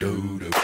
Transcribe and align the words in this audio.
do 0.00 0.38
do 0.38 0.57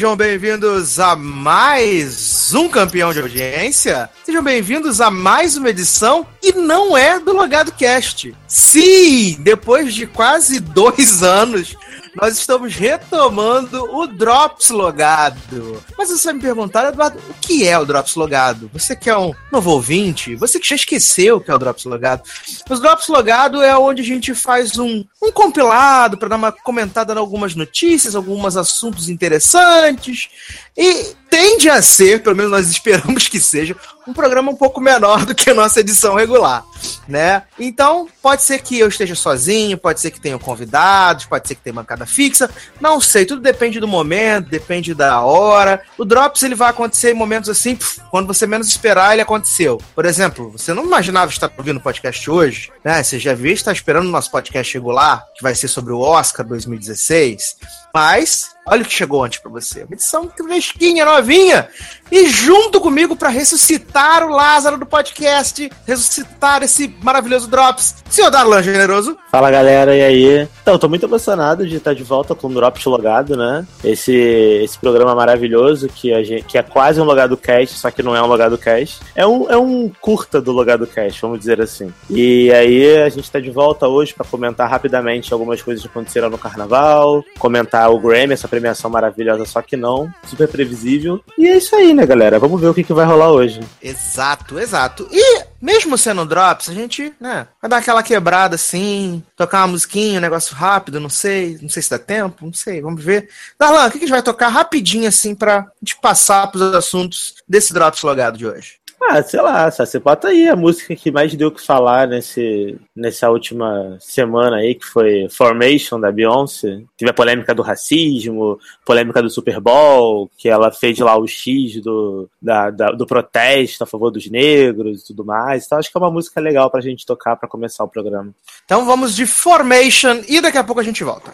Sejam 0.00 0.16
bem-vindos 0.16 0.98
a 0.98 1.14
mais 1.14 2.54
um 2.54 2.70
campeão 2.70 3.12
de 3.12 3.20
audiência. 3.20 4.08
Sejam 4.24 4.42
bem-vindos 4.42 4.98
a 4.98 5.10
mais 5.10 5.58
uma 5.58 5.68
edição 5.68 6.26
e 6.42 6.52
não 6.52 6.96
é 6.96 7.20
do 7.20 7.34
Logado 7.34 7.70
Cast. 7.72 8.34
Sim, 8.48 9.36
depois 9.40 9.92
de 9.92 10.06
quase 10.06 10.58
dois 10.58 11.20
anos, 11.22 11.76
nós 12.14 12.36
estamos 12.38 12.74
retomando 12.74 13.84
o 13.94 14.06
Drops 14.06 14.70
Logado. 14.70 15.82
Mas 15.96 16.10
você 16.10 16.24
vai 16.24 16.34
me 16.34 16.40
perguntar, 16.40 16.88
Eduardo, 16.88 17.18
o 17.28 17.34
que 17.34 17.66
é 17.66 17.78
o 17.78 17.84
Drops 17.84 18.14
Logado? 18.14 18.70
Você 18.72 18.96
que 18.96 19.08
é 19.08 19.16
um 19.16 19.32
novo 19.52 19.70
ouvinte, 19.70 20.34
você 20.34 20.58
que 20.58 20.68
já 20.68 20.74
esqueceu 20.74 21.36
o 21.36 21.40
que 21.40 21.50
é 21.50 21.54
o 21.54 21.58
Drops 21.58 21.84
Logado. 21.84 22.22
O 22.68 22.76
Drops 22.76 23.08
Logado 23.08 23.62
é 23.62 23.76
onde 23.76 24.02
a 24.02 24.04
gente 24.04 24.34
faz 24.34 24.78
um, 24.78 25.04
um 25.22 25.30
compilado 25.30 26.18
para 26.18 26.28
dar 26.28 26.36
uma 26.36 26.52
comentada 26.52 27.12
em 27.14 27.18
algumas 27.18 27.54
notícias, 27.54 28.14
alguns 28.14 28.56
assuntos 28.56 29.08
interessantes. 29.08 30.28
E 30.76 31.14
tende 31.30 31.70
a 31.70 31.80
ser, 31.80 32.22
pelo 32.22 32.36
menos 32.36 32.50
nós 32.50 32.68
esperamos 32.68 33.28
que 33.28 33.38
seja, 33.38 33.76
um 34.06 34.12
programa 34.12 34.50
um 34.50 34.56
pouco 34.56 34.80
menor 34.80 35.24
do 35.24 35.34
que 35.34 35.50
a 35.50 35.54
nossa 35.54 35.80
edição 35.80 36.14
regular, 36.14 36.64
né? 37.06 37.44
Então, 37.58 38.08
pode 38.20 38.42
ser 38.42 38.60
que 38.60 38.78
eu 38.78 38.88
esteja 38.88 39.14
sozinho, 39.14 39.78
pode 39.78 40.00
ser 40.00 40.10
que 40.10 40.20
tenha 40.20 40.38
convidados, 40.38 41.26
pode 41.26 41.46
ser 41.46 41.54
que 41.54 41.62
tenha 41.62 41.74
bancada 41.74 42.04
fixa, 42.04 42.50
não 42.80 43.00
sei, 43.00 43.24
tudo 43.24 43.40
depende 43.40 43.78
do 43.78 43.86
momento, 43.86 44.50
depende 44.50 44.94
da 44.94 45.20
hora. 45.20 45.82
O 45.96 46.04
Drops 46.04 46.42
ele 46.42 46.54
vai 46.54 46.70
acontecer 46.70 47.12
em 47.12 47.14
momentos 47.14 47.48
assim, 47.48 47.78
quando 48.10 48.26
você 48.26 48.46
menos 48.46 48.66
esperar, 48.66 49.12
ele 49.12 49.22
aconteceu. 49.22 49.80
Por 49.94 50.04
exemplo, 50.04 50.50
você 50.50 50.74
não 50.74 50.84
imaginava 50.84 51.30
estar 51.30 51.50
ouvindo 51.56 51.76
o 51.76 51.82
podcast 51.82 52.28
hoje, 52.28 52.72
né? 52.84 53.02
Você 53.02 53.18
já 53.18 53.34
viu 53.34 53.52
estar 53.52 53.72
esperando 53.72 54.08
o 54.08 54.10
nosso 54.10 54.30
podcast 54.30 54.74
regular, 54.74 55.24
que 55.36 55.42
vai 55.42 55.54
ser 55.54 55.68
sobre 55.68 55.92
o 55.92 56.00
Oscar 56.00 56.44
2016, 56.44 57.56
mas 57.94 58.54
olha 58.66 58.82
o 58.82 58.84
que 58.84 58.92
chegou 58.92 59.24
antes 59.24 59.40
pra 59.40 59.50
você. 59.50 59.82
Uma 59.82 59.94
edição 59.94 60.30
fresquinha, 60.36 61.04
novinha. 61.04 61.68
E 62.10 62.28
junto 62.28 62.80
comigo 62.80 63.14
pra 63.14 63.28
ressuscitar 63.28 64.24
o 64.24 64.30
Lázaro 64.30 64.76
do 64.76 64.86
podcast, 64.86 65.70
ressuscitar 65.86 66.62
esse 66.62 66.92
maravilhoso 67.02 67.48
Drops, 67.48 67.96
senhor 68.08 68.30
Darlan 68.30 68.62
Generoso. 68.62 69.16
Fala 69.30 69.50
galera, 69.50 69.94
e 69.94 70.02
aí? 70.02 70.48
Então, 70.60 70.76
tô 70.76 70.88
muito 70.88 71.06
emocionado 71.06 71.66
de 71.66 71.76
estar 71.76 71.94
de 71.94 72.02
volta 72.02 72.34
com 72.34 72.48
o 72.48 72.54
Drops 72.54 72.84
Logado, 72.84 73.36
né? 73.36 73.64
Esse, 73.84 74.12
esse 74.12 74.76
programa 74.78 75.14
maravilhoso 75.14 75.88
que, 75.88 76.12
a 76.12 76.22
gente, 76.22 76.44
que 76.44 76.58
é 76.58 76.62
quase 76.64 77.00
um 77.00 77.04
Logado 77.04 77.36
Cast, 77.36 77.78
só 77.78 77.90
que 77.92 78.02
não 78.02 78.14
é 78.14 78.20
um 78.20 78.26
Logado 78.26 78.58
Cast. 78.58 79.00
É 79.14 79.24
um, 79.24 79.48
é 79.48 79.56
um 79.56 79.90
curta 80.00 80.40
do 80.40 80.50
Logado 80.50 80.86
Cast, 80.86 81.20
vamos 81.22 81.38
dizer 81.38 81.60
assim. 81.60 81.92
E 82.08 82.52
aí 82.52 83.02
a 83.02 83.08
gente 83.08 83.30
tá 83.30 83.38
de 83.38 83.50
volta 83.50 83.86
hoje 83.86 84.12
pra 84.12 84.26
comentar 84.26 84.68
rapidamente 84.68 85.32
algumas 85.32 85.62
coisas 85.62 85.82
que 85.82 85.88
aconteceram 85.88 86.28
no 86.28 86.38
carnaval, 86.38 87.24
comentar 87.38 87.79
o 87.88 87.98
Grammy, 87.98 88.34
essa 88.34 88.48
premiação 88.48 88.90
maravilhosa, 88.90 89.44
só 89.44 89.62
que 89.62 89.76
não, 89.76 90.12
super 90.26 90.48
previsível. 90.48 91.22
E 91.38 91.48
é 91.48 91.56
isso 91.56 91.74
aí, 91.74 91.94
né, 91.94 92.04
galera? 92.06 92.38
Vamos 92.38 92.60
ver 92.60 92.68
o 92.68 92.74
que, 92.74 92.84
que 92.84 92.92
vai 92.92 93.06
rolar 93.06 93.30
hoje. 93.30 93.60
Exato, 93.82 94.58
exato. 94.58 95.08
E 95.10 95.44
mesmo 95.60 95.98
sendo 95.98 96.24
Drops, 96.24 96.70
a 96.70 96.74
gente, 96.74 97.12
né, 97.20 97.46
vai 97.60 97.68
dar 97.68 97.76
aquela 97.76 98.02
quebrada 98.02 98.54
assim, 98.54 99.22
tocar 99.36 99.60
uma 99.60 99.68
musiquinha, 99.68 100.18
um 100.18 100.22
negócio 100.22 100.54
rápido, 100.54 100.98
não 100.98 101.10
sei, 101.10 101.58
não 101.60 101.68
sei 101.68 101.82
se 101.82 101.90
dá 101.90 101.98
tempo, 101.98 102.46
não 102.46 102.52
sei, 102.52 102.80
vamos 102.80 103.04
ver. 103.04 103.28
Darlan, 103.58 103.86
o 103.86 103.90
que, 103.90 103.98
que 103.98 104.04
a 104.04 104.06
gente 104.06 104.14
vai 104.14 104.22
tocar 104.22 104.48
rapidinho 104.48 105.08
assim 105.08 105.34
pra 105.34 105.66
gente 105.82 105.98
passar 106.00 106.46
pros 106.50 106.74
assuntos 106.74 107.34
desse 107.46 107.74
Drops 107.74 108.02
logado 108.02 108.38
de 108.38 108.46
hoje? 108.46 108.79
Ah, 109.02 109.22
sei 109.22 109.40
lá, 109.40 109.70
você 109.70 109.98
bota 109.98 110.28
aí 110.28 110.46
a 110.48 110.54
música 110.54 110.94
que 110.94 111.10
mais 111.10 111.34
deu 111.34 111.48
o 111.48 111.50
que 111.50 111.60
falar 111.64 112.06
nesse, 112.06 112.78
nessa 112.94 113.30
última 113.30 113.96
semana 113.98 114.58
aí, 114.58 114.74
que 114.74 114.84
foi 114.84 115.26
Formation 115.30 115.98
da 115.98 116.12
Beyoncé. 116.12 116.82
Teve 116.98 117.10
a 117.10 117.14
polêmica 117.14 117.54
do 117.54 117.62
racismo, 117.62 118.60
polêmica 118.84 119.22
do 119.22 119.30
Super 119.30 119.58
Bowl, 119.58 120.30
que 120.36 120.48
ela 120.48 120.70
fez 120.70 120.98
lá 120.98 121.18
o 121.18 121.26
X 121.26 121.80
do, 121.80 122.28
da, 122.40 122.70
da- 122.70 122.92
do 122.92 123.06
protesto 123.06 123.82
a 123.82 123.86
favor 123.86 124.10
dos 124.10 124.30
negros 124.30 125.00
e 125.02 125.06
tudo 125.06 125.24
mais. 125.24 125.64
Então 125.64 125.78
acho 125.78 125.90
que 125.90 125.96
é 125.96 126.00
uma 126.00 126.10
música 126.10 126.38
legal 126.40 126.70
pra 126.70 126.80
gente 126.82 127.06
tocar 127.06 127.36
pra 127.36 127.48
começar 127.48 127.82
o 127.82 127.88
programa. 127.88 128.32
Então 128.64 128.84
vamos 128.84 129.16
de 129.16 129.26
Formation 129.26 130.20
e 130.28 130.40
daqui 130.42 130.58
a 130.58 130.62
pouco 130.64 130.80
a 130.80 130.84
gente 130.84 131.02
volta. 131.02 131.32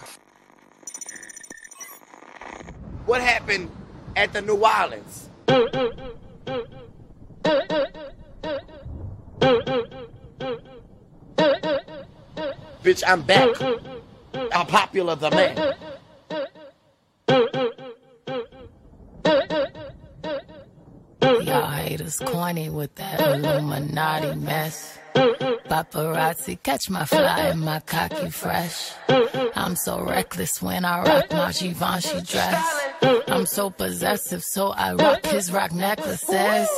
what 3.08 3.20
happened 3.22 3.68
at 4.16 4.30
the 4.32 4.40
New 4.40 4.62
Orleans. 4.62 5.28
Bitch, 12.82 13.02
I'm 13.06 13.22
back. 13.22 13.48
I'm 14.52 14.66
popular 14.66 15.16
the 15.16 15.30
man. 15.30 15.74
Y'all 21.44 21.70
haters 21.70 22.18
corny 22.18 22.70
with 22.70 22.94
that 22.94 23.20
Illuminati 23.20 24.36
mess. 24.36 24.98
Paparazzi, 25.14 26.62
catch 26.62 26.88
my 26.88 27.04
fly 27.04 27.40
and 27.48 27.60
my 27.60 27.80
cocky 27.80 28.30
fresh. 28.30 28.92
I'm 29.56 29.74
so 29.74 30.00
reckless 30.02 30.62
when 30.62 30.84
I 30.84 31.02
rock 31.02 31.30
my 31.32 31.52
Givenchy 31.52 32.20
dress. 32.22 32.85
I'm 33.02 33.46
so 33.46 33.70
possessive, 33.70 34.42
so 34.42 34.68
I 34.68 34.94
rock 34.94 35.24
his 35.26 35.52
rock 35.52 35.72
necklaces. 35.72 36.68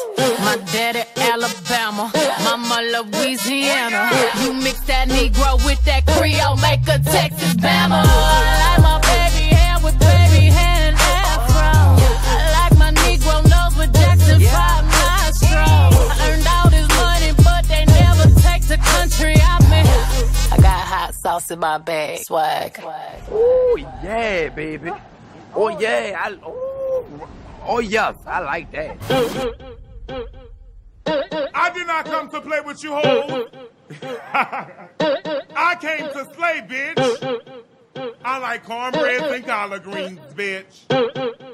My 0.41 0.57
daddy 0.73 1.03
Alabama, 1.17 2.11
mama 2.43 2.81
Louisiana. 2.93 4.11
You 4.43 4.53
mix 4.55 4.81
that 4.81 5.09
Negro 5.09 5.65
with 5.65 5.83
that 5.85 6.07
Creole, 6.07 6.57
make 6.57 6.83
a 6.89 6.99
Texas 6.99 7.55
Bama. 7.55 8.03
I 8.05 8.59
like 8.65 8.83
my 8.83 8.99
baby 9.01 9.55
hair 9.55 9.77
with 9.85 9.99
baby 9.99 10.47
hair 10.47 10.89
and 10.89 10.97
afro. 10.97 11.71
I 12.27 12.51
like 12.59 12.79
my 12.79 12.91
Negro 12.93 13.43
nose 13.49 13.77
with 13.79 13.93
Jackson 13.95 14.41
5 14.41 14.85
nostrils. 14.85 15.95
I 16.11 16.31
earned 16.31 16.47
all 16.49 16.71
this 16.71 16.89
money, 16.89 17.33
but 17.45 17.65
they 17.69 17.85
never 17.87 18.29
take 18.41 18.67
the 18.67 18.79
country 18.79 19.37
out 19.43 19.63
me. 19.71 19.83
I 20.51 20.57
got 20.61 20.81
hot 20.87 21.15
sauce 21.15 21.51
in 21.51 21.59
my 21.61 21.79
bag. 21.79 22.19
Swag. 22.25 22.81
Oh 23.31 23.77
yeah, 24.03 24.49
baby. 24.49 24.91
Oh 25.55 25.69
yeah, 25.79 26.21
I 26.25 26.39
oh, 26.45 27.29
oh 27.67 27.79
yes, 27.81 28.17
I 28.27 28.41
like 28.41 28.71
that. 28.73 28.97
I 31.55 31.71
did 31.71 31.87
not 31.87 32.05
come 32.05 32.31
to 32.31 32.41
play 32.41 32.61
with 32.61 32.83
you, 32.85 32.95
hoes. 32.95 33.49
I 34.03 35.77
came 35.81 36.09
to 36.09 36.29
slay, 36.35 36.63
bitch. 36.69 37.43
I 38.25 38.39
like 38.39 38.65
cornbread 38.65 39.23
and 39.23 39.47
collard 39.47 39.83
greens, 39.83 40.21
bitch. 40.35 41.47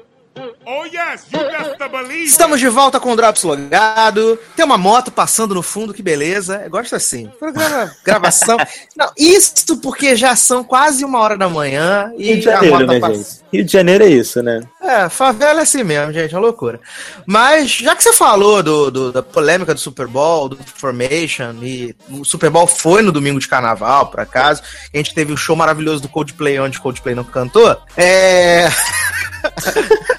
Oh 0.65 0.83
yes, 0.85 1.25
you 1.31 1.39
best 1.39 1.77
believe. 1.91 2.23
Estamos 2.25 2.59
de 2.59 2.67
volta 2.67 2.99
com 2.99 3.11
o 3.11 3.15
Drops 3.15 3.43
logado. 3.43 4.37
Tem 4.55 4.65
uma 4.65 4.77
moto 4.77 5.11
passando 5.11 5.53
no 5.53 5.61
fundo, 5.61 5.93
que 5.93 6.01
beleza. 6.01 6.61
Eu 6.63 6.69
gosto 6.69 6.95
assim. 6.95 7.27
Programa, 7.39 7.91
gravação. 8.03 8.57
Não, 8.97 9.11
isso 9.17 9.77
porque 9.81 10.15
já 10.15 10.35
são 10.35 10.63
quase 10.63 11.05
uma 11.05 11.19
hora 11.19 11.37
da 11.37 11.47
manhã 11.47 12.11
e 12.17 12.33
Rio 12.33 12.41
de 12.41 12.49
a 12.49 12.53
Janeiro, 12.53 12.77
moto 12.79 12.87
né, 12.87 12.99
tá 12.99 13.13
gente? 13.13 13.27
Rio 13.53 13.65
de 13.65 13.71
Janeiro 13.71 14.03
é 14.03 14.07
isso, 14.07 14.41
né? 14.41 14.61
É, 14.81 15.07
favela 15.09 15.59
é 15.59 15.63
assim 15.63 15.83
mesmo, 15.83 16.11
gente, 16.13 16.33
é 16.33 16.37
uma 16.37 16.43
loucura. 16.45 16.79
Mas, 17.25 17.69
já 17.71 17.95
que 17.95 18.03
você 18.03 18.13
falou 18.13 18.61
do, 18.63 18.89
do- 18.91 19.11
da 19.11 19.21
polêmica 19.23 19.73
do 19.73 19.79
Super 19.79 20.07
Bowl, 20.07 20.49
do 20.49 20.57
Formation, 20.75 21.53
e 21.61 21.95
o 22.09 22.23
Super 22.25 22.49
Bowl 22.49 22.67
foi 22.67 23.01
no 23.01 23.11
domingo 23.11 23.39
de 23.39 23.47
carnaval, 23.47 24.07
por 24.07 24.19
acaso, 24.19 24.61
a 24.93 24.97
gente 24.97 25.13
teve 25.13 25.31
o 25.33 25.37
show 25.37 25.55
maravilhoso 25.55 26.01
do 26.01 26.09
Coldplay, 26.09 26.59
onde 26.59 26.79
Coldplay 26.79 27.13
não 27.15 27.23
cantou. 27.23 27.77
É. 27.95 28.67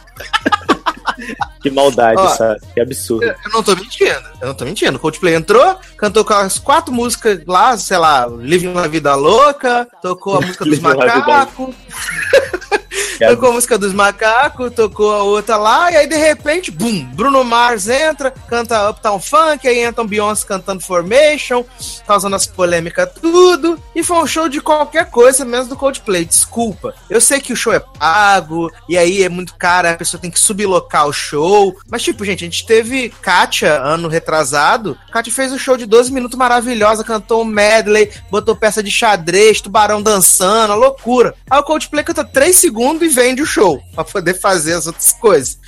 Que 1.66 1.70
maldade, 1.70 2.20
Ó, 2.20 2.28
sabe? 2.28 2.60
Que 2.72 2.80
absurdo. 2.80 3.24
Eu 3.24 3.52
não 3.52 3.60
tô 3.60 3.74
mentindo, 3.74 4.22
eu 4.40 4.46
não 4.46 4.54
tô 4.54 4.64
mentindo. 4.64 4.96
O 4.96 5.00
Coldplay 5.00 5.34
entrou, 5.34 5.76
cantou 5.96 6.24
com 6.24 6.32
as 6.32 6.60
quatro 6.60 6.94
músicas 6.94 7.40
lá, 7.44 7.76
sei 7.76 7.98
lá, 7.98 8.24
Living 8.28 8.68
uma 8.68 8.86
Vida 8.86 9.16
Louca, 9.16 9.84
tocou 10.00 10.36
a 10.36 10.40
música 10.46 10.64
dos 10.64 10.78
macacos. 10.78 11.74
Tocou 13.18 13.50
a 13.50 13.52
música 13.52 13.78
dos 13.78 13.92
macacos, 13.92 14.72
tocou 14.72 15.12
a 15.12 15.22
outra 15.22 15.56
lá, 15.56 15.90
e 15.90 15.96
aí 15.96 16.06
de 16.06 16.16
repente, 16.16 16.70
bum, 16.70 17.04
Bruno 17.14 17.42
Mars 17.44 17.88
entra, 17.88 18.30
canta 18.30 18.90
Uptown 18.90 19.20
Funk, 19.20 19.66
aí 19.66 19.80
entra 19.80 20.02
um 20.02 20.06
Beyoncé 20.06 20.46
cantando 20.46 20.82
Formation, 20.82 21.64
causando 22.06 22.36
as 22.36 22.46
polêmicas 22.46 23.08
tudo, 23.20 23.80
e 23.94 24.02
foi 24.02 24.18
um 24.18 24.26
show 24.26 24.48
de 24.48 24.60
qualquer 24.60 25.10
coisa, 25.10 25.44
menos 25.44 25.68
do 25.68 25.76
Coldplay, 25.76 26.24
desculpa. 26.24 26.94
Eu 27.08 27.20
sei 27.20 27.40
que 27.40 27.52
o 27.52 27.56
show 27.56 27.72
é 27.72 27.80
pago, 27.80 28.70
e 28.88 28.98
aí 28.98 29.22
é 29.22 29.28
muito 29.28 29.54
caro, 29.54 29.88
a 29.88 29.94
pessoa 29.94 30.20
tem 30.20 30.30
que 30.30 30.40
sublocar 30.40 31.06
o 31.06 31.12
show, 31.12 31.76
mas 31.88 32.02
tipo, 32.02 32.24
gente, 32.24 32.44
a 32.44 32.48
gente 32.48 32.66
teve 32.66 33.08
Kátia, 33.22 33.80
ano 33.80 34.08
retrasado, 34.08 34.98
Kátia 35.10 35.32
fez 35.32 35.52
um 35.52 35.58
show 35.58 35.76
de 35.76 35.86
12 35.86 36.12
minutos 36.12 36.36
maravilhosa, 36.36 37.04
cantou 37.04 37.42
um 37.42 37.44
medley, 37.44 38.10
botou 38.30 38.56
peça 38.56 38.82
de 38.82 38.90
xadrez, 38.90 39.60
tubarão 39.60 40.02
dançando, 40.02 40.74
loucura. 40.74 41.34
Aí 41.50 41.58
o 41.58 41.62
Coldplay 41.62 42.04
canta 42.04 42.24
3 42.24 42.56
segundos 42.56 43.05
e 43.06 43.08
vende 43.08 43.42
o 43.42 43.46
show, 43.46 43.82
pra 43.94 44.04
poder 44.04 44.34
fazer 44.34 44.74
as 44.74 44.86
outras 44.86 45.12
coisas. 45.14 45.58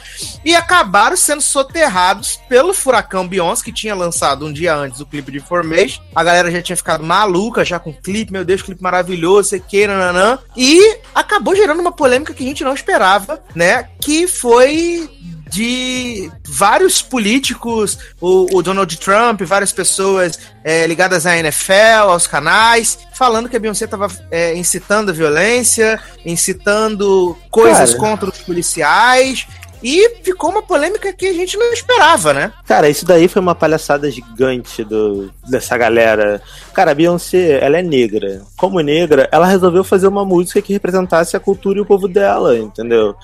E 0.44 0.54
acabaram 0.54 1.16
sendo 1.16 1.40
soterrados 1.40 2.38
pelo 2.48 2.74
Furacão 2.74 3.26
Beyoncé, 3.26 3.64
que 3.64 3.72
tinha 3.72 3.94
lançado 3.94 4.44
um 4.44 4.52
dia 4.52 4.74
antes 4.74 5.00
o 5.00 5.06
clipe 5.06 5.32
de 5.32 5.40
Formation. 5.40 6.02
A 6.14 6.22
galera 6.22 6.50
já 6.50 6.60
tinha 6.60 6.76
ficado 6.76 7.04
maluca 7.04 7.64
já 7.64 7.78
com 7.78 7.90
o 7.90 7.94
clipe, 7.94 8.32
meu 8.32 8.44
Deus, 8.44 8.62
clipe 8.62 8.82
maravilhoso, 8.82 9.50
sei 9.50 9.60
que, 9.60 9.86
nananã. 9.86 10.38
E 10.56 10.98
acabou 11.14 11.54
gerando 11.54 11.80
uma 11.80 11.92
polêmica 11.92 12.34
que 12.34 12.44
a 12.44 12.46
gente 12.46 12.64
não 12.64 12.74
esperava, 12.74 13.42
né? 13.54 13.88
Que 14.00 14.26
foi 14.26 15.08
de 15.50 16.30
vários 16.46 17.00
políticos, 17.02 17.98
o, 18.20 18.56
o 18.56 18.62
Donald 18.62 18.96
Trump, 18.98 19.42
várias 19.42 19.72
pessoas 19.72 20.38
é, 20.62 20.86
ligadas 20.86 21.26
à 21.26 21.36
NFL, 21.36 22.08
aos 22.08 22.26
canais, 22.26 22.98
falando 23.14 23.48
que 23.48 23.56
a 23.56 23.60
Beyoncé 23.60 23.84
estava 23.84 24.08
incitando 24.54 25.10
a 25.10 25.14
violência, 25.14 26.00
incitando 26.24 27.36
coisas 27.50 27.94
Cara. 27.94 27.98
contra 27.98 28.28
os 28.30 28.38
policiais. 28.38 29.46
E 29.82 30.22
ficou 30.24 30.50
uma 30.50 30.62
polêmica 30.62 31.12
que 31.12 31.26
a 31.26 31.32
gente 31.32 31.56
não 31.56 31.72
esperava, 31.72 32.34
né? 32.34 32.52
Cara, 32.66 32.88
isso 32.88 33.04
daí 33.04 33.28
foi 33.28 33.40
uma 33.40 33.54
palhaçada 33.54 34.10
gigante 34.10 34.82
do, 34.82 35.32
dessa 35.48 35.76
galera. 35.76 36.42
Cara, 36.78 36.92
a 36.92 36.94
Beyoncé, 36.94 37.58
ela 37.60 37.78
é 37.78 37.82
negra. 37.82 38.42
Como 38.56 38.78
negra, 38.78 39.28
ela 39.32 39.48
resolveu 39.48 39.82
fazer 39.82 40.06
uma 40.06 40.24
música 40.24 40.62
que 40.62 40.72
representasse 40.72 41.36
a 41.36 41.40
cultura 41.40 41.76
e 41.76 41.82
o 41.82 41.84
povo 41.84 42.06
dela, 42.06 42.56
entendeu? 42.56 43.16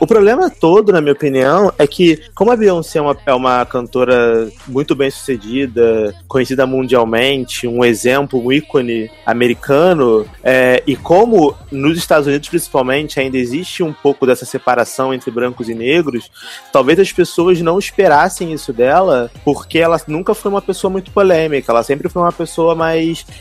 O 0.00 0.06
problema 0.06 0.48
todo, 0.48 0.92
na 0.92 1.00
minha 1.00 1.12
opinião, 1.12 1.70
é 1.78 1.86
que, 1.86 2.18
como 2.34 2.50
a 2.50 2.56
Beyoncé 2.56 2.98
é 2.98 3.02
uma, 3.02 3.16
é 3.26 3.34
uma 3.34 3.66
cantora 3.66 4.48
muito 4.66 4.94
bem 4.96 5.10
sucedida, 5.10 6.14
conhecida 6.26 6.66
mundialmente, 6.66 7.68
um 7.68 7.84
exemplo, 7.84 8.42
um 8.42 8.50
ícone 8.50 9.10
americano, 9.26 10.26
é, 10.42 10.82
e 10.86 10.96
como 10.96 11.54
nos 11.70 11.98
Estados 11.98 12.26
Unidos, 12.26 12.48
principalmente, 12.48 13.20
ainda 13.20 13.36
existe 13.36 13.82
um 13.82 13.92
pouco 13.92 14.26
dessa 14.26 14.46
separação 14.46 15.12
entre 15.12 15.30
brancos 15.30 15.68
e 15.68 15.74
negros, 15.74 16.30
talvez 16.72 16.98
as 16.98 17.12
pessoas 17.12 17.60
não 17.60 17.78
esperassem 17.78 18.52
isso 18.52 18.72
dela, 18.72 19.30
porque 19.44 19.78
ela 19.78 20.00
nunca 20.08 20.34
foi 20.34 20.50
uma 20.50 20.62
pessoa 20.62 20.90
muito 20.90 21.10
polêmica, 21.10 21.70
ela 21.70 21.82
sempre 21.82 22.08
foi 22.08 22.22
uma 22.22 22.32
pessoa 22.32 22.74
mais 22.74 22.85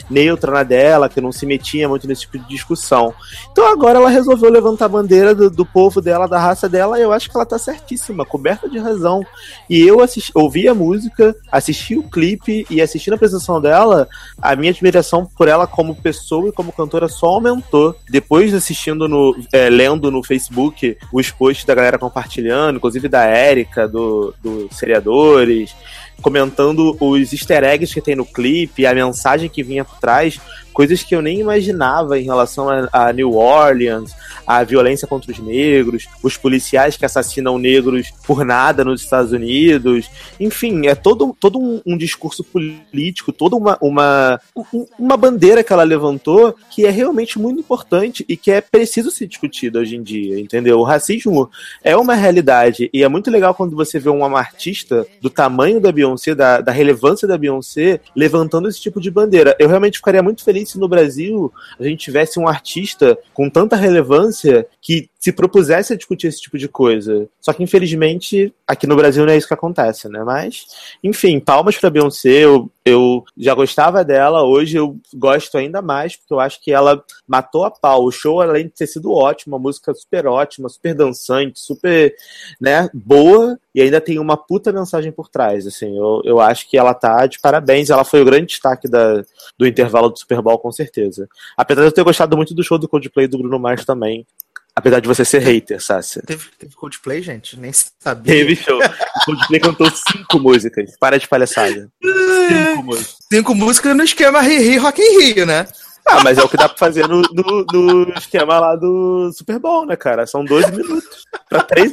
neutra 0.10 0.52
na 0.52 0.64
dela, 0.64 1.10
que 1.10 1.22
não 1.22 1.32
se 1.32 1.46
metia 1.46 1.88
muito 1.88 2.08
nesse 2.08 2.22
tipo 2.22 2.40
de 2.40 2.48
discussão. 2.48 3.14
Então 3.52 3.68
agora 3.72 4.00
ela 4.00 4.10
resolveu 4.10 4.50
levantar 4.50 4.86
a 4.86 4.90
bandeira 4.90 5.36
do, 5.36 5.50
do 5.50 5.66
povo 5.66 6.02
dela, 6.02 6.28
da 6.28 6.40
raça 6.40 6.68
dela, 6.68 7.00
e 7.00 7.02
eu 7.02 7.12
acho 7.12 7.30
que 7.30 7.36
ela 7.36 7.46
tá 7.46 7.58
certíssima, 7.58 8.26
coberta 8.26 8.70
de 8.70 8.78
razão. 8.78 9.22
E 9.70 9.82
eu 9.82 10.02
assisti, 10.02 10.32
ouvi 10.34 10.68
a 10.68 10.74
música, 10.74 11.36
assisti 11.52 11.98
o 11.98 12.04
clipe 12.04 12.66
e 12.70 12.82
assistindo 12.82 13.14
a 13.14 13.16
apresentação 13.16 13.62
dela, 13.62 14.08
a 14.42 14.56
minha 14.56 14.72
admiração 14.72 15.26
por 15.26 15.48
ela 15.48 15.68
como 15.68 15.96
pessoa 15.96 16.50
e 16.50 16.52
como 16.52 16.72
cantora 16.72 17.08
só 17.08 17.28
aumentou. 17.28 17.96
Depois 18.10 18.52
de 18.52 18.58
assistindo 18.58 19.08
no. 19.08 19.36
é, 19.52 19.70
lendo 19.70 20.12
no 20.12 20.24
Facebook 20.24 20.98
os 21.12 21.32
posts 21.32 21.66
da 21.66 21.76
galera 21.76 21.98
compartilhando, 21.98 22.78
inclusive 22.78 23.08
da 23.08 23.24
Érica, 23.24 23.88
do, 23.88 24.34
do 24.42 24.68
Seriadores, 24.72 25.76
comentando 26.22 26.96
os 27.00 27.34
easter 27.34 27.64
eggs 27.64 27.94
que 27.94 28.02
tem 28.02 28.16
no 28.16 28.26
clipe, 28.26 28.86
a 28.86 28.94
mensagem 28.94 29.50
que 29.50 29.64
vinha 29.64 29.86
por 29.86 30.00
trás, 30.00 30.40
coisas 30.74 31.04
que 31.04 31.16
eu 31.16 31.22
nem 31.22 31.40
imaginava 31.40 32.20
em 32.20 32.24
relação 32.24 32.70
a, 32.70 32.90
a 32.92 33.14
New 33.14 33.34
Orleans, 33.34 34.14
a 34.46 34.64
violência 34.64 35.08
contra 35.08 35.32
os 35.32 35.40
negros, 35.40 36.08
os 36.24 36.38
policiais 36.38 36.98
que 36.98 37.06
assassinam 37.06 37.58
negros 37.58 38.12
por 38.26 38.44
nada 38.46 38.84
nos 38.84 39.02
Estados 39.02 39.32
Unidos. 39.32 40.10
Enfim, 40.40 40.88
é 40.88 40.96
todo, 40.96 41.36
todo 41.40 41.60
um, 41.60 41.82
um 41.86 41.98
discurso 41.98 42.44
político, 42.44 43.32
toda 43.32 43.56
uma, 43.56 43.78
uma, 43.82 44.40
um- 44.56 44.86
uma 45.00 45.18
bandeira 45.18 45.64
que 45.64 45.72
ela 45.74 45.84
levantou 45.84 46.56
que 46.72 46.86
é 46.86 46.90
realmente 46.90 47.40
muito 47.40 47.60
importante 47.60 48.26
e 48.28 48.36
que 48.38 48.52
é 48.52 48.62
preciso 48.62 49.12
ser 49.12 49.28
discutida 49.28 49.80
hoje 49.80 49.96
em 49.96 50.04
dia, 50.04 50.40
entendeu? 50.40 50.80
O 50.80 50.84
racismo 50.84 51.50
é 51.84 51.96
uma 51.96 52.14
realidade 52.16 52.90
e 52.94 53.04
é 53.04 53.08
muito 53.08 53.32
legal 53.32 53.54
quando 53.56 53.76
você 53.76 54.00
vê 54.00 54.10
uma 54.10 54.38
artista 54.40 55.06
do 55.22 55.30
tamanho 55.30 55.80
da 55.80 55.92
Beyoncé, 55.92 56.36
da, 56.36 56.62
da 56.62 56.72
relevância 56.72 57.28
da 57.28 57.38
Beyoncé, 57.38 58.00
levantando 58.16 58.68
esse 58.68 58.80
tipo 58.82 59.00
de 59.02 59.10
bandeira. 59.10 59.56
Eu 59.60 59.68
realmente 59.68 59.98
ficaria 59.98 60.22
muito 60.24 60.44
feliz 60.44 60.70
se 60.70 60.80
no 60.80 60.88
Brasil 60.88 61.52
a 61.80 61.84
gente 61.84 62.00
tivesse 62.00 62.40
um 62.40 62.48
artista 62.48 63.18
com 63.34 63.50
tanta 63.50 63.76
relevância 63.76 64.35
que 64.82 65.10
se 65.20 65.32
propusesse 65.32 65.94
a 65.94 65.96
discutir 65.96 66.28
esse 66.28 66.42
tipo 66.42 66.58
de 66.58 66.68
coisa. 66.68 67.28
Só 67.40 67.54
que, 67.54 67.64
infelizmente, 67.64 68.54
aqui 68.68 68.88
no 68.88 68.96
Brasil 68.96 69.26
não 69.26 69.34
é 69.34 69.38
isso 69.38 69.48
que 69.48 69.54
acontece, 69.54 70.10
né? 70.10 70.24
Mas, 70.24 70.66
enfim, 71.04 71.40
palmas 71.40 71.78
pra 71.78 71.90
Beyoncé. 71.90 72.30
Eu, 72.30 72.70
eu 72.86 73.24
já 73.36 73.56
gostava 73.56 74.06
dela, 74.06 74.44
hoje 74.44 74.78
eu 74.78 75.00
gosto 75.16 75.58
ainda 75.58 75.82
mais, 75.82 76.16
porque 76.16 76.32
eu 76.32 76.40
acho 76.40 76.62
que 76.62 76.72
ela 76.72 77.04
matou 77.28 77.66
a 77.66 77.72
pau. 77.72 78.06
O 78.06 78.12
show, 78.12 78.40
além 78.40 78.66
de 78.66 78.74
ter 78.74 78.86
sido 78.86 79.12
ótimo, 79.12 79.56
uma 79.56 79.62
música 79.62 79.92
super 79.96 80.28
ótima, 80.28 80.70
super 80.70 80.94
dançante, 80.94 81.60
super, 81.60 82.14
né, 82.62 82.88
boa, 82.94 83.60
e 83.74 83.82
ainda 83.82 84.00
tem 84.00 84.20
uma 84.20 84.38
puta 84.38 84.72
mensagem 84.72 85.12
por 85.12 85.28
trás, 85.30 85.66
assim. 85.66 85.98
Eu, 85.98 86.22
eu 86.24 86.40
acho 86.40 86.70
que 86.70 86.78
ela 86.78 86.94
tá 86.94 87.26
de 87.26 87.40
parabéns. 87.40 87.90
Ela 87.90 88.06
foi 88.06 88.22
o 88.22 88.26
grande 88.26 88.46
destaque 88.46 88.88
da, 88.88 89.24
do 89.58 89.66
intervalo 89.66 90.10
do 90.10 90.20
Super 90.20 90.42
Bowl, 90.42 90.60
com 90.60 90.72
certeza. 90.72 91.28
Apesar 91.58 91.82
de 91.82 91.88
eu 91.88 91.92
ter 91.92 92.04
gostado 92.04 92.38
muito 92.38 92.54
do 92.54 92.64
show 92.64 92.78
do 92.78 92.88
Coldplay 92.88 93.28
do 93.28 93.40
Bruno 93.40 93.58
Mars 93.58 93.84
também. 93.84 94.28
Apesar 94.76 95.00
de 95.00 95.08
você 95.08 95.24
ser 95.24 95.40
hater, 95.40 95.82
Sácia. 95.82 96.22
Teve, 96.26 96.46
teve 96.60 96.76
Coldplay, 96.76 97.22
gente? 97.22 97.58
Nem 97.58 97.72
sabia. 97.74 98.34
Teve 98.34 98.56
show. 98.58 98.78
O 98.78 99.26
Coldplay 99.26 99.60
cantou 99.62 99.90
cinco 99.90 100.38
músicas. 100.38 100.98
Para 101.00 101.18
de 101.18 101.28
palhaçada. 101.28 101.90
Cinco 102.04 102.84
músicas. 102.84 103.16
Cinco 103.32 103.56
músicas 103.56 103.96
no 103.96 104.04
esquema 104.04 104.42
Ri 104.42 104.78
Rock 104.78 105.02
in 105.02 105.22
Rio, 105.22 105.46
né? 105.46 105.66
Ah, 106.08 106.22
mas 106.24 106.38
é 106.38 106.44
o 106.44 106.50
que 106.50 106.58
dá 106.58 106.70
pra 106.70 106.78
fazer 106.78 107.08
no, 107.08 107.22
no, 107.22 107.66
no 107.74 108.14
esquema 108.16 108.60
lá 108.60 108.76
do 108.76 109.32
Super 109.34 109.58
Bowl, 109.58 109.88
né, 109.88 109.96
cara? 109.96 110.28
São 110.28 110.46
12 110.46 110.72
minutos. 110.72 111.24
Pra 111.50 111.64
três. 111.64 111.92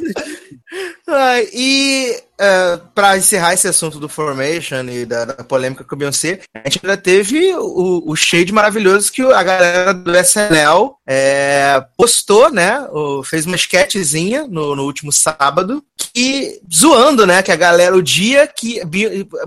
Ah, 1.07 1.41
e 1.53 2.15
é, 2.39 2.79
para 2.95 3.17
encerrar 3.17 3.53
esse 3.53 3.67
assunto 3.67 3.99
do 3.99 4.07
Formation 4.09 4.83
e 4.89 5.05
da, 5.05 5.25
da 5.25 5.43
polêmica 5.43 5.83
com 5.83 5.95
o 5.95 5.97
Beyoncé, 5.97 6.39
a 6.53 6.67
gente 6.69 6.79
ainda 6.83 6.97
teve 6.97 7.53
o, 7.55 8.03
o 8.05 8.15
shade 8.15 8.51
maravilhoso 8.53 9.11
que 9.11 9.21
a 9.21 9.43
galera 9.43 9.93
do 9.93 10.15
SNL 10.15 10.95
é, 11.07 11.83
postou, 11.97 12.51
né? 12.51 12.87
o- 12.91 13.23
fez 13.23 13.45
uma 13.45 13.55
sketchzinha 13.55 14.47
no, 14.47 14.75
no 14.75 14.83
último 14.83 15.11
sábado, 15.11 15.83
que, 16.13 16.59
zoando, 16.73 17.25
né? 17.25 17.41
Que 17.41 17.51
a 17.51 17.55
galera, 17.55 17.95
o 17.95 18.01
dia 18.01 18.45
que 18.47 18.81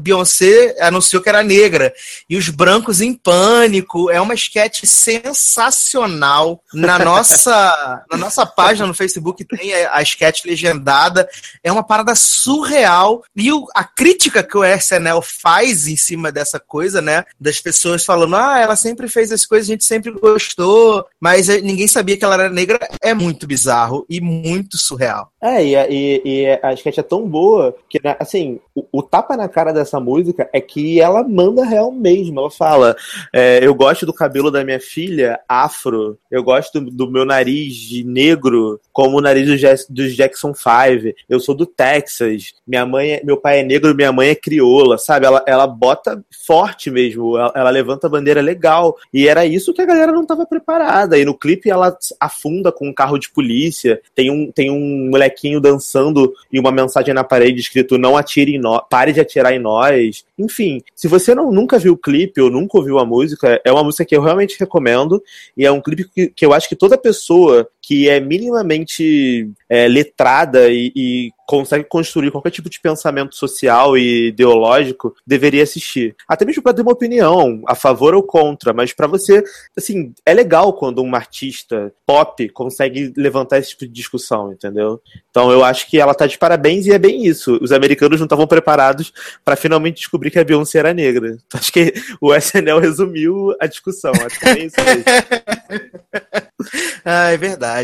Beyoncé 0.01 0.77
anunciou 0.81 1.23
que 1.23 1.29
era 1.29 1.43
negra, 1.43 1.93
e 2.29 2.37
os 2.37 2.49
brancos 2.49 3.01
em 3.01 3.13
pânico, 3.15 4.11
é 4.11 4.21
uma 4.21 4.35
sketch 4.35 4.85
sensacional. 4.85 6.63
Na 6.73 6.99
nossa, 6.99 8.05
na 8.11 8.17
nossa 8.19 8.45
página 8.47 8.87
no 8.87 8.95
Facebook 8.95 9.45
tem 9.45 9.75
a, 9.75 9.97
a 9.97 10.03
sketch 10.03 10.45
legendada. 10.45 11.16
É 11.63 11.71
uma 11.71 11.83
parada 11.83 12.15
surreal. 12.15 13.23
E 13.35 13.53
o, 13.53 13.67
a 13.75 13.85
crítica 13.85 14.43
que 14.43 14.57
o 14.57 14.65
SNL 14.65 15.23
faz 15.23 15.87
em 15.87 15.97
cima 15.97 16.33
dessa 16.33 16.59
coisa, 16.59 17.01
né? 17.01 17.25
Das 17.39 17.61
pessoas 17.61 18.05
falando, 18.05 18.37
ah, 18.37 18.59
ela 18.59 18.77
sempre 18.77 19.09
fez 19.09 19.31
as 19.31 19.47
coisas, 19.47 19.69
a 19.69 19.73
gente 19.73 19.85
sempre 19.85 20.11
gostou, 20.11 21.07
mas 21.21 21.49
ninguém 21.49 21.87
sabia 21.87 22.17
que 22.17 22.25
ela 22.25 22.35
era 22.35 22.51
negra, 22.51 22.79
é 23.01 23.15
muito 23.15 23.47
bizarro 23.47 24.05
e 24.09 24.21
muito 24.21 24.77
surreal. 24.77 25.31
É, 25.41 25.65
e, 25.65 25.75
e, 25.75 26.23
e 26.25 26.61
a 26.63 26.73
sketch 26.73 26.99
é 26.99 27.03
tão 27.03 27.27
boa 27.29 27.77
que, 27.89 28.01
né, 28.03 28.17
assim, 28.19 28.61
o, 28.93 29.03
tapa 29.03 29.37
na 29.37 29.49
cara 29.49 29.73
dessa 29.73 30.01
música 30.01 30.49
é 30.53 30.61
que 30.61 31.01
ela 31.01 31.23
manda 31.23 31.65
real 31.65 31.93
mesmo. 31.93 32.41
Ela 32.41 32.51
fala: 32.51 32.97
é, 33.33 33.61
Eu 33.63 33.75
gosto 33.75 34.05
do 34.05 34.13
cabelo 34.13 34.51
da 34.51 34.65
minha 34.65 34.81
filha 34.81 35.39
afro, 35.49 36.19
eu 36.31 36.43
gosto 36.43 36.81
do, 36.81 36.91
do 36.91 37.11
meu 37.11 37.25
nariz 37.25 38.05
negro, 38.05 38.81
como 38.93 39.19
o 39.19 39.21
nariz 39.21 39.47
dos, 39.47 39.87
dos 39.89 40.17
Jackson 40.17 40.53
5. 40.53 41.15
Eu 41.29 41.39
sou 41.39 41.55
do 41.55 41.67
Texas, 41.67 42.55
minha 42.67 42.85
mãe, 42.85 43.13
é, 43.13 43.23
meu 43.25 43.37
pai 43.37 43.61
é 43.61 43.63
negro, 43.63 43.95
minha 43.95 44.13
mãe 44.13 44.31
é 44.31 44.35
crioula, 44.35 44.99
sabe? 44.99 45.27
Ela, 45.27 45.45
ela 45.47 45.67
bota 45.67 46.23
forte 46.47 46.91
mesmo, 46.91 47.37
ela, 47.37 47.53
ela 47.55 47.71
levanta 47.71 48.07
a 48.07 48.11
bandeira 48.11 48.41
legal. 48.41 48.97
E 49.13 49.29
era 49.29 49.47
isso 49.47 49.73
que 49.73 49.83
a 49.83 49.87
galera 49.87 50.13
não 50.13 50.23
estava 50.23 50.45
preparada. 50.45 51.19
E 51.19 51.25
no 51.25 51.39
clipe 51.39 51.71
ela 51.71 51.97
afunda 52.21 52.73
com 52.73 52.89
um 52.89 52.95
carro 52.95 53.19
de 53.19 53.31
polícia, 53.31 54.01
tem 54.15 54.31
um, 54.31 54.51
tem 54.51 54.71
um 54.71 55.11
moleque 55.11 55.37
bonequinho 55.37 55.61
dançando 55.61 56.33
e 56.51 56.59
uma 56.59 56.73
mensagem 56.73 57.13
na 57.13 57.23
parede 57.23 57.61
escrito 57.61 57.99
não 57.99 58.17
atire 58.17 58.55
em 58.55 58.59
nós, 58.67 58.83
pare 58.91 59.13
de 59.13 59.21
atirar 59.21 59.53
em 59.53 59.59
nós. 59.59 60.25
Enfim, 60.37 60.83
se 60.95 61.07
você 61.07 61.35
não, 61.35 61.53
nunca 61.53 61.79
viu 61.79 61.93
o 61.93 61.97
clipe 61.97 62.41
ou 62.41 62.51
nunca 62.51 62.77
ouviu 62.77 62.99
a 62.99 63.05
música, 63.07 63.61
é 63.65 63.73
uma 63.73 63.85
música 63.85 64.05
que 64.05 64.17
eu 64.17 64.23
realmente 64.23 64.59
recomendo 64.59 65.23
e 65.57 65.65
é 65.65 65.71
um 65.71 65.81
clipe 65.81 66.09
que, 66.09 66.29
que 66.29 66.45
eu 66.45 66.53
acho 66.53 66.69
que 66.69 66.77
toda 66.77 66.99
pessoa 66.99 67.69
que 67.87 68.09
é 68.09 68.19
minimamente 68.19 69.49
é, 69.71 69.87
letrada 69.87 70.69
e, 70.69 70.91
e 70.97 71.33
consegue 71.47 71.85
construir 71.85 72.33
qualquer 72.33 72.51
tipo 72.51 72.69
de 72.69 72.81
pensamento 72.81 73.37
social 73.37 73.97
e 73.97 74.29
ideológico, 74.29 75.15
deveria 75.25 75.63
assistir. 75.63 76.17
Até 76.27 76.45
mesmo 76.45 76.65
para 76.65 76.75
ter 76.75 76.83
uma 76.83 76.91
opinião, 76.91 77.63
a 77.65 77.77
favor 77.77 78.13
ou 78.13 78.25
contra, 78.25 78.73
mas 78.73 78.93
para 78.93 79.07
você, 79.07 79.45
assim, 79.77 80.13
é 80.27 80.35
legal 80.35 80.73
quando 80.73 81.01
um 81.01 81.15
artista 81.15 81.93
pop 82.05 82.49
consegue 82.49 83.13
levantar 83.17 83.59
esse 83.59 83.71
tipo 83.71 83.87
de 83.87 83.93
discussão, 83.93 84.53
entendeu? 84.53 85.01
Então 85.31 85.53
eu 85.53 85.63
acho 85.63 85.89
que 85.89 86.01
ela 86.01 86.15
tá 86.15 86.27
de 86.27 86.37
parabéns 86.37 86.87
e 86.87 86.93
é 86.93 86.99
bem 86.99 87.25
isso. 87.25 87.57
Os 87.63 87.71
americanos 87.71 88.19
não 88.19 88.27
estavam 88.27 88.49
preparados 88.49 89.13
para 89.45 89.55
finalmente 89.55 89.99
descobrir 89.99 90.33
que 90.33 90.41
a 90.41 90.45
Beyoncé 90.45 90.81
era 90.81 90.93
negra. 90.93 91.39
Então, 91.47 91.49
acho 91.61 91.73
que 91.73 91.95
o 92.21 92.35
SNL 92.35 92.81
resumiu 92.81 93.55
a 93.61 93.67
discussão. 93.67 94.11
Acho 94.13 94.41
que 94.41 94.49
é 94.49 94.65
isso 94.65 94.77
mesmo. 94.85 95.05
ah, 97.05 97.31
é 97.31 97.37
verdade. 97.37 97.76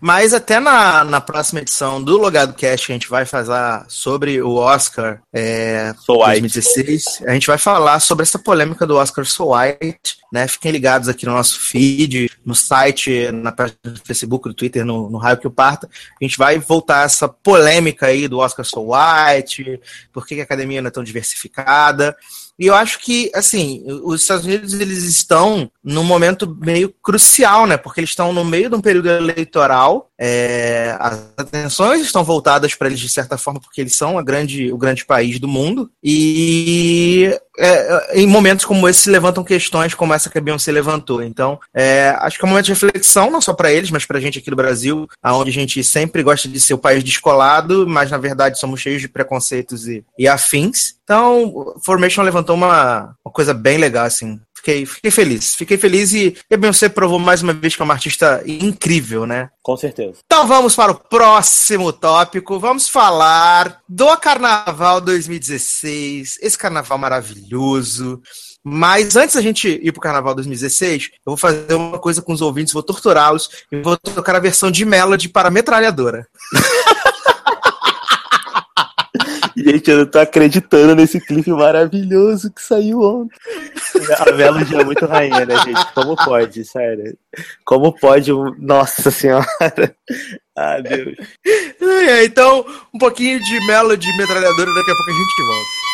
Mas 0.00 0.34
até 0.34 0.58
na, 0.58 1.04
na 1.04 1.20
próxima 1.20 1.60
edição 1.60 2.02
do 2.02 2.16
Logado 2.16 2.54
Cast, 2.54 2.90
a 2.90 2.94
gente 2.94 3.08
vai 3.08 3.24
falar 3.24 3.86
sobre 3.88 4.40
o 4.42 4.54
Oscar 4.54 5.20
é, 5.32 5.94
so 6.04 6.18
2016. 6.18 7.22
A 7.26 7.32
gente 7.32 7.46
vai 7.46 7.58
falar 7.58 8.00
sobre 8.00 8.22
essa 8.22 8.38
polêmica 8.38 8.86
do 8.86 8.96
Oscar 8.96 9.24
So 9.24 9.52
White. 9.52 10.16
Né? 10.32 10.48
Fiquem 10.48 10.72
ligados 10.72 11.08
aqui 11.08 11.24
no 11.24 11.32
nosso 11.32 11.60
feed, 11.60 12.30
no 12.44 12.54
site, 12.54 13.30
na 13.30 13.52
página 13.52 13.78
do 13.84 14.00
Facebook, 14.04 14.48
do 14.48 14.54
Twitter, 14.54 14.84
no, 14.84 15.08
no 15.08 15.18
Raio 15.18 15.38
que 15.38 15.46
o 15.46 15.50
Parta. 15.50 15.88
A 16.20 16.24
gente 16.24 16.36
vai 16.36 16.58
voltar 16.58 17.02
a 17.02 17.04
essa 17.04 17.28
polêmica 17.28 18.06
aí 18.06 18.26
do 18.26 18.38
Oscar 18.38 18.64
So 18.64 18.92
White, 18.92 19.80
por 20.12 20.26
que 20.26 20.40
a 20.40 20.42
academia 20.42 20.82
não 20.82 20.88
é 20.88 20.90
tão 20.90 21.04
diversificada. 21.04 22.16
E 22.58 22.66
eu 22.66 22.74
acho 22.74 22.98
que, 23.00 23.30
assim, 23.34 23.84
os 23.86 24.22
Estados 24.22 24.46
Unidos 24.46 24.72
eles 24.72 25.04
estão 25.04 25.70
num 25.86 26.02
momento 26.02 26.58
meio 26.60 26.92
crucial, 27.00 27.64
né? 27.64 27.76
Porque 27.76 28.00
eles 28.00 28.10
estão 28.10 28.32
no 28.32 28.44
meio 28.44 28.68
de 28.68 28.74
um 28.74 28.80
período 28.80 29.08
eleitoral. 29.08 30.10
É, 30.18 30.96
as 30.98 31.22
atenções 31.36 32.00
estão 32.00 32.24
voltadas 32.24 32.74
para 32.74 32.88
eles 32.88 32.98
de 32.98 33.08
certa 33.08 33.38
forma, 33.38 33.60
porque 33.60 33.82
eles 33.82 33.94
são 33.94 34.18
a 34.18 34.22
grande, 34.22 34.72
o 34.72 34.76
grande 34.76 35.04
país 35.04 35.38
do 35.38 35.46
mundo. 35.46 35.88
E 36.02 37.32
é, 37.56 38.20
em 38.20 38.26
momentos 38.26 38.64
como 38.64 38.88
esse 38.88 39.02
se 39.02 39.10
levantam 39.10 39.44
questões 39.44 39.94
como 39.94 40.12
essa 40.12 40.28
que 40.28 40.36
a 40.36 40.40
Beyoncé 40.40 40.72
levantou. 40.72 41.22
Então, 41.22 41.60
é, 41.72 42.16
acho 42.18 42.36
que 42.36 42.44
é 42.44 42.46
um 42.46 42.50
momento 42.50 42.66
de 42.66 42.72
reflexão, 42.72 43.30
não 43.30 43.40
só 43.40 43.54
para 43.54 43.70
eles, 43.70 43.90
mas 43.92 44.04
para 44.04 44.18
a 44.18 44.20
gente 44.20 44.40
aqui 44.40 44.50
do 44.50 44.56
Brasil, 44.56 45.06
onde 45.24 45.50
a 45.50 45.54
gente 45.54 45.84
sempre 45.84 46.24
gosta 46.24 46.48
de 46.48 46.58
ser 46.58 46.74
o 46.74 46.78
país 46.78 47.04
descolado, 47.04 47.86
mas 47.86 48.10
na 48.10 48.18
verdade 48.18 48.58
somos 48.58 48.80
cheios 48.80 49.00
de 49.00 49.08
preconceitos 49.08 49.86
e, 49.86 50.04
e 50.18 50.26
afins. 50.26 50.96
Então, 51.04 51.76
Formation 51.84 52.22
levantou 52.22 52.56
uma, 52.56 53.14
uma 53.24 53.32
coisa 53.32 53.54
bem 53.54 53.78
legal, 53.78 54.04
assim. 54.04 54.40
Fiquei, 54.66 54.84
fiquei 54.84 55.10
feliz. 55.12 55.54
Fiquei 55.54 55.78
feliz 55.78 56.12
e, 56.12 56.36
e 56.50 56.54
a 56.54 56.56
Beyoncé 56.56 56.88
provou 56.88 57.20
mais 57.20 57.40
uma 57.40 57.52
vez 57.52 57.76
que 57.76 57.82
é 57.82 57.84
uma 57.84 57.94
artista 57.94 58.42
incrível, 58.44 59.24
né? 59.24 59.48
Com 59.62 59.76
certeza. 59.76 60.18
Então 60.26 60.44
vamos 60.44 60.74
para 60.74 60.90
o 60.90 60.94
próximo 60.96 61.92
tópico. 61.92 62.58
Vamos 62.58 62.88
falar 62.88 63.80
do 63.88 64.16
Carnaval 64.16 65.00
2016. 65.00 66.38
Esse 66.42 66.58
carnaval 66.58 66.98
maravilhoso. 66.98 68.20
Mas 68.64 69.14
antes 69.14 69.36
da 69.36 69.40
gente 69.40 69.78
ir 69.80 69.92
pro 69.92 70.00
Carnaval 70.00 70.34
2016, 70.34 71.10
eu 71.12 71.20
vou 71.26 71.36
fazer 71.36 71.72
uma 71.74 72.00
coisa 72.00 72.20
com 72.20 72.32
os 72.32 72.42
ouvintes, 72.42 72.72
vou 72.72 72.82
torturá-los 72.82 73.48
e 73.70 73.80
vou 73.80 73.96
tocar 73.96 74.34
a 74.34 74.40
versão 74.40 74.72
de 74.72 74.84
Melody 74.84 75.28
para 75.28 75.48
metralhadora. 75.48 76.26
Gente, 79.56 79.90
eu 79.90 79.98
não 79.98 80.06
tô 80.06 80.18
acreditando 80.18 80.94
nesse 80.94 81.18
clipe 81.18 81.50
maravilhoso 81.50 82.52
que 82.52 82.60
saiu 82.62 83.00
ontem. 83.00 83.36
A 84.18 84.32
Melody 84.32 84.76
é 84.76 84.84
muito 84.84 85.06
rainha, 85.06 85.46
né, 85.46 85.56
gente? 85.64 85.92
Como 85.94 86.14
pode, 86.14 86.64
sério? 86.64 87.16
Como 87.64 87.92
pode? 87.98 88.30
Nossa 88.58 89.10
Senhora. 89.10 89.46
Ah, 90.54 90.80
Deus. 90.80 91.16
Então, 92.24 92.64
um 92.94 92.98
pouquinho 92.98 93.38
de 93.42 93.66
Melody 93.66 94.06
metralhadora, 94.16 94.74
daqui 94.74 94.90
a 94.90 94.94
pouco 94.94 95.10
a 95.10 95.14
gente 95.14 95.42
volta. 95.42 95.86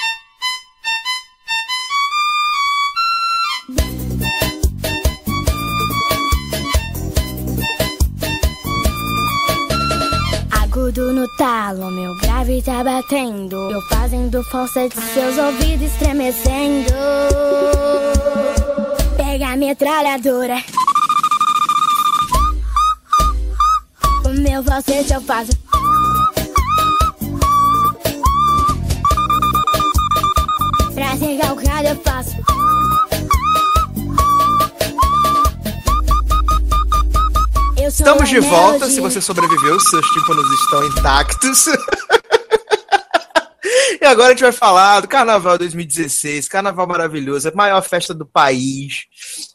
Agudo 10.93 11.13
no 11.15 11.27
talo, 11.39 11.91
meu 11.91 12.15
grave 12.19 12.61
tá 12.61 12.85
batendo. 12.85 13.57
Eu 13.71 13.81
fazendo 13.89 14.45
força 14.45 14.87
de 14.91 15.01
seus 15.01 15.39
ouvidos 15.39 15.91
estremecendo. 15.91 16.93
Pega 19.17 19.53
a 19.53 19.57
metralhadora. 19.57 20.63
O 24.27 24.29
meu 24.39 24.63
falsete 24.63 25.15
eu 25.15 25.23
faço. 25.23 25.53
Pra 30.95 31.17
ser 31.17 31.39
calcado 31.39 31.89
eu 31.89 31.97
faço. 32.03 32.37
Estamos 37.87 38.29
de 38.29 38.41
volta. 38.41 38.89
Se 38.89 39.01
você 39.01 39.21
sobreviveu, 39.21 39.79
seus 39.81 40.07
tímpanos 40.07 40.51
estão 40.61 40.85
intactos. 40.87 41.67
e 44.01 44.05
agora 44.05 44.29
a 44.29 44.31
gente 44.31 44.43
vai 44.43 44.53
falar 44.53 45.01
do 45.01 45.09
Carnaval 45.09 45.59
2016, 45.59 46.49
Carnaval 46.49 46.87
maravilhoso, 46.87 47.49
a 47.49 47.55
maior 47.55 47.83
festa 47.83 48.13
do 48.13 48.27
país. 48.27 49.07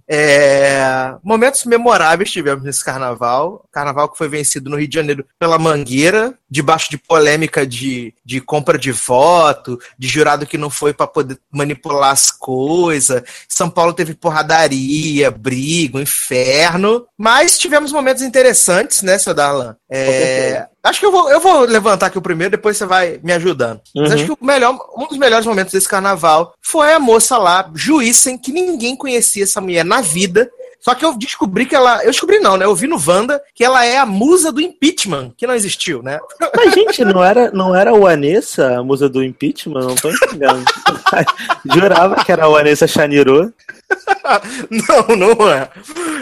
É... 0.09 1.15
Momentos 1.21 1.65
memoráveis 1.65 2.31
tivemos 2.31 2.63
nesse 2.63 2.83
carnaval. 2.83 3.67
Carnaval 3.71 4.09
que 4.09 4.17
foi 4.17 4.29
vencido 4.29 4.69
no 4.69 4.77
Rio 4.77 4.87
de 4.87 4.95
Janeiro 4.95 5.25
pela 5.37 5.59
Mangueira, 5.59 6.33
debaixo 6.49 6.89
de 6.89 6.97
polêmica 6.97 7.67
de, 7.67 8.13
de 8.23 8.39
compra 8.39 8.77
de 8.77 8.91
voto, 8.91 9.77
de 9.99 10.07
jurado 10.07 10.45
que 10.45 10.57
não 10.57 10.69
foi 10.69 10.93
para 10.93 11.07
poder 11.07 11.37
manipular 11.51 12.11
as 12.11 12.31
coisas. 12.31 13.21
São 13.49 13.69
Paulo 13.69 13.93
teve 13.93 14.13
porradaria, 14.13 15.29
briga, 15.29 15.99
inferno. 15.99 17.05
Mas 17.17 17.57
tivemos 17.57 17.91
momentos 17.91 18.23
interessantes, 18.23 19.01
né, 19.01 19.17
seu 19.17 19.33
Darlan? 19.33 19.75
É... 19.89 20.67
Acho 20.87 20.99
que 21.01 21.05
eu 21.05 21.11
vou, 21.11 21.29
eu 21.29 21.39
vou 21.39 21.61
levantar 21.61 22.07
aqui 22.07 22.17
o 22.17 22.21
primeiro, 22.21 22.51
depois 22.51 22.77
você 22.77 22.85
vai 22.85 23.19
me 23.21 23.33
ajudando. 23.33 23.81
Uhum. 23.93 24.03
Mas 24.03 24.13
acho 24.13 24.25
que 24.25 24.31
o 24.31 24.37
melhor, 24.41 24.77
um 24.97 25.07
dos 25.07 25.17
melhores 25.17 25.45
momentos 25.45 25.73
desse 25.73 25.87
carnaval 25.87 26.53
foi 26.61 26.93
a 26.93 26.99
moça 26.99 27.37
lá, 27.37 27.69
sem 28.13 28.37
que 28.37 28.51
ninguém 28.51 28.95
conhecia 28.95 29.43
essa 29.43 29.59
mulher 29.59 29.83
na 29.83 30.01
vida. 30.01 30.49
Só 30.79 30.95
que 30.95 31.03
eu 31.03 31.17
descobri 31.17 31.65
que 31.65 31.75
ela. 31.75 32.01
Eu 32.03 32.11
descobri 32.11 32.39
não, 32.39 32.55
né? 32.55 32.63
Eu 32.63 32.75
vi 32.75 32.87
no 32.87 33.01
Wanda 33.05 33.41
que 33.53 33.63
ela 33.63 33.83
é 33.83 33.97
a 33.97 34.05
musa 34.05 34.51
do 34.53 34.61
impeachment, 34.61 35.33
que 35.35 35.45
não 35.45 35.53
existiu, 35.53 36.01
né? 36.01 36.19
Mas, 36.55 36.73
gente, 36.73 37.03
não 37.05 37.23
era, 37.23 37.51
não 37.51 37.75
era 37.75 37.93
o 37.93 38.07
Anessa 38.07 38.77
a 38.77 38.83
musa 38.83 39.09
do 39.09 39.21
impeachment? 39.21 39.81
Não 39.81 39.95
tô 39.95 40.09
entendendo. 40.09 40.63
Jurava 41.73 42.23
que 42.23 42.31
era 42.31 42.47
o 42.47 42.55
Anessa 42.55 42.87
Chaniro. 42.87 43.53
não, 44.69 45.15
não 45.15 45.49
é. 45.49 45.69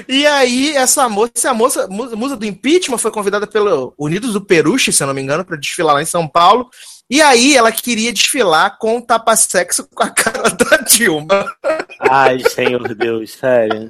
E 0.08 0.26
aí, 0.26 0.76
essa 0.76 1.10
moça, 1.10 1.32
essa 1.36 1.54
moça, 1.54 1.88
musa 1.88 2.36
do 2.36 2.46
impeachment, 2.46 2.98
foi 2.98 3.12
convidada 3.12 3.48
pelo 3.48 3.94
Unidos 3.98 4.34
do 4.34 4.42
Peruche, 4.42 4.92
se 4.92 5.02
eu 5.02 5.08
não 5.08 5.14
me 5.14 5.22
engano, 5.22 5.44
para 5.44 5.58
desfilar 5.58 5.96
lá 5.96 6.02
em 6.02 6.06
São 6.06 6.28
Paulo. 6.28 6.70
E 7.10 7.22
aí 7.22 7.56
ela 7.56 7.72
queria 7.72 8.12
desfilar 8.12 8.78
com 8.80 9.00
tapa-sexo 9.00 9.88
com 9.94 10.04
a 10.04 10.10
cara 10.10 10.50
da 10.50 10.78
Dilma. 10.78 11.46
Ai, 12.00 12.40
senhor 12.50 12.96
Deus, 12.96 13.32
sério. 13.34 13.90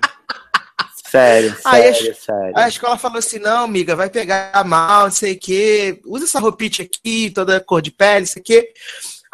Sério, 1.10 1.56
Aí 1.64 1.88
a- 1.88 1.94
sério, 1.94 2.16
sério. 2.16 2.54
Aí 2.58 2.64
a 2.66 2.68
escola 2.68 2.98
falou 2.98 3.20
assim: 3.20 3.40
não, 3.40 3.64
amiga, 3.64 3.96
vai 3.96 4.10
pegar 4.10 4.66
mal, 4.66 5.06
não 5.06 5.12
sei 5.12 5.34
o 5.34 5.40
quê. 5.40 6.02
Usa 6.06 6.26
essa 6.26 6.40
roupinha 6.40 6.72
aqui, 6.82 7.30
toda 7.30 7.62
cor 7.62 7.82
de 7.82 7.92
pele, 7.92 8.22
não 8.22 8.28
sei 8.28 8.42
o 8.42 8.46
quê. 8.46 8.74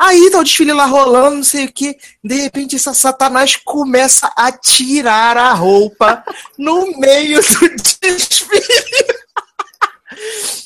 Aí 0.02 0.32
tá 0.32 0.40
o 0.40 0.44
desfile 0.44 0.74
lá 0.74 0.86
rolando, 0.86 1.36
não 1.36 1.44
sei 1.44 1.66
o 1.66 1.72
quê. 1.72 1.96
De 2.24 2.34
repente, 2.42 2.76
essa 2.76 2.92
Satanás 2.92 3.56
começa 3.56 4.34
a 4.36 4.52
tirar 4.52 5.38
a 5.38 5.54
roupa 5.54 6.24
no 6.58 6.98
meio 6.98 7.40
do 7.40 7.70
desfile. 8.02 8.62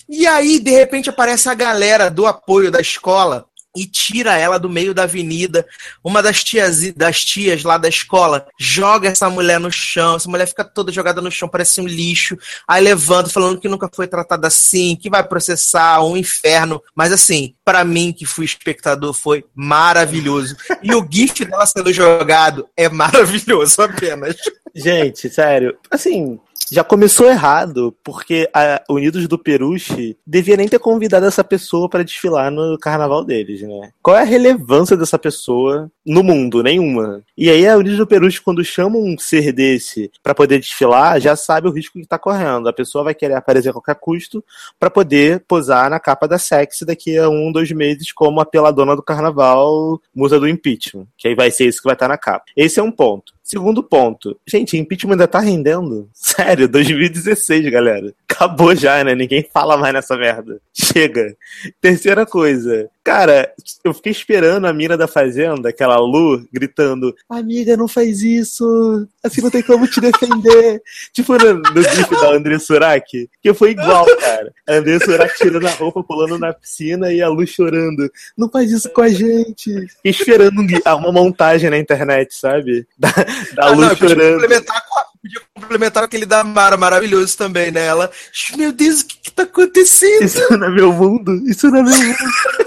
E 0.08 0.25
aí, 0.25 0.58
de 0.58 0.72
repente, 0.72 1.10
aparece 1.10 1.50
a 1.50 1.54
galera 1.54 2.10
do 2.10 2.25
apoio 2.25 2.72
da 2.72 2.80
escola 2.80 3.46
e 3.75 3.86
tira 3.86 4.38
ela 4.38 4.58
do 4.58 4.70
meio 4.70 4.94
da 4.94 5.03
avenida. 5.03 5.65
Uma 6.03 6.22
das 6.22 6.44
tias, 6.44 6.94
das 6.94 7.24
tias 7.24 7.63
lá 7.63 7.77
da 7.77 7.89
escola 7.89 8.48
joga 8.58 9.10
essa 9.10 9.29
mulher 9.29 9.60
no 9.60 9.72
chão. 9.72 10.15
Essa 10.15 10.29
mulher 10.29 10.48
fica 10.48 10.63
toda 10.63 10.91
jogada 10.91 11.22
no 11.22 11.32
chão, 11.32 11.50
parece 11.50 11.82
um 11.82 11.88
lixo. 11.88 12.38
Aí 12.67 12.84
levanta, 12.84 13.29
falando 13.29 13.60
que 13.60 13.67
nunca 13.67 13.89
foi 13.94 14.08
tratada 14.08 14.48
assim, 14.48 14.96
que 14.96 15.10
vai 15.10 15.24
processar, 15.24 16.03
um 16.03 16.15
inferno. 16.15 16.82
Mas 16.96 17.12
assim, 17.12 17.53
pra 17.63 17.84
mim, 17.84 18.13
que 18.13 18.25
fui 18.25 18.46
espectador, 18.46 19.13
foi 19.13 19.46
maravilhoso. 19.53 20.55
E 20.82 20.94
o 20.94 21.08
gif 21.10 21.46
dela 21.46 21.65
sendo 21.65 21.91
jogado 21.91 22.67
é 22.75 22.89
maravilhoso 22.89 23.82
apenas. 23.82 24.36
Gente, 24.75 25.29
sério, 25.29 25.77
assim, 25.89 26.38
já 26.72 26.84
começou 26.84 27.27
errado, 27.27 27.95
porque 28.03 28.50
a 28.53 28.81
Unidos 28.89 29.27
do 29.27 29.38
Peruche 29.38 30.17
devia 30.25 30.57
nem 30.57 30.67
ter 30.67 30.79
convidado 30.79 31.25
essa 31.25 31.43
pessoa 31.43 31.89
pra 31.89 32.03
desfilar 32.03 32.51
no 32.51 32.77
carnaval 32.77 33.24
deles, 33.24 33.62
né? 33.62 33.91
Qual 34.01 34.15
é 34.15 34.22
a 34.22 34.25
relevância 34.25 34.98
dessa 34.98 35.17
pessoa 35.19 35.91
no 36.05 36.24
mundo? 36.24 36.63
Nenhuma. 36.63 37.22
E 37.38 37.50
aí 37.50 37.67
a 37.67 37.77
Unidos 37.77 37.98
do 37.98 38.07
Peruche, 38.07 38.41
quando 38.41 38.63
chama 38.63 38.98
um 38.98 39.17
ser 39.17 39.51
desse 39.51 40.12
pra 40.24 40.36
poder 40.36 40.60
desfilar, 40.60 41.19
já 41.19 41.36
sabe 41.36 41.67
o 41.67 41.72
risco 41.72 42.00
que 42.00 42.07
tá 42.07 42.17
correndo. 42.17 42.67
A 42.67 42.74
pessoa 42.74 43.03
vai 43.03 43.13
querer 43.13 43.36
aparecer 43.36 43.69
a 43.69 43.74
qualquer 43.74 43.95
custo 43.95 44.43
pra 44.79 44.89
poder 44.89 45.43
posar 45.48 45.89
na 45.89 46.00
capa 46.00 46.27
da 46.27 46.38
sexy 46.38 46.86
daqui 46.86 47.17
a 47.17 47.29
um, 47.29 47.51
dois 47.51 47.72
meses, 47.72 48.12
como 48.12 48.39
a 48.39 48.45
peladona 48.45 48.95
do 48.95 49.03
carnaval, 49.03 50.01
musa 50.13 50.39
do 50.39 50.48
impeachment. 50.48 51.07
Que 51.17 51.27
aí 51.27 51.36
vai 51.36 51.51
ser 51.51 51.67
isso 51.67 51.79
que 51.79 51.88
vai 51.88 51.95
estar 51.95 52.07
na 52.07 52.17
capa. 52.17 52.45
Esse 52.55 52.79
é 52.79 52.84
um 52.84 52.91
ponto. 52.91 53.35
Segundo 53.46 53.84
ponto. 53.84 54.36
Gente, 54.48 54.75
impeachment 54.75 55.12
ainda 55.12 55.28
tá 55.28 55.40
rendendo? 55.40 56.10
Sério, 56.12 56.68
2016, 56.68 57.70
galera. 57.70 58.12
Acabou 58.28 58.75
já, 58.75 59.04
né? 59.04 59.14
Ninguém 59.14 59.48
fala 59.54 59.78
mais 59.78 59.94
nessa 59.94 60.18
merda. 60.18 60.60
Chega. 60.74 61.38
Terceira 61.80 62.25
coisa. 62.25 62.90
Cara, 63.06 63.54
eu 63.84 63.94
fiquei 63.94 64.12
esperando 64.12 64.66
a 64.66 64.74
mina 64.74 64.98
da 64.98 65.08
fazenda, 65.08 65.70
aquela 65.70 65.96
Lu, 66.00 66.44
gritando: 66.52 67.16
Amiga, 67.30 67.78
não 67.78 67.88
faz 67.88 68.24
isso. 68.24 69.08
Assim 69.24 69.42
não 69.42 69.52
tem 69.52 69.62
como 69.62 69.88
te 69.88 70.02
defender. 70.02 70.82
tipo 71.14 71.34
no, 71.38 71.54
no 71.54 71.84
gif 71.84 72.10
da 72.10 72.32
André 72.32 72.58
Surak, 72.58 73.30
que 73.44 73.54
foi 73.54 73.70
igual, 73.72 74.08
cara. 74.18 74.52
A 74.68 74.74
André 74.74 74.98
Surak 74.98 75.38
tirando 75.38 75.68
a 75.68 75.70
roupa, 75.70 76.04
pulando 76.04 76.40
na 76.40 76.52
piscina 76.52 77.14
e 77.14 77.22
a 77.22 77.30
Lu 77.30 77.46
chorando. 77.46 78.12
Não 78.36 78.50
faz 78.50 78.72
isso 78.72 78.90
com 78.90 79.02
a 79.02 79.10
gente. 79.10 79.72
Fiquei 79.98 80.12
esperando 80.12 80.60
um 80.60 80.68
ah, 80.84 80.96
uma 80.96 81.12
montagem 81.12 81.70
na 81.70 81.78
internet, 81.78 82.34
sabe? 82.36 82.88
Da, 82.98 83.10
da 83.54 83.66
Ah, 83.68 83.70
Lu 83.70 83.82
não, 83.82 83.90
podia 83.90 84.10
chorando. 84.10 84.34
complementar, 84.42 84.84
com 84.90 85.00
a- 85.00 85.06
podia 85.22 85.42
complementar 85.54 86.02
com 86.02 86.06
aquele 86.08 86.26
da 86.26 86.44
Mara, 86.44 86.76
maravilhoso 86.76 87.38
também, 87.38 87.70
né? 87.70 87.86
Ela, 87.86 88.10
meu 88.58 88.72
Deus, 88.72 89.02
o 89.02 89.06
que, 89.06 89.18
que 89.20 89.32
tá 89.32 89.44
acontecendo? 89.44 90.24
Isso 90.24 90.58
não 90.58 90.66
é 90.66 90.72
meu 90.72 90.92
mundo. 90.92 91.48
Isso 91.48 91.70
não 91.70 91.82
é 91.82 91.84
meu 91.84 91.92
mundo. 92.00 92.16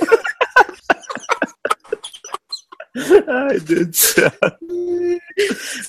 Ai, 3.27 3.61
Deus 3.61 3.87
do 3.87 3.97
céu. 3.97 4.33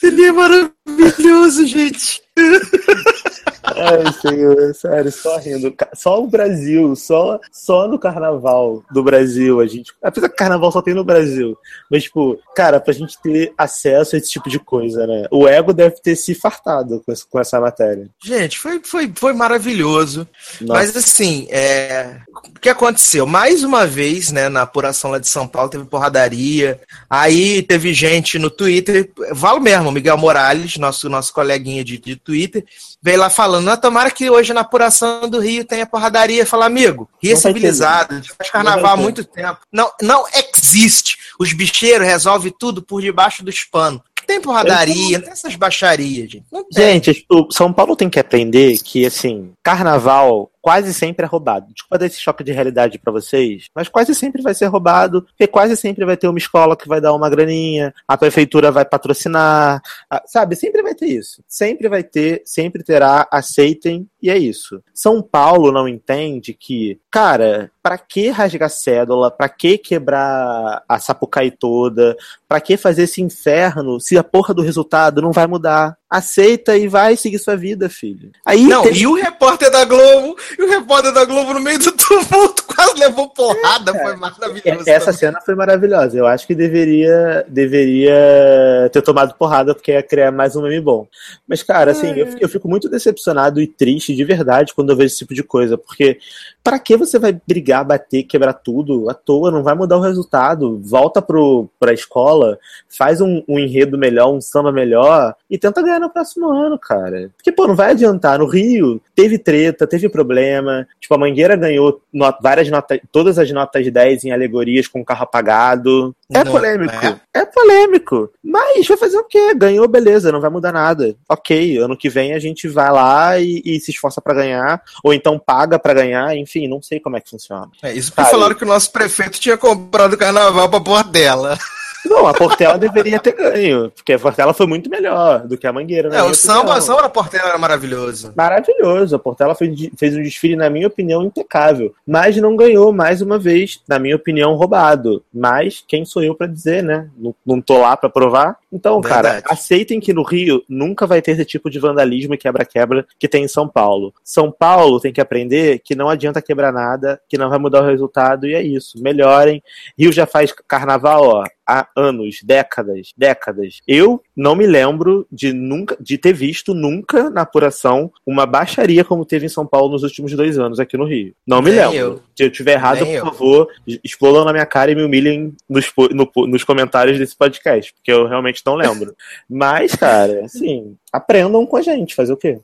Ele 0.04 0.26
é 0.26 0.32
maravilhoso, 0.32 1.66
gente. 1.68 2.22
Ai, 3.80 4.14
senhor, 4.14 4.76
sério, 4.76 5.12
só 5.12 5.38
rindo. 5.38 5.74
Só 5.94 6.22
o 6.22 6.28
Brasil, 6.28 6.96
só, 6.96 7.40
só 7.52 7.88
no 7.88 7.98
carnaval 8.00 8.84
do 8.92 9.04
Brasil, 9.04 9.60
a 9.60 9.68
gente. 9.68 9.94
Apesar 10.02 10.30
que 10.30 10.36
carnaval 10.36 10.72
só 10.72 10.82
tem 10.82 10.94
no 10.94 11.04
Brasil. 11.04 11.58
Mas, 11.90 12.04
tipo, 12.04 12.40
cara, 12.56 12.80
pra 12.80 12.94
gente 12.94 13.20
ter 13.22 13.54
acesso 13.58 14.16
a 14.16 14.20
esse 14.20 14.30
tipo 14.30 14.50
de 14.50 14.60
coisa, 14.60 15.06
né? 15.08 15.26
O 15.32 15.48
ego 15.48 15.74
deve 15.74 15.96
ter 16.02 16.16
se 16.16 16.34
fartado 16.36 17.02
com, 17.06 17.12
esse- 17.12 17.26
com 17.26 17.40
essa 17.40 17.60
matéria. 17.60 18.10
Gente, 18.24 18.60
foi, 18.60 18.80
foi, 18.84 19.12
foi 19.16 19.34
maravilhoso. 19.34 20.28
Nossa. 20.62 20.74
Mas 20.80 20.96
assim, 20.98 21.48
é... 21.50 22.18
o 22.56 22.60
que 22.60 22.70
aconteceu? 22.70 23.26
Mais 23.26 23.64
uma 23.64 23.86
vez, 23.86 24.32
né, 24.32 24.50
na 24.50 24.64
apuração 24.64 25.12
lá 25.12 25.20
de 25.20 25.28
São 25.28 25.48
Paulo, 25.48 25.70
teve 25.70 25.86
porradaria. 25.86 26.80
Aí 27.10 27.62
teve 27.64 27.94
gente 27.94 28.38
no 28.40 28.50
Twitter, 28.50 29.12
Valo 29.32 29.60
mesmo, 29.60 29.92
Miguel 29.92 30.18
Morales, 30.18 30.78
nosso, 30.78 31.10
nosso 31.10 31.34
coleguinha 31.34 31.84
de, 31.84 31.98
de 31.98 32.16
Twitter, 32.16 32.64
veio 33.02 33.20
lá 33.20 33.30
falando, 33.30 33.66
não, 33.66 33.78
tomara 33.78 34.12
que 34.12 34.30
hoje 34.30 34.54
na 34.54 34.62
apuração 34.62 35.30
do 35.30 35.40
Rio 35.40 35.66
tenha 35.66 35.86
porradaria. 35.86 36.46
Fala, 36.46 36.66
amigo, 36.66 37.10
Rio 37.22 37.34
é 37.34 37.36
civilizado, 37.36 38.22
faz 38.38 38.50
carnaval 38.52 38.94
há 38.94 38.98
muito 38.98 39.24
tempo. 39.24 39.60
Não, 39.72 39.92
não 40.02 40.26
existe. 40.34 41.18
Os 41.40 41.54
bicheiros 41.54 42.08
resolvem 42.08 42.54
tudo 42.58 42.82
por 42.82 43.02
debaixo 43.02 43.44
dos 43.44 43.64
panos. 43.64 44.02
Tem 44.28 44.40
porradaria, 44.40 45.18
não 45.18 45.24
tem 45.26 45.34
essas 45.34 45.56
baixarias, 45.56 46.30
gente. 46.30 46.46
Não 46.52 46.64
tem. 46.64 47.02
Gente, 47.02 47.26
o 47.32 47.52
São 47.52 47.74
Paulo 47.74 47.96
tem 47.96 48.10
que 48.10 48.20
aprender 48.20 48.78
que, 48.78 49.04
assim, 49.04 49.52
carnaval 49.64 50.52
quase 50.62 50.94
sempre 50.94 51.26
é 51.26 51.28
roubado. 51.28 51.74
Desculpa 51.74 51.98
dar 51.98 52.06
esse 52.06 52.20
choque 52.20 52.44
de 52.44 52.52
realidade 52.52 53.00
pra 53.00 53.12
vocês, 53.12 53.68
mas 53.76 53.88
quase 53.88 54.14
sempre 54.16 54.42
vai 54.42 54.54
ser 54.54 54.66
roubado, 54.68 55.24
porque 55.24 55.48
quase 55.48 55.76
sempre 55.76 56.06
vai 56.06 56.18
ter 56.18 56.28
uma 56.28 56.38
escola 56.38 56.76
que 56.76 56.88
vai 56.88 57.02
dar 57.02 57.14
uma 57.14 57.30
graninha, 57.30 57.94
a 58.08 58.18
prefeitura 58.18 58.72
vai 58.72 58.86
patrocinar, 58.86 59.82
sabe? 60.26 60.56
Sempre 60.56 60.82
vai 60.82 60.96
ter 60.96 61.08
isso. 61.08 61.44
Sempre 61.48 61.88
vai 61.88 62.04
ter, 62.04 62.42
sempre 62.46 62.84
terá, 62.84 63.28
aceitem, 63.32 64.08
e 64.22 64.30
é 64.30 64.38
isso. 64.38 64.82
São 64.94 65.22
Paulo 65.22 65.72
não 65.72 65.88
entende 65.88 66.54
que, 66.54 67.00
cara, 67.10 67.72
pra 67.82 67.98
que 67.98 68.30
rasgar 68.30 68.70
cédula, 68.70 69.32
pra 69.32 69.48
que 69.48 69.78
quebrar 69.78 70.84
a 70.88 71.00
Sapucaí 71.00 71.52
toda, 71.52 72.16
pra 72.48 72.60
que 72.60 72.76
fazer 72.78 73.04
esse 73.04 73.22
inferno 73.22 74.00
se 74.00 74.18
a 74.18 74.24
porra 74.24 74.54
do 74.54 74.62
resultado 74.62 75.22
não 75.22 75.32
vai 75.32 75.48
mudar? 75.48 75.98
Aceita 76.10 76.76
e 76.76 76.88
vai 76.88 77.16
seguir 77.16 77.38
sua 77.38 77.56
vida, 77.56 77.88
filho. 77.90 78.32
Aí 78.44 78.64
Não, 78.64 78.82
teve- 78.82 79.00
e 79.02 79.06
o 79.08 79.14
repórter 79.14 79.70
da 79.70 79.86
Globo, 79.86 80.36
e 80.58 80.64
o 80.64 80.68
repórter 80.70 81.12
da 81.14 81.24
Globo 81.24 81.54
no 81.54 81.60
meio 81.60 81.78
do 81.78 81.92
tumulto 81.92 82.64
quase 82.80 83.00
levou 83.00 83.30
porrada, 83.30 83.94
foi 83.94 84.16
maravilhoso. 84.16 84.90
É, 84.90 84.92
Essa 84.92 85.12
cena 85.14 85.42
foi 85.42 85.56
maravilhosa. 85.56 86.18
Eu 86.18 86.26
acho 86.26 86.48
que 86.48 86.56
deveria, 86.56 87.46
deveria 87.48 88.90
ter 88.92 89.02
tomado 89.02 89.34
porrada 89.36 89.74
porque 89.74 89.92
ia 89.92 90.04
criar 90.04 90.32
mais 90.32 90.56
um 90.56 90.62
meme 90.62 90.80
bom. 90.80 91.08
Mas, 91.48 91.64
cara, 91.64 91.92
assim, 91.92 92.12
eu, 92.16 92.28
eu 92.40 92.50
fico 92.50 92.68
muito 92.68 92.90
decepcionado 92.90 93.62
e 93.62 93.68
triste 93.68 94.16
de 94.16 94.24
verdade 94.24 94.74
quando 94.74 94.90
eu 94.92 94.96
vejo 94.96 95.08
esse 95.08 95.18
tipo 95.20 95.34
de 95.34 95.44
coisa. 95.44 95.78
Porque 95.78 96.20
pra 96.64 96.80
que 96.80 96.96
você 96.98 97.18
vai 97.20 97.38
brigar, 97.48 97.84
bater, 97.86 98.24
quebrar 98.24 98.54
tudo 98.54 99.10
à 99.10 99.14
toa? 99.14 99.52
Não 99.52 99.64
vai 99.64 99.76
mudar 99.76 99.98
o 99.98 100.02
resultado. 100.02 100.80
Volta 100.84 101.22
pro, 101.22 101.70
pra 101.80 101.94
escola, 101.94 102.58
faz 102.88 103.22
um, 103.22 103.44
um 103.48 103.60
enredo 103.60 103.98
melhor, 103.98 104.32
um 104.32 104.42
samba 104.42 104.72
melhor 104.72 105.36
e 105.50 105.58
tenta 105.58 105.82
ganhar 105.82 106.00
no 106.00 106.10
próximo 106.10 106.50
ano, 106.50 106.78
cara. 106.78 107.30
Porque, 107.38 107.52
pô, 107.52 107.68
não 107.68 107.76
vai 107.76 107.92
adiantar. 107.92 108.40
No 108.40 108.46
Rio 108.48 109.02
teve 109.16 109.38
treta, 109.38 109.88
teve 109.88 110.10
problema. 110.10 110.88
Tipo, 111.00 111.16
a 111.16 111.18
Mangueira 111.18 111.56
ganhou 111.56 112.02
no- 112.14 112.26
notas, 112.70 113.00
todas 113.12 113.38
as 113.40 113.50
notas 113.52 113.90
10 113.92 114.26
em 114.26 114.32
alegorias 114.32 114.88
com 114.88 115.04
carro 115.04 115.24
apagado. 115.24 116.16
É 116.32 116.44
Não, 116.44 116.52
polêmico. 116.52 116.94
é? 116.94 117.40
É? 117.42 117.46
polêmico. 117.46 118.32
Mas 118.44 118.88
vai 118.88 118.98
fazer 118.98 119.18
o 119.18 119.24
quê? 119.24 119.54
Ganhou, 119.56 119.88
beleza, 119.88 120.32
não 120.32 120.42
vai 120.42 120.50
mudar 120.50 120.72
nada. 120.72 121.16
Ok, 121.28 121.78
ano 121.78 121.98
que 121.98 122.10
vem 122.10 122.34
a 122.34 122.40
gente 122.40 122.68
vai 122.68 122.92
lá 122.92 123.40
e, 123.40 123.62
e 123.66 123.80
se 123.80 123.92
esforça 123.92 124.22
pra 124.22 124.34
ganhar, 124.34 124.82
ou 125.04 125.14
então 125.14 125.40
paga 125.40 125.80
pra 125.80 125.94
ganhar, 125.94 126.36
enfim, 126.36 126.68
não 126.68 126.82
sei 126.82 127.00
como 127.00 127.18
é 127.18 127.22
que 127.22 127.30
funciona. 127.30 127.70
É, 127.82 127.94
isso 127.94 128.12
porque 128.12 128.22
Cara, 128.24 128.32
falaram 128.32 128.56
que 128.56 128.64
o 128.64 128.68
nosso 128.68 128.92
prefeito 128.92 129.40
tinha 129.40 129.58
comprado 129.58 130.14
o 130.14 130.18
carnaval 130.18 130.70
pra 130.70 130.80
Portela. 130.80 131.58
Não, 132.06 132.28
a 132.28 132.34
Portela 132.34 132.78
deveria 132.78 133.20
ter 133.20 133.34
ganho, 133.34 133.92
porque 133.92 134.14
a 134.14 134.20
Portela 134.20 134.54
foi 134.54 134.68
muito 134.68 134.90
melhor 134.90 135.48
do 135.48 135.58
que 135.58 135.68
a 135.68 135.74
Mangueira. 135.74 136.10
É, 136.16 136.24
o 136.24 136.34
samba, 136.34 136.78
o 136.78 136.82
samba 136.82 137.04
da 137.04 137.10
Portela 137.10 137.50
era 137.50 137.58
maravilhoso. 137.58 138.34
Maravilhoso. 138.36 139.16
A 139.16 139.20
Portela 139.20 139.56
fez, 139.56 139.90
fez 139.98 140.16
um 140.16 140.22
desfile, 140.22 140.56
na 140.56 140.70
minha 140.70 140.88
opinião, 140.88 141.24
impecável. 141.24 141.94
Mas 142.06 142.38
não 142.38 142.56
ganhou, 142.56 142.92
mais 142.92 143.22
uma 143.22 143.38
vez, 143.38 143.82
na 143.88 144.00
minha 144.00 144.16
opinião, 144.16 144.56
roubado. 144.56 145.24
Mas 145.34 145.84
quem 145.88 146.06
sou 146.06 146.24
eu 146.24 146.36
pra 146.36 146.48
dizer, 146.48 146.84
né? 146.84 147.10
Não, 147.18 147.36
não 147.46 147.62
tô 147.62 147.80
lá 147.80 147.96
pra 147.96 148.10
provar. 148.10 148.58
Então, 148.72 149.02
cara, 149.02 149.34
Verdade. 149.34 149.46
aceitem 149.54 150.00
que 150.00 150.14
no 150.14 150.24
Rio 150.24 150.64
nunca 150.70 151.08
vai 151.08 151.22
ter 151.22 151.32
esse 151.32 151.46
tipo 151.46 151.70
de 151.70 151.80
vandalismo 151.80 152.34
e 152.34 152.38
quebra-quebra 152.38 153.06
que 153.18 153.28
tem 153.28 153.44
em 153.44 153.48
São 153.48 153.68
Paulo. 153.68 154.14
São 154.24 154.52
Paulo 154.52 155.00
tem 155.00 155.12
que 155.12 155.22
aprender 155.22 155.80
que 155.80 155.96
não 155.96 156.10
adianta 156.10 156.42
quebrar 156.42 156.72
nada, 156.72 157.20
que 157.28 157.38
não 157.38 157.50
vai 157.50 157.58
mudar 157.60 157.82
o 157.84 157.88
resultado, 157.88 158.46
e 158.48 158.54
é 158.54 158.62
isso. 158.62 159.02
Melhorem. 159.02 159.62
Rio 159.98 160.12
já 160.12 160.26
faz 160.26 160.54
carnaval, 160.68 161.24
ó, 161.24 161.44
há 161.68 161.88
anos, 161.96 162.40
décadas, 162.44 163.12
décadas. 163.18 163.80
Eu 163.88 164.22
não 164.36 164.56
me 164.56 164.66
lembro 164.66 165.28
de 165.32 165.54
nunca 165.54 165.96
de 166.00 166.18
ter 166.18 166.34
visto 166.34 166.74
nunca 166.74 167.30
na 167.30 167.42
apuração 167.42 168.12
uma 168.26 168.46
baixaria 168.46 169.04
como 169.04 169.26
teve 169.26 169.46
em 169.46 169.50
São 169.50 169.66
Paulo 169.66 169.92
nos 169.92 170.04
últimos 170.04 170.32
dois 170.34 170.58
anos 170.58 170.80
aqui 170.80 170.98
no 170.98 171.06
Rio. 171.06 171.34
Não 171.46 171.62
me 171.62 171.72
Nem 171.72 171.80
lembro. 171.80 171.96
eu. 171.98 172.22
Se 172.36 172.44
eu 172.44 172.50
tiver 172.52 172.74
errado, 172.74 173.04
Nem 173.06 173.20
por 173.20 173.28
eu. 173.28 173.34
favor, 173.34 173.68
explodam 174.04 174.46
na 174.46 174.54
minha 174.54 174.66
cara 174.66 174.92
e 174.92 174.96
me 174.96 175.04
humilhem 175.04 175.54
nos, 175.70 175.92
no 176.12 176.30
nos 176.48 176.64
comentários 176.64 177.20
desse 177.20 177.36
podcast, 177.36 177.94
porque 177.94 178.12
eu 178.12 178.28
realmente 178.28 178.59
realmente 178.60 178.64
não 178.66 178.76
lembro. 178.76 179.16
Mas, 179.50 179.96
cara, 179.96 180.46
assim, 180.46 180.96
aprendam 181.12 181.66
com 181.66 181.78
a 181.78 181.82
gente, 181.82 182.16
fazer 182.16 182.34
o 182.34 182.38
quê? 182.38 182.60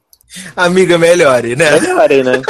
Amiga, 0.55 0.97
melhore, 0.97 1.55
né? 1.55 1.79
Melhorem, 1.79 2.23
né? 2.23 2.41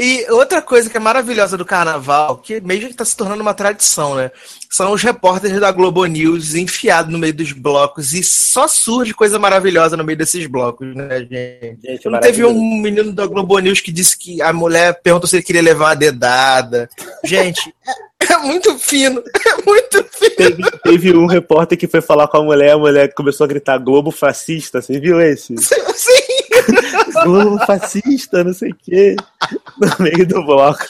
E 0.00 0.24
outra 0.30 0.62
coisa 0.62 0.88
que 0.88 0.96
é 0.96 1.00
maravilhosa 1.00 1.56
do 1.56 1.64
carnaval, 1.64 2.36
que 2.36 2.60
meio 2.60 2.82
que 2.82 2.92
está 2.92 3.04
se 3.04 3.16
tornando 3.16 3.42
uma 3.42 3.52
tradição, 3.52 4.14
né? 4.14 4.30
São 4.70 4.92
os 4.92 5.02
repórteres 5.02 5.58
da 5.58 5.72
Globo 5.72 6.06
News 6.06 6.54
enfiados 6.54 7.10
no 7.10 7.18
meio 7.18 7.34
dos 7.34 7.50
blocos 7.50 8.12
e 8.12 8.22
só 8.22 8.68
surge 8.68 9.12
coisa 9.12 9.40
maravilhosa 9.40 9.96
no 9.96 10.04
meio 10.04 10.16
desses 10.16 10.46
blocos, 10.46 10.94
né, 10.94 11.18
gente? 11.20 11.78
Gente, 11.84 12.08
Não 12.08 12.20
teve 12.20 12.44
um 12.44 12.80
menino 12.80 13.12
da 13.12 13.26
Globo 13.26 13.58
News 13.58 13.80
que 13.80 13.90
disse 13.90 14.16
que 14.16 14.40
a 14.40 14.52
mulher 14.52 15.00
perguntou 15.02 15.28
se 15.28 15.34
ele 15.34 15.42
queria 15.42 15.62
levar 15.62 15.86
uma 15.86 15.96
dedada. 15.96 16.88
Gente, 17.24 17.74
é, 17.84 18.34
é 18.34 18.38
muito 18.38 18.78
fino, 18.78 19.20
é 19.20 19.62
muito 19.66 20.04
fino. 20.12 20.36
Teve, 20.36 20.62
teve 20.84 21.16
um 21.16 21.26
repórter 21.26 21.76
que 21.76 21.88
foi 21.88 22.00
falar 22.00 22.28
com 22.28 22.36
a 22.36 22.42
mulher, 22.44 22.70
a 22.70 22.78
mulher 22.78 23.12
começou 23.14 23.44
a 23.44 23.48
gritar 23.48 23.78
Globo 23.78 24.12
fascista, 24.12 24.80
você 24.80 25.00
viu 25.00 25.20
esse? 25.20 25.56
Sim. 25.58 26.17
Globo 27.24 27.58
fascista, 27.66 28.44
não 28.44 28.52
sei 28.52 28.70
o 28.70 28.76
quê, 28.76 29.16
no 29.78 30.04
meio 30.04 30.26
do 30.26 30.44
bloco. 30.44 30.84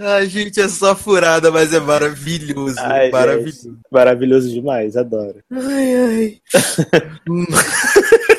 Ai, 0.00 0.26
gente, 0.26 0.60
é 0.60 0.68
só 0.68 0.96
furada, 0.96 1.50
mas 1.50 1.72
é 1.72 1.80
maravilhoso. 1.80 2.76
Ai, 2.78 3.10
maravilhoso. 3.10 3.62
gente, 3.62 3.78
maravilhoso 3.90 4.50
demais, 4.50 4.96
adoro. 4.96 5.42
Ai, 5.50 5.94
ai. 5.94 6.40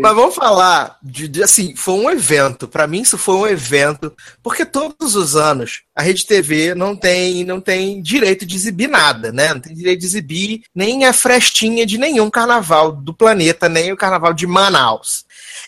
Mas 0.00 0.14
vamos 0.14 0.34
falar 0.34 0.96
de, 1.02 1.28
de- 1.28 1.42
assim, 1.42 1.74
foi 1.76 1.94
um 1.94 2.10
evento. 2.10 2.66
Pra 2.68 2.86
mim 2.86 3.02
isso 3.02 3.16
foi 3.18 3.34
um 3.34 3.46
evento, 3.46 4.12
porque 4.42 4.64
todos 4.64 5.14
os 5.16 5.36
anos 5.36 5.82
a 5.94 6.02
Rede 6.02 6.24
TV 6.26 6.74
não 6.74 6.96
tem 6.96 7.44
não 7.44 7.60
tem 7.60 8.00
direito 8.00 8.46
de 8.46 8.56
exibir 8.56 8.88
nada, 8.88 9.30
né? 9.32 9.52
Não 9.54 9.60
tem 9.60 9.74
direito 9.74 10.00
de 10.00 10.06
exibir 10.06 10.62
nem 10.74 11.04
a 11.04 11.12
frestinha 11.12 11.84
de 11.86 11.98
nenhum 11.98 12.30
carnaval 12.30 12.92
do 12.92 13.12
planeta, 13.14 13.68
nem 13.68 13.92
o 13.92 13.96
carnaval 13.96 14.32
de 14.32 14.46
Manaus. 14.46 15.24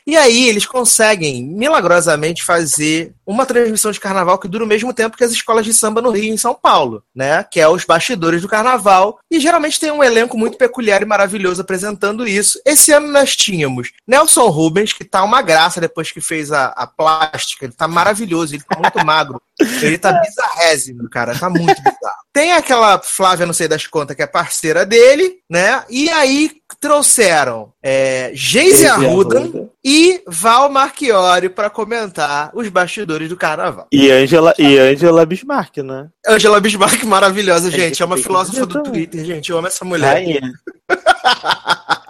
E 0.07 0.17
aí 0.17 0.49
eles 0.49 0.67
conseguem 0.67 1.45
milagrosamente 1.45 2.43
fazer 2.43 3.15
uma 3.27 3.47
transmissão 3.47 3.91
de 3.91 4.01
carnaval 4.01 4.39
que 4.39 4.49
dura 4.49 4.65
o 4.65 4.67
mesmo 4.67 4.93
tempo 4.93 5.17
que 5.17 5.25
as 5.25 5.33
escolas 5.33 5.65
de 5.65 5.73
samba 5.73 6.03
no 6.03 6.11
Rio 6.11 6.25
e 6.25 6.31
em 6.31 6.37
São 6.37 6.55
Paulo, 6.55 7.03
né? 7.15 7.45
Que 7.45 7.61
é 7.61 7.69
os 7.69 7.85
bastidores 7.85 8.43
do 8.43 8.49
carnaval. 8.49 9.19
E 9.31 9.41
geralmente 9.41 9.81
tem 9.81 9.91
um 9.91 10.05
elenco 10.05 10.37
muito 10.37 10.59
peculiar 10.59 11.03
e 11.03 11.07
maravilhoso 11.07 11.63
apresentando 11.63 12.27
isso. 12.27 12.61
Esse 12.65 12.93
ano 12.93 13.09
nós 13.09 13.35
tínhamos 13.35 13.93
Nelson 14.07 14.49
Rubens, 14.49 14.93
que 14.93 15.05
tá 15.05 15.23
uma 15.23 15.43
graça 15.43 15.81
depois 15.81 16.13
que 16.13 16.21
fez 16.21 16.53
a, 16.53 16.67
a 16.67 16.87
plástica. 16.87 17.65
Ele 17.65 17.73
tá 17.73 17.89
maravilhoso, 17.89 18.55
ele 18.55 18.65
tá 18.69 18.79
muito 18.79 19.05
magro. 19.05 19.41
Ele 19.83 19.99
tá 19.99 20.13
bizarrésimo, 20.13 21.09
cara. 21.09 21.39
Tá 21.39 21.49
muito 21.49 21.81
bizarro. 21.83 22.25
Tem 22.33 22.53
aquela 22.53 23.01
Flávia, 23.01 23.47
não 23.47 23.55
sei 23.55 23.69
das 23.69 23.87
contas, 23.87 24.17
que 24.17 24.23
é 24.23 24.27
parceira 24.27 24.85
dele, 24.85 25.39
né? 25.49 25.85
E 25.89 26.11
aí 26.11 26.51
trouxeram 26.81 27.73
é, 27.83 28.31
Geise 28.35 28.87
Arruda 28.87 29.39
Arruda. 29.39 29.71
e 29.85 30.23
Val 30.27 30.71
Marchiori 30.71 31.49
para 31.49 31.71
comentar 31.71 32.51
os 32.55 32.69
bastidores 32.69 33.29
do 33.29 33.37
carnaval. 33.37 33.87
E 33.93 34.11
Angela, 34.11 34.55
e 34.59 34.79
Angela 34.79 35.27
Bismarck, 35.27 35.79
né? 35.79 36.09
Angela 36.27 36.61
Bismarck, 36.61 37.03
maravilhosa, 37.05 37.71
gente. 37.71 38.03
É 38.03 38.07
uma 38.07 38.17
filósofa 38.17 38.67
do. 38.67 38.83
Twitter, 38.83 39.25
gente. 39.25 39.51
Eu 39.51 39.59
amo 39.59 39.67
essa 39.67 39.85
mulher. 39.85 40.15
Rainha. 40.15 40.53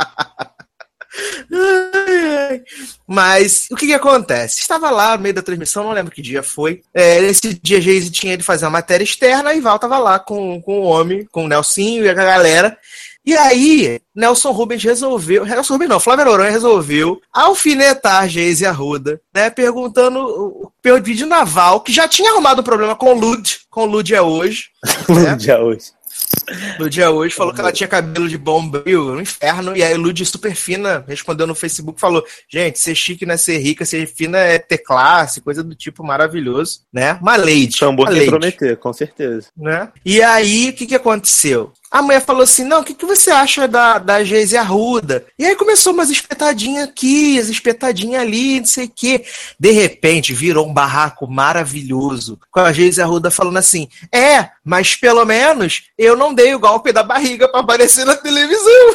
Mas 3.07 3.68
o 3.70 3.77
que, 3.77 3.87
que 3.87 3.92
acontece? 3.92 4.61
Estava 4.61 4.90
lá 4.90 5.16
no 5.16 5.22
meio 5.22 5.35
da 5.35 5.42
transmissão, 5.42 5.85
não 5.85 5.92
lembro 5.92 6.12
que 6.12 6.22
dia 6.22 6.42
foi. 6.42 6.83
É, 6.92 7.20
nesse 7.20 7.55
dia, 7.55 7.81
Geise 7.81 8.11
tinha 8.11 8.37
de 8.37 8.42
fazer 8.42 8.64
uma 8.64 8.72
matéria 8.72 9.05
externa 9.05 9.55
e 9.55 9.61
Val 9.61 9.79
tava 9.79 9.98
lá 9.98 10.18
com, 10.18 10.61
com 10.61 10.81
o 10.81 10.85
homem, 10.85 11.27
com 11.31 11.44
o 11.44 11.48
Nelsinho 11.48 12.05
e 12.05 12.09
a 12.09 12.14
galera. 12.14 12.77
E 13.27 13.35
aí, 13.35 14.01
Nelson 14.15 14.51
Rubens 14.53 14.83
resolveu. 14.85 15.45
Nelson 15.47 15.75
Rubens 15.75 15.89
não, 15.89 15.99
Flávio 16.01 16.27
Noronha 16.27 16.51
resolveu 16.51 17.21
alfinetar 17.33 18.29
Geise 18.29 18.67
Arruda, 18.67 19.21
né? 19.35 19.49
Perguntando, 19.51 20.19
o- 20.21 20.71
pedindo 20.83 21.33
a 21.33 21.43
Val, 21.45 21.81
que 21.81 21.93
já 21.93 22.07
tinha 22.07 22.31
arrumado 22.33 22.61
um 22.61 22.65
problema 22.65 22.95
com 22.95 23.15
o 23.15 23.19
Lud, 23.19 23.61
com 23.71 23.83
o 23.85 23.87
Lud 23.87 24.15
é 24.15 24.21
hoje. 24.21 24.65
No 25.09 25.37
dia 25.37 25.59
hoje. 25.61 25.87
no 26.79 26.89
dia 26.91 27.11
hoje, 27.11 27.35
falou 27.35 27.53
que 27.55 27.61
ela 27.61 27.73
tinha 27.73 27.89
cabelo 27.89 28.29
de 28.29 28.37
bombril 28.39 29.05
no 29.15 29.21
inferno, 29.21 29.77
e 29.77 29.83
aí 29.83 29.95
Lud 29.95 30.25
super 30.27 30.55
fina 30.55 31.05
respondeu 31.09 31.47
no 31.47 31.55
Facebook, 31.55 32.01
falou, 32.01 32.23
gente, 32.49 32.79
ser 32.79 32.95
chique 32.95 33.25
não 33.27 33.35
é 33.35 33.37
ser 33.37 33.59
rica, 33.59 33.85
ser 33.85 34.07
fina 34.07 34.39
é 34.39 34.59
ter 34.59 34.79
classe, 34.79 35.41
coisa 35.41 35.63
do 35.63 35.75
tipo 35.75 36.05
maravilhoso, 36.05 36.81
né? 36.93 37.19
Uma 37.21 37.37
lady, 37.37 37.79
Tambor 37.79 38.07
uma 38.07 38.13
lady, 38.15 38.27
prometer, 38.31 38.77
com 38.77 38.93
certeza. 38.93 39.49
né? 39.57 39.91
E 40.05 40.23
aí, 40.23 40.71
o 40.71 40.73
que 40.73 40.87
que 40.87 40.95
aconteceu? 40.95 41.73
A 41.90 42.03
mulher 42.03 42.20
falou 42.20 42.42
assim, 42.42 42.64
não, 42.64 42.81
o 42.81 42.85
que, 42.85 42.92
que 42.92 43.07
você 43.07 43.31
acha 43.31 43.68
da, 43.68 43.99
da 43.99 44.25
Geise 44.25 44.57
Arruda? 44.57 45.27
E 45.38 45.47
aí 45.47 45.55
começou 45.55 45.92
umas 45.92 46.11
espetadinhas 46.11 46.88
aqui, 46.88 47.38
as 47.38 47.49
espetadinhas 47.49 48.23
ali, 48.23 48.59
não 48.59 48.66
sei 48.66 48.87
o 48.87 48.92
quê. 48.94 49.25
De 49.59 49.70
repente, 49.70 50.35
virou 50.35 50.66
um 50.66 50.75
barraco 50.75 51.27
maravilhoso, 51.29 52.38
com 52.51 52.61
a 52.61 52.73
Geise 52.73 53.01
Arruda 53.01 53.31
falando 53.31 53.59
assim, 53.59 53.88
é, 54.12 54.51
mas 54.64 54.97
pelo 54.97 55.25
menos 55.25 55.85
eu 55.97 56.16
não 56.16 56.35
dei 56.35 56.55
o 56.55 56.59
golpe 56.59 56.92
da 56.92 57.03
barriga 57.03 57.49
pra 57.49 57.61
aparecer 57.61 58.05
na 58.05 58.16
televisão. 58.16 58.94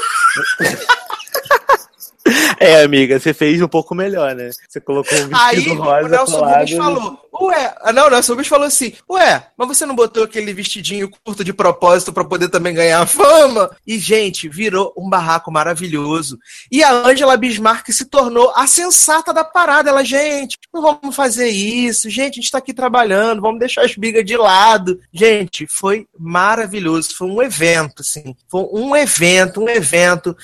É, 2.59 2.83
amiga, 2.83 3.19
você 3.19 3.33
fez 3.33 3.61
um 3.61 3.67
pouco 3.67 3.95
melhor, 3.95 4.35
né? 4.35 4.49
Você 4.67 4.81
colocou 4.81 5.17
um 5.17 5.27
vestido 5.27 5.37
Aí 5.39 5.69
o 5.69 5.75
rosa 5.75 6.09
Nelson 6.09 6.39
colado. 6.39 6.59
Rubens 6.59 6.77
falou, 6.77 7.19
ué, 7.41 7.75
ah, 7.81 7.93
não, 7.93 8.07
o 8.07 8.09
Nelson 8.09 8.33
Rubens 8.33 8.47
falou 8.47 8.67
assim, 8.67 8.93
ué, 9.09 9.47
mas 9.57 9.67
você 9.67 9.85
não 9.85 9.95
botou 9.95 10.23
aquele 10.23 10.53
vestidinho 10.53 11.09
curto 11.09 11.43
de 11.43 11.53
propósito 11.53 12.11
pra 12.11 12.25
poder 12.25 12.49
também 12.49 12.73
ganhar 12.73 13.05
fama? 13.07 13.71
E, 13.87 13.97
gente, 13.97 14.49
virou 14.49 14.93
um 14.97 15.09
barraco 15.09 15.51
maravilhoso. 15.51 16.37
E 16.71 16.83
a 16.83 16.91
Angela 16.91 17.37
Bismarck 17.37 17.89
se 17.91 18.05
tornou 18.05 18.51
a 18.55 18.67
sensata 18.67 19.33
da 19.33 19.43
parada. 19.43 19.89
Ela, 19.89 20.03
gente, 20.03 20.57
não 20.73 20.81
vamos 20.81 21.15
fazer 21.15 21.49
isso, 21.49 22.09
gente, 22.09 22.39
a 22.39 22.41
gente 22.41 22.51
tá 22.51 22.57
aqui 22.57 22.73
trabalhando, 22.73 23.41
vamos 23.41 23.59
deixar 23.59 23.85
as 23.85 23.95
brigas 23.95 24.25
de 24.25 24.35
lado. 24.35 24.99
Gente, 25.13 25.65
foi 25.67 26.07
maravilhoso, 26.17 27.15
foi 27.15 27.27
um 27.27 27.41
evento, 27.41 28.01
assim, 28.01 28.35
foi 28.49 28.67
um 28.71 28.95
evento, 28.95 29.61
um 29.61 29.69
evento. 29.69 30.35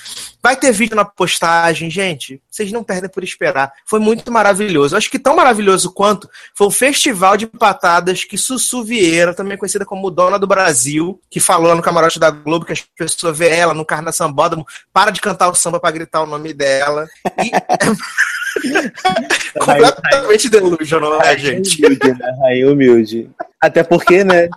Vai 0.42 0.56
ter 0.56 0.72
vídeo 0.72 0.96
na 0.96 1.04
postagem, 1.04 1.75
gente. 1.78 2.40
Vocês 2.50 2.72
não 2.72 2.82
perdem 2.82 3.10
por 3.10 3.22
esperar. 3.22 3.72
Foi 3.84 3.98
muito 3.98 4.30
maravilhoso. 4.32 4.96
Acho 4.96 5.10
que 5.10 5.18
tão 5.18 5.36
maravilhoso 5.36 5.92
quanto 5.92 6.28
foi 6.54 6.66
o 6.66 6.70
Festival 6.70 7.36
de 7.36 7.46
Patadas 7.46 8.24
que 8.24 8.38
Sussu 8.38 8.82
Vieira, 8.82 9.34
também 9.34 9.58
conhecida 9.58 9.84
como 9.84 10.10
Dona 10.10 10.38
do 10.38 10.46
Brasil, 10.46 11.20
que 11.30 11.40
falou 11.40 11.68
lá 11.68 11.74
no 11.74 11.82
camarote 11.82 12.18
da 12.18 12.30
Globo 12.30 12.64
que 12.64 12.72
as 12.72 12.80
pessoas 12.80 13.36
vê 13.36 13.48
ela 13.48 13.74
no 13.74 13.84
Carna 13.84 14.12
Sambódromo, 14.12 14.66
para 14.92 15.10
de 15.10 15.20
cantar 15.20 15.48
o 15.48 15.54
samba 15.54 15.80
para 15.80 15.90
gritar 15.90 16.22
o 16.22 16.26
nome 16.26 16.52
dela. 16.52 17.06
E 17.44 17.50
completamente 19.58 20.48
delusional, 20.48 21.18
né, 21.18 21.38
gente? 21.38 21.84
Humilde, 21.84 22.08
né? 22.08 22.36
Rainha 22.40 22.70
humilde. 22.70 23.30
Até 23.60 23.82
porque, 23.82 24.24
né? 24.24 24.48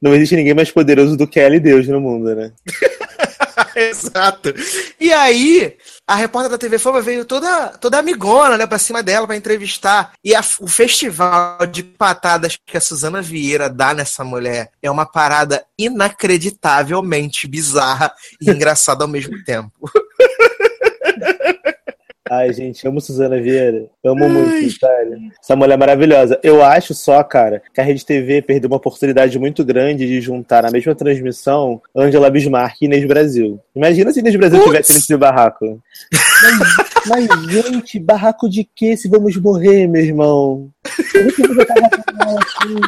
Não 0.00 0.14
existe 0.14 0.36
ninguém 0.36 0.54
mais 0.54 0.70
poderoso 0.70 1.16
do 1.16 1.26
que 1.26 1.40
ela 1.40 1.56
e 1.56 1.60
Deus 1.60 1.86
no 1.88 2.00
mundo, 2.00 2.34
né? 2.34 2.52
Exato. 3.76 4.54
E 5.00 5.12
aí, 5.12 5.76
a 6.06 6.14
repórter 6.14 6.50
da 6.50 6.58
TV 6.58 6.78
Fama 6.78 7.00
veio 7.00 7.24
toda, 7.24 7.68
toda 7.78 7.98
amigona, 7.98 8.58
né, 8.58 8.66
pra 8.66 8.78
cima 8.78 9.02
dela 9.02 9.26
pra 9.26 9.36
entrevistar. 9.36 10.12
E 10.24 10.34
a- 10.34 10.44
o 10.60 10.66
festival 10.66 11.66
de 11.66 11.82
patadas 11.82 12.58
que 12.66 12.76
a 12.76 12.80
Suzana 12.80 13.22
Vieira 13.22 13.68
dá 13.70 13.94
nessa 13.94 14.22
mulher 14.24 14.70
é 14.82 14.90
uma 14.90 15.06
parada 15.06 15.64
inacreditavelmente 15.78 17.46
bizarra 17.46 18.12
e 18.40 18.50
engraçada 18.50 19.04
ao 19.04 19.08
mesmo 19.08 19.42
tempo. 19.44 19.72
Ai, 22.34 22.50
gente, 22.50 22.88
amo 22.88 22.98
Suzana 22.98 23.38
Vieira. 23.38 23.90
Amo 24.02 24.26
muito, 24.26 24.78
sério. 24.78 25.18
Essa 25.38 25.54
mulher 25.54 25.74
é 25.74 25.76
maravilhosa. 25.76 26.40
Eu 26.42 26.64
acho 26.64 26.94
só, 26.94 27.22
cara, 27.22 27.62
que 27.74 27.78
a 27.78 27.84
Rede 27.84 28.06
TV 28.06 28.40
perdeu 28.40 28.70
uma 28.70 28.78
oportunidade 28.78 29.38
muito 29.38 29.62
grande 29.62 30.06
de 30.06 30.18
juntar 30.18 30.62
na 30.62 30.70
mesma 30.70 30.94
transmissão 30.94 31.82
Angela 31.94 32.30
Bismarck 32.30 32.80
e 32.80 32.86
Inês 32.86 33.04
Brasil. 33.04 33.60
Imagina 33.76 34.10
se 34.14 34.20
Inês 34.20 34.34
Brasil 34.34 34.58
Putz! 34.60 34.70
tivesse 34.70 34.94
nesse 34.94 35.14
barraco. 35.14 35.78
Mas, 37.06 37.28
mas, 37.28 37.52
gente, 37.52 38.00
barraco 38.00 38.48
de 38.48 38.64
quê 38.64 38.96
se 38.96 39.10
vamos 39.10 39.36
morrer, 39.36 39.86
meu 39.86 40.02
irmão? 40.02 40.70
Como 41.12 42.80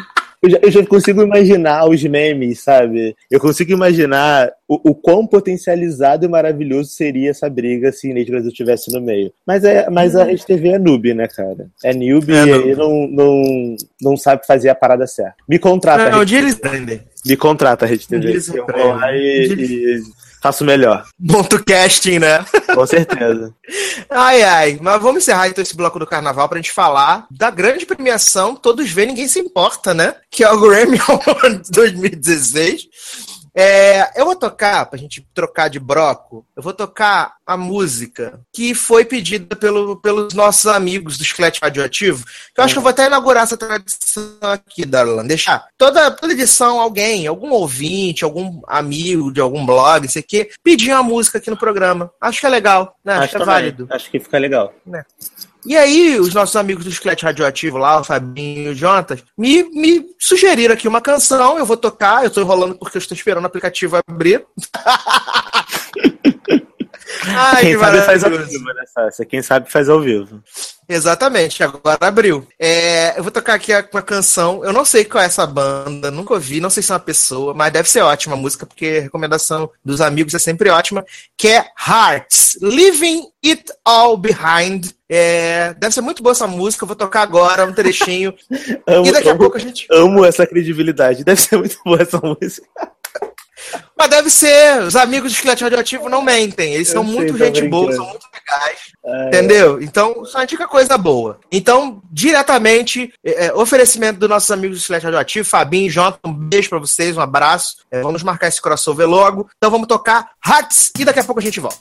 Eu 0.45 0.51
já, 0.51 0.59
eu 0.63 0.71
já 0.71 0.87
consigo 0.87 1.23
imaginar 1.23 1.89
os 1.89 2.03
memes, 2.05 2.61
sabe? 2.63 3.17
Eu 3.31 3.41
consigo 3.41 3.73
imaginar 3.73 4.53
o, 4.69 4.91
o 4.91 4.95
quão 4.95 5.27
potencializado 5.27 6.27
e 6.27 6.29
maravilhoso 6.29 6.91
seria 6.91 7.31
essa 7.31 7.49
briga 7.49 7.91
se 7.93 8.11
Inês 8.11 8.29
Brasil 8.29 8.51
estivesse 8.51 8.93
no 8.93 9.01
meio. 9.01 9.33
Mas, 9.47 9.65
é, 9.65 9.89
mas 9.89 10.15
a 10.15 10.25
Rede 10.25 10.45
TV 10.45 10.69
é 10.69 10.79
noob, 10.79 11.15
né, 11.15 11.27
cara? 11.29 11.67
É 11.83 11.95
noob 11.95 12.31
É 12.33 12.43
e 12.43 12.47
noob. 12.47 12.65
aí 12.65 12.77
não, 12.77 13.09
não, 13.09 13.77
não 14.03 14.17
sabe 14.17 14.47
fazer 14.47 14.69
a 14.69 14.75
parada 14.75 15.07
certa. 15.07 15.35
Me 15.49 15.59
contrata, 15.59 16.11
Não, 16.11 16.25
dia 16.25 16.39
eles 16.39 16.61
me 17.25 17.37
contrata, 17.37 17.87
Rede 17.87 18.07
TV. 18.07 18.29
Eles 18.29 18.49
Eu 18.49 18.67
vou 18.67 18.87
lá 18.95 19.17
e, 19.17 19.47
e 19.59 20.03
faço 20.45 20.63
melhor. 20.63 21.07
Monta 21.19 21.57
o 21.57 21.65
casting, 21.65 22.19
né? 22.19 22.45
Com 22.75 22.87
certeza. 22.87 23.51
Ai, 24.11 24.43
ai. 24.43 24.79
Mas 24.81 25.01
vamos 25.01 25.23
encerrar 25.23 25.49
então 25.49 25.63
esse 25.63 25.75
bloco 25.75 25.99
do 25.99 26.07
carnaval 26.07 26.47
pra 26.49 26.59
gente 26.59 26.71
falar 26.71 27.27
da 27.31 27.51
grande 27.51 27.87
premiação 27.87 28.55
Todos 28.55 28.91
Vê, 28.91 29.07
Ninguém 29.07 29.27
Se 29.27 29.41
Importa, 29.41 29.95
né? 29.95 30.15
Que 30.31 30.45
é 30.45 30.51
o 30.51 30.61
Grammy 30.61 31.01
Awards 31.09 31.71
2016. 31.71 32.83
É, 33.57 34.21
eu 34.21 34.25
vou 34.25 34.35
tocar, 34.35 34.87
pra 34.87 34.99
gente 34.99 35.25
trocar 35.33 35.69
de 35.69 35.79
broco, 35.79 36.45
eu 36.57 36.63
vou 36.63 36.73
tocar 36.73 37.37
a 37.47 37.57
música 37.57 38.41
que 38.53 38.75
foi 38.75 39.05
pedida 39.05 39.55
pelo, 39.55 39.97
pelos 40.01 40.35
nossos 40.35 40.67
amigos 40.67 41.17
do 41.17 41.23
Esqueleto 41.23 41.61
Radioativo. 41.63 42.25
Que 42.53 42.61
eu 42.61 42.65
acho 42.65 42.75
que 42.75 42.79
eu 42.79 42.83
vou 42.83 42.91
até 42.91 43.07
inaugurar 43.07 43.45
essa 43.45 43.57
tradição 43.57 44.39
aqui, 44.41 44.85
Darlan. 44.85 45.25
Deixar 45.25 45.69
toda, 45.79 46.11
toda 46.11 46.33
edição 46.33 46.81
alguém, 46.81 47.27
algum 47.27 47.51
ouvinte, 47.51 48.25
algum 48.25 48.61
amigo 48.67 49.33
de 49.33 49.41
algum 49.41 49.65
blog, 49.65 50.03
não 50.03 50.11
sei 50.11 50.23
o 50.23 50.27
quê, 50.27 50.51
pedir 50.63 50.93
uma 50.93 51.03
música 51.03 51.39
aqui 51.39 51.51
no 51.51 51.57
programa. 51.57 52.11
Acho 52.21 52.41
que 52.41 52.47
é 52.47 52.51
legal, 52.51 52.97
né? 53.05 53.15
Acho, 53.15 53.29
que 53.29 53.37
é 53.37 53.39
também. 53.39 53.55
válido. 53.55 53.87
Acho 53.91 54.11
que 54.11 54.19
fica 54.19 54.39
legal. 54.39 54.75
E 55.67 55.77
aí, 55.77 56.19
os 56.21 56.35
nossos 56.35 56.55
amigos 56.57 56.85
do 56.85 56.91
Esqueleto 56.91 57.25
Radioativo 57.25 57.79
lá, 57.79 58.01
o 58.01 58.05
Fabinho 58.05 58.65
e 58.65 58.69
o 58.69 58.75
Jonatas, 58.75 59.25
me, 59.37 59.63
me 59.71 60.05
sugeriram 60.19 60.75
aqui 60.75 60.87
uma 60.87 61.01
canção, 61.01 61.59
eu 61.59 61.65
vou 61.65 61.77
tocar, 61.77 62.23
eu 62.23 62.31
tô 62.31 62.41
enrolando 62.41 62.75
porque 62.77 62.99
eu 62.99 63.01
estou 63.01 63.17
esperando 63.17 63.45
o 63.45 63.47
aplicativo 63.47 63.97
abrir. 64.07 64.45
Ai, 67.27 67.63
Quem 67.63 67.73
que 67.75 67.81
sabe 67.81 68.01
faz 68.03 68.25
ao 68.25 68.31
vivo, 68.31 68.65
né, 68.65 68.85
Sácia? 68.93 69.25
Quem 69.25 69.43
sabe 69.43 69.71
faz 69.71 69.89
ao 69.89 70.01
vivo. 70.01 70.43
Exatamente, 70.87 71.63
agora 71.63 71.97
abriu. 72.07 72.47
É, 72.59 73.19
eu 73.19 73.23
vou 73.23 73.33
tocar 73.33 73.55
aqui 73.55 73.73
uma 73.93 74.03
canção. 74.03 74.63
Eu 74.63 74.73
não 74.73 74.85
sei 74.85 75.05
qual 75.05 75.23
é 75.23 75.27
essa 75.27 75.47
banda, 75.47 76.11
nunca 76.11 76.35
ouvi, 76.35 76.61
não 76.61 76.69
sei 76.69 76.83
se 76.83 76.93
é 76.93 76.95
uma 76.95 77.01
pessoa, 77.01 77.55
mas 77.55 77.73
deve 77.73 77.89
ser 77.89 78.03
ótima 78.03 78.35
a 78.35 78.39
música, 78.39 78.67
porque 78.67 78.97
a 78.99 79.03
recomendação 79.03 79.71
dos 79.83 80.03
amigos 80.03 80.35
é 80.35 80.39
sempre 80.39 80.69
ótima. 80.69 81.03
Que 81.39 81.49
é 81.49 81.65
Hearts, 81.89 82.59
Leaving 82.61 83.25
It 83.45 83.65
All 83.85 84.17
Behind. 84.19 84.91
É, 85.09 85.73
deve 85.79 85.95
ser 85.95 86.03
muito 86.03 86.23
boa 86.23 86.33
essa 86.33 86.47
música, 86.47 86.85
eu 86.85 86.89
vou 86.89 86.97
tocar 86.97 87.23
agora 87.23 87.65
um 87.65 87.73
trechinho. 87.73 88.35
Amo, 88.87 89.07
e 89.07 89.13
daqui 89.13 89.29
a 89.29 89.33
amo- 89.33 89.41
pouco 89.41 89.57
a 89.57 89.61
gente. 89.61 89.87
amo 89.91 90.23
essa 90.25 90.47
credibilidade. 90.47 91.25
Deve 91.25 91.41
ser 91.41 91.57
muito 91.57 91.79
boa 91.83 92.03
essa 92.03 92.21
música. 92.21 92.67
Mas 94.05 94.11
deve 94.11 94.29
ser, 94.29 94.83
os 94.83 94.97
amigos 94.97 95.33
do 95.33 95.35
Esqueleto 95.35 95.65
Radioativo 95.65 96.11
não 96.11 96.21
mentem, 96.21 96.75
eles 96.75 96.89
Eu 96.89 96.97
são 96.97 97.05
sei, 97.07 97.15
muito 97.15 97.39
gente 97.39 97.67
boa, 97.69 97.91
são 97.91 98.07
muito 98.07 98.27
legais. 98.35 98.79
Ai, 99.03 99.29
Entendeu? 99.29 99.81
Então, 99.81 100.27
só 100.27 100.43
indica 100.43 100.69
coisa 100.69 100.99
boa. 100.99 101.41
Então, 101.51 102.03
diretamente, 102.13 103.15
é, 103.25 103.47
é, 103.47 103.55
oferecimento 103.55 104.19
dos 104.19 104.29
nossos 104.29 104.51
amigos 104.51 104.77
do 104.77 104.85
Silêncio 104.85 105.07
Radioativo, 105.07 105.49
Fabinho 105.49 105.87
e 105.87 105.91
Jonathan, 105.91 106.19
um 106.27 106.35
beijo 106.35 106.69
pra 106.69 106.79
vocês, 106.79 107.17
um 107.17 107.21
abraço. 107.23 107.79
É, 107.91 108.03
vamos 108.03 108.23
marcar 108.23 108.49
esse 108.49 108.61
crossover 108.61 109.09
logo. 109.09 109.49
Então 109.57 109.71
vamos 109.71 109.89
tocar 109.89 110.33
Hats 110.45 110.93
e 110.99 111.05
daqui 111.07 111.21
a 111.21 111.25
pouco 111.25 111.41
a 111.41 111.43
gente 111.43 111.59
volta. 111.59 111.79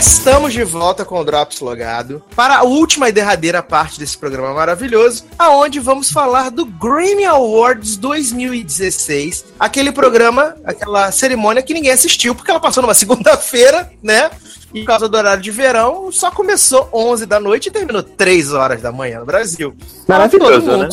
Estamos 0.00 0.54
de 0.54 0.64
volta 0.64 1.04
com 1.04 1.20
o 1.20 1.24
Drops 1.24 1.60
Logado 1.60 2.24
para 2.34 2.56
a 2.56 2.62
última 2.62 3.10
e 3.10 3.12
derradeira 3.12 3.62
parte 3.62 3.98
desse 3.98 4.16
programa 4.16 4.54
maravilhoso, 4.54 5.26
aonde 5.38 5.78
vamos 5.78 6.10
falar 6.10 6.50
do 6.50 6.64
Grammy 6.64 7.26
Awards 7.26 7.98
2016, 7.98 9.44
aquele 9.58 9.92
programa, 9.92 10.56
aquela 10.64 11.12
cerimônia 11.12 11.62
que 11.62 11.74
ninguém 11.74 11.92
assistiu 11.92 12.34
porque 12.34 12.50
ela 12.50 12.58
passou 12.58 12.82
numa 12.82 12.94
segunda-feira, 12.96 13.92
né? 14.02 14.30
E 14.72 14.80
por 14.80 14.86
causa 14.86 15.08
do 15.08 15.16
horário 15.16 15.42
de 15.42 15.50
verão, 15.50 16.10
só 16.12 16.30
começou 16.30 16.88
11 16.92 17.26
da 17.26 17.40
noite 17.40 17.66
e 17.66 17.70
terminou 17.70 18.02
3 18.02 18.52
horas 18.52 18.80
da 18.80 18.92
manhã 18.92 19.20
no 19.20 19.26
Brasil. 19.26 19.74
Maravilhoso, 20.06 20.76
né? 20.76 20.88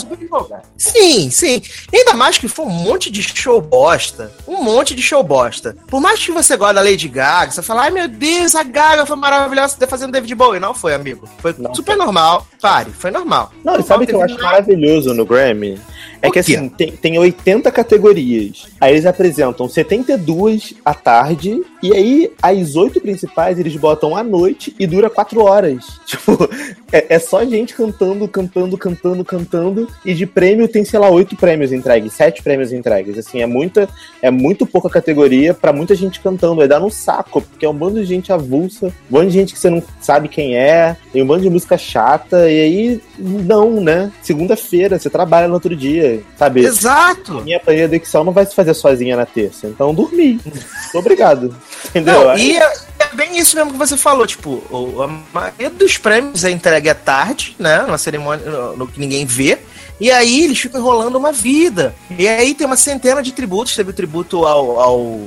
Sim, 0.78 1.30
sim. 1.30 1.62
Ainda 1.94 2.14
mais 2.14 2.38
que 2.38 2.48
foi 2.48 2.66
um 2.66 2.70
monte 2.70 3.12
de 3.12 3.22
show 3.22 3.62
bosta. 3.62 4.32
Um 4.48 4.64
monte 4.64 4.96
de 4.96 5.02
show 5.02 5.24
bosta. 5.24 5.76
Por 5.88 6.02
mais 6.02 6.24
que 6.24 6.32
você 6.32 6.58
goste 6.58 6.76
da 6.76 6.82
Lady 6.82 7.08
Gaga, 7.08 7.52
você 7.52 7.62
fala, 7.62 7.84
ai 7.84 7.92
meu 7.92 8.08
Deus, 8.08 8.56
a 8.56 8.64
Gaga 8.64 9.06
foi 9.06 9.16
maravilhosa 9.16 9.76
fazendo 9.88 10.12
David 10.12 10.34
Bowie. 10.36 10.60
Não 10.60 10.74
foi, 10.74 10.94
amigo. 10.94 11.28
Foi 11.40 11.54
Não 11.58 11.74
super 11.74 11.96
normal. 11.96 12.48
Pare, 12.62 12.92
foi 12.92 13.12
normal. 13.12 13.52
Não, 13.64 13.80
e 13.80 13.84
sabe 13.84 14.04
o 14.04 14.08
que 14.08 14.16
eu 14.16 14.22
acho 14.22 14.42
maravilhoso 14.42 15.14
no 15.14 15.26
Grammy? 15.26 15.80
É 16.28 16.32
que 16.32 16.40
assim, 16.40 16.70
tem, 16.70 16.92
tem 16.92 17.18
80 17.18 17.72
categorias. 17.72 18.68
Aí 18.80 18.94
eles 18.94 19.06
apresentam 19.06 19.68
72 19.68 20.76
à 20.84 20.94
tarde, 20.94 21.62
e 21.82 21.94
aí 21.94 22.32
as 22.42 22.76
oito 22.76 23.00
principais 23.02 23.60
eles 23.60 23.76
botam 23.76 24.16
à 24.16 24.24
noite 24.24 24.76
e 24.80 24.86
dura 24.86 25.10
4 25.10 25.42
horas. 25.42 25.86
Tipo, 26.18 26.50
é, 26.92 27.16
é 27.16 27.20
só 27.20 27.46
gente 27.46 27.76
cantando, 27.76 28.28
cantando, 28.28 28.78
cantando, 28.78 29.26
cantando, 29.26 29.88
e 30.06 30.14
de 30.14 30.26
prêmio 30.26 30.68
tem, 30.68 30.84
sei 30.84 31.00
lá, 31.00 31.10
oito 31.10 31.36
prêmios 31.36 31.72
entregues, 31.72 32.14
sete 32.14 32.42
prêmios 32.42 32.72
entregues. 32.72 33.18
Assim, 33.18 33.42
é 33.42 33.46
muita, 33.46 33.88
é 34.22 34.32
muito 34.32 34.66
pouca 34.66 34.90
categoria 34.90 35.54
pra 35.54 35.74
muita 35.74 35.96
gente 35.96 36.20
cantando. 36.20 36.62
Aí 36.62 36.68
dá 36.68 36.80
no 36.80 36.90
saco, 36.90 37.42
porque 37.42 37.66
é 37.66 37.70
um 37.70 37.74
bando 37.74 38.00
de 38.00 38.06
gente 38.06 38.32
avulsa, 38.32 38.88
um 38.88 38.92
bando 39.10 39.28
de 39.28 39.34
gente 39.34 39.54
que 39.54 39.60
você 39.60 39.70
não 39.70 39.84
sabe 40.00 40.28
quem 40.28 40.56
é, 40.56 40.96
tem 41.12 41.22
um 41.22 41.28
bando 41.28 41.44
de 41.44 41.50
música 41.50 41.78
chata, 41.78 42.50
e 42.50 42.62
aí, 42.62 43.02
não, 43.18 43.82
né? 43.82 44.12
Segunda-feira, 44.22 44.98
você 44.98 45.10
trabalha 45.10 45.48
no 45.48 45.54
outro 45.54 45.76
dia, 45.76 46.17
sabe? 46.38 46.62
Exato. 46.66 47.42
Minha 47.42 47.60
planilha 47.60 47.88
do 47.88 47.96
Excel 47.96 48.24
não 48.24 48.32
vai 48.34 48.46
se 48.46 48.54
fazer 48.56 48.74
sozinha 48.74 49.16
na 49.16 49.26
terça, 49.26 49.68
então 49.68 49.94
dormi. 49.94 50.40
Obrigado. 50.94 51.56
Entendeu? 51.90 52.26
Não, 52.26 52.38
e 52.38 52.58
é, 52.58 52.74
é 53.00 53.16
bem 53.16 53.38
isso 53.38 53.56
mesmo 53.56 53.72
que 53.72 53.78
você 53.78 53.96
falou, 53.98 54.26
tipo, 54.28 54.64
o- 54.70 55.02
a 55.04 55.08
maioria 55.34 55.70
dos 55.70 55.98
prêmios 55.98 56.44
é 56.44 56.52
entregue 56.52 56.90
à 56.90 56.96
tarde, 56.96 57.56
né? 57.60 57.84
Numa 57.84 57.98
cerimônia 57.98 58.46
no, 58.50 58.78
no 58.78 58.88
que 58.88 59.00
ninguém 59.00 59.26
vê. 59.26 59.58
E 60.00 60.12
aí 60.12 60.44
eles 60.44 60.60
ficam 60.60 60.80
enrolando 60.80 61.16
uma 61.16 61.32
vida. 61.32 61.96
E 62.18 62.28
aí 62.28 62.54
tem 62.54 62.68
uma 62.68 62.78
centena 62.78 63.22
de 63.24 63.32
tributos. 63.32 63.76
Teve 63.76 63.90
o 63.90 63.94
tributo 63.94 64.46
ao, 64.46 64.80
ao 64.80 65.20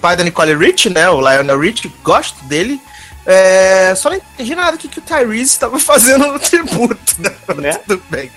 pai 0.00 0.14
da 0.16 0.22
Nicole 0.22 0.54
Rich, 0.54 0.90
né? 0.90 1.08
O 1.08 1.20
Lionel 1.20 1.58
Rich, 1.58 1.90
gosto 2.04 2.44
dele. 2.44 2.78
É, 3.24 3.94
só 3.96 4.08
não 4.10 4.16
entendi 4.16 4.54
nada 4.54 4.72
do 4.72 4.78
que, 4.78 4.88
que 4.88 4.98
o 4.98 5.02
Tyrese 5.02 5.42
estava 5.52 5.78
fazendo 5.80 6.26
no 6.26 6.38
tributo, 6.38 7.16
né? 7.18 7.30
Né? 7.56 7.72
Tudo 7.86 8.02
bem. 8.10 8.30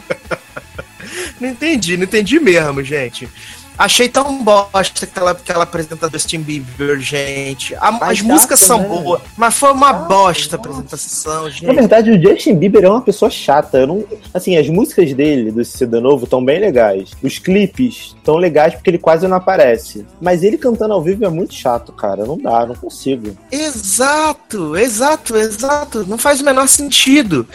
Não 1.43 1.49
entendi, 1.49 1.97
não 1.97 2.03
entendi 2.05 2.39
mesmo, 2.39 2.81
gente. 2.83 3.27
Achei 3.75 4.07
tão 4.07 4.43
bosta 4.43 5.03
aquela, 5.03 5.31
aquela 5.31 5.63
apresentação 5.63 6.07
do 6.07 6.13
Justin 6.13 6.41
Bieber, 6.41 6.99
gente. 6.99 7.73
A- 7.75 7.97
as 8.01 8.19
chato, 8.19 8.27
músicas 8.27 8.59
são 8.59 8.79
né? 8.79 8.87
boas, 8.87 9.21
mas 9.35 9.55
foi 9.57 9.71
uma 9.71 9.91
bosta 9.91 10.55
a 10.55 10.59
apresentação, 10.59 11.43
Na 11.45 11.49
gente. 11.49 11.73
verdade, 11.73 12.11
o 12.11 12.21
Justin 12.21 12.53
Bieber 12.55 12.83
é 12.83 12.89
uma 12.89 13.01
pessoa 13.01 13.31
chata. 13.31 13.79
Eu 13.79 13.87
não, 13.87 14.05
assim, 14.31 14.55
as 14.57 14.69
músicas 14.69 15.11
dele, 15.13 15.51
do 15.51 15.65
CD 15.65 15.99
novo, 15.99 16.25
estão 16.25 16.45
bem 16.45 16.59
legais. 16.59 17.09
Os 17.23 17.39
clipes 17.39 18.13
estão 18.15 18.35
legais 18.35 18.75
porque 18.75 18.91
ele 18.91 18.99
quase 18.99 19.27
não 19.27 19.37
aparece. 19.37 20.05
Mas 20.21 20.43
ele 20.43 20.59
cantando 20.59 20.93
ao 20.93 21.01
vivo 21.01 21.25
é 21.25 21.29
muito 21.29 21.55
chato, 21.55 21.91
cara. 21.93 22.25
Não 22.27 22.37
dá, 22.37 22.67
não 22.67 22.75
consigo. 22.75 23.35
Exato, 23.51 24.77
exato, 24.77 25.35
exato. 25.35 26.05
Não 26.07 26.19
faz 26.19 26.39
o 26.41 26.45
menor 26.45 26.67
sentido. 26.67 27.47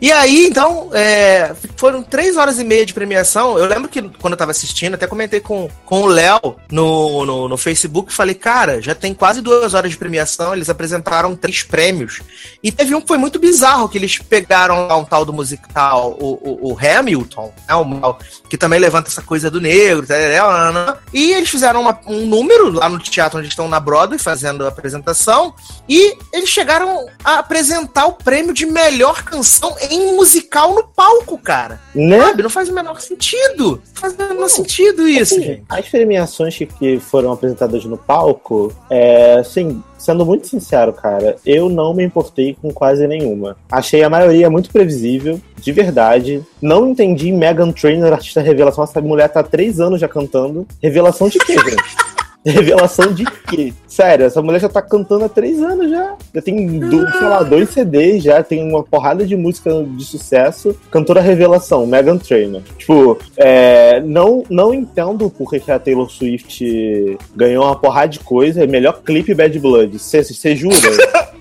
E 0.00 0.12
aí, 0.12 0.46
então, 0.46 0.90
é, 0.92 1.54
foram 1.76 2.02
três 2.02 2.36
horas 2.36 2.58
e 2.60 2.64
meia 2.64 2.86
de 2.86 2.94
premiação. 2.94 3.58
Eu 3.58 3.66
lembro 3.66 3.88
que 3.88 4.00
quando 4.20 4.34
eu 4.34 4.38
tava 4.38 4.52
assistindo, 4.52 4.94
até 4.94 5.06
comentei 5.08 5.40
com, 5.40 5.68
com 5.84 6.02
o 6.02 6.06
Léo 6.06 6.56
no, 6.70 7.26
no, 7.26 7.48
no 7.48 7.56
Facebook, 7.56 8.12
falei, 8.12 8.34
cara, 8.34 8.80
já 8.80 8.94
tem 8.94 9.12
quase 9.12 9.40
duas 9.40 9.74
horas 9.74 9.90
de 9.90 9.96
premiação, 9.96 10.54
eles 10.54 10.70
apresentaram 10.70 11.34
três 11.34 11.64
prêmios. 11.64 12.20
E 12.62 12.70
teve 12.70 12.94
um 12.94 13.00
que 13.00 13.08
foi 13.08 13.18
muito 13.18 13.40
bizarro, 13.40 13.88
que 13.88 13.98
eles 13.98 14.18
pegaram 14.18 14.86
lá 14.86 14.96
um 14.96 15.04
tal 15.04 15.24
do 15.24 15.32
musical, 15.32 16.16
o, 16.20 16.68
o, 16.68 16.72
o 16.72 16.78
Hamilton, 16.78 17.52
né, 17.68 17.74
o, 17.74 18.14
que 18.48 18.56
também 18.56 18.78
levanta 18.78 19.08
essa 19.08 19.22
coisa 19.22 19.50
do 19.50 19.60
negro, 19.60 20.06
tá, 20.06 20.14
tá, 20.14 20.98
e 21.12 21.32
eles 21.32 21.48
fizeram 21.48 21.80
uma- 21.80 21.98
um 22.06 22.24
número 22.26 22.70
lá 22.70 22.88
no 22.88 22.98
teatro 22.98 23.38
onde 23.38 23.48
estão 23.48 23.66
na 23.68 23.80
Broadway 23.80 24.18
fazendo 24.18 24.64
a 24.64 24.68
apresentação, 24.68 25.52
e 25.88 26.16
eles 26.32 26.48
chegaram 26.48 27.06
a 27.24 27.38
apresentar 27.38 28.06
o 28.06 28.12
prêmio 28.12 28.54
de 28.54 28.64
melhor 28.64 29.22
canção 29.22 29.76
em 29.90 30.14
musical 30.14 30.74
no 30.74 30.84
palco, 30.84 31.38
cara. 31.38 31.80
Né? 31.94 32.20
Sabe? 32.20 32.42
Não 32.42 32.50
faz 32.50 32.68
o 32.68 32.74
menor 32.74 33.00
sentido. 33.00 33.82
Não 33.94 34.00
faz 34.00 34.14
o 34.14 34.16
menor 34.16 34.48
sentido 34.48 35.08
isso, 35.08 35.34
Assim, 35.34 35.44
gente. 35.44 35.64
As 35.68 35.88
premiações 35.88 36.56
que, 36.56 36.66
que 36.66 36.98
foram 36.98 37.32
apresentadas 37.32 37.84
no 37.84 37.96
palco, 37.96 38.72
é, 38.90 39.34
assim, 39.34 39.82
sendo 39.98 40.24
muito 40.24 40.46
sincero, 40.46 40.92
cara, 40.92 41.36
eu 41.44 41.68
não 41.68 41.92
me 41.94 42.04
importei 42.04 42.56
com 42.60 42.72
quase 42.72 43.06
nenhuma. 43.06 43.56
Achei 43.70 44.02
a 44.02 44.10
maioria 44.10 44.48
muito 44.48 44.70
previsível, 44.70 45.40
de 45.56 45.72
verdade. 45.72 46.44
Não 46.60 46.88
entendi 46.88 47.32
Megan 47.32 47.72
Trainor, 47.72 48.12
artista 48.12 48.40
revelação. 48.40 48.84
Essa 48.84 49.00
mulher 49.00 49.28
tá 49.28 49.40
há 49.40 49.44
três 49.44 49.80
anos 49.80 50.00
já 50.00 50.08
cantando. 50.08 50.66
Revelação 50.82 51.28
de 51.28 51.38
quê, 51.38 51.54
gente? 51.54 52.08
Revelação 52.52 53.12
de 53.12 53.24
quê? 53.24 53.72
Sério, 53.86 54.26
essa 54.26 54.40
mulher 54.42 54.60
já 54.60 54.68
tá 54.68 54.80
cantando 54.82 55.24
há 55.24 55.28
três 55.28 55.60
anos 55.62 55.90
já. 55.90 56.14
Já 56.34 56.42
tem, 56.42 56.78
do- 56.78 57.10
sei 57.12 57.26
lá, 57.28 57.42
dois 57.42 57.70
CDs 57.70 58.22
já, 58.22 58.42
tem 58.42 58.62
uma 58.68 58.82
porrada 58.82 59.26
de 59.26 59.36
música 59.36 59.70
de 59.96 60.04
sucesso. 60.04 60.74
Cantora 60.90 61.20
revelação, 61.20 61.86
Megan 61.86 62.16
Trainor. 62.18 62.62
Tipo, 62.78 63.18
é, 63.36 64.00
não, 64.00 64.44
não 64.48 64.72
entendo 64.72 65.28
por 65.30 65.50
que 65.50 65.70
a 65.70 65.78
Taylor 65.78 66.08
Swift 66.10 67.18
ganhou 67.34 67.64
uma 67.64 67.76
porrada 67.76 68.08
de 68.08 68.20
coisa. 68.20 68.66
Melhor 68.66 69.00
clipe 69.02 69.34
Bad 69.34 69.58
Blood. 69.58 69.98
Você 69.98 70.22
jura? 70.56 70.76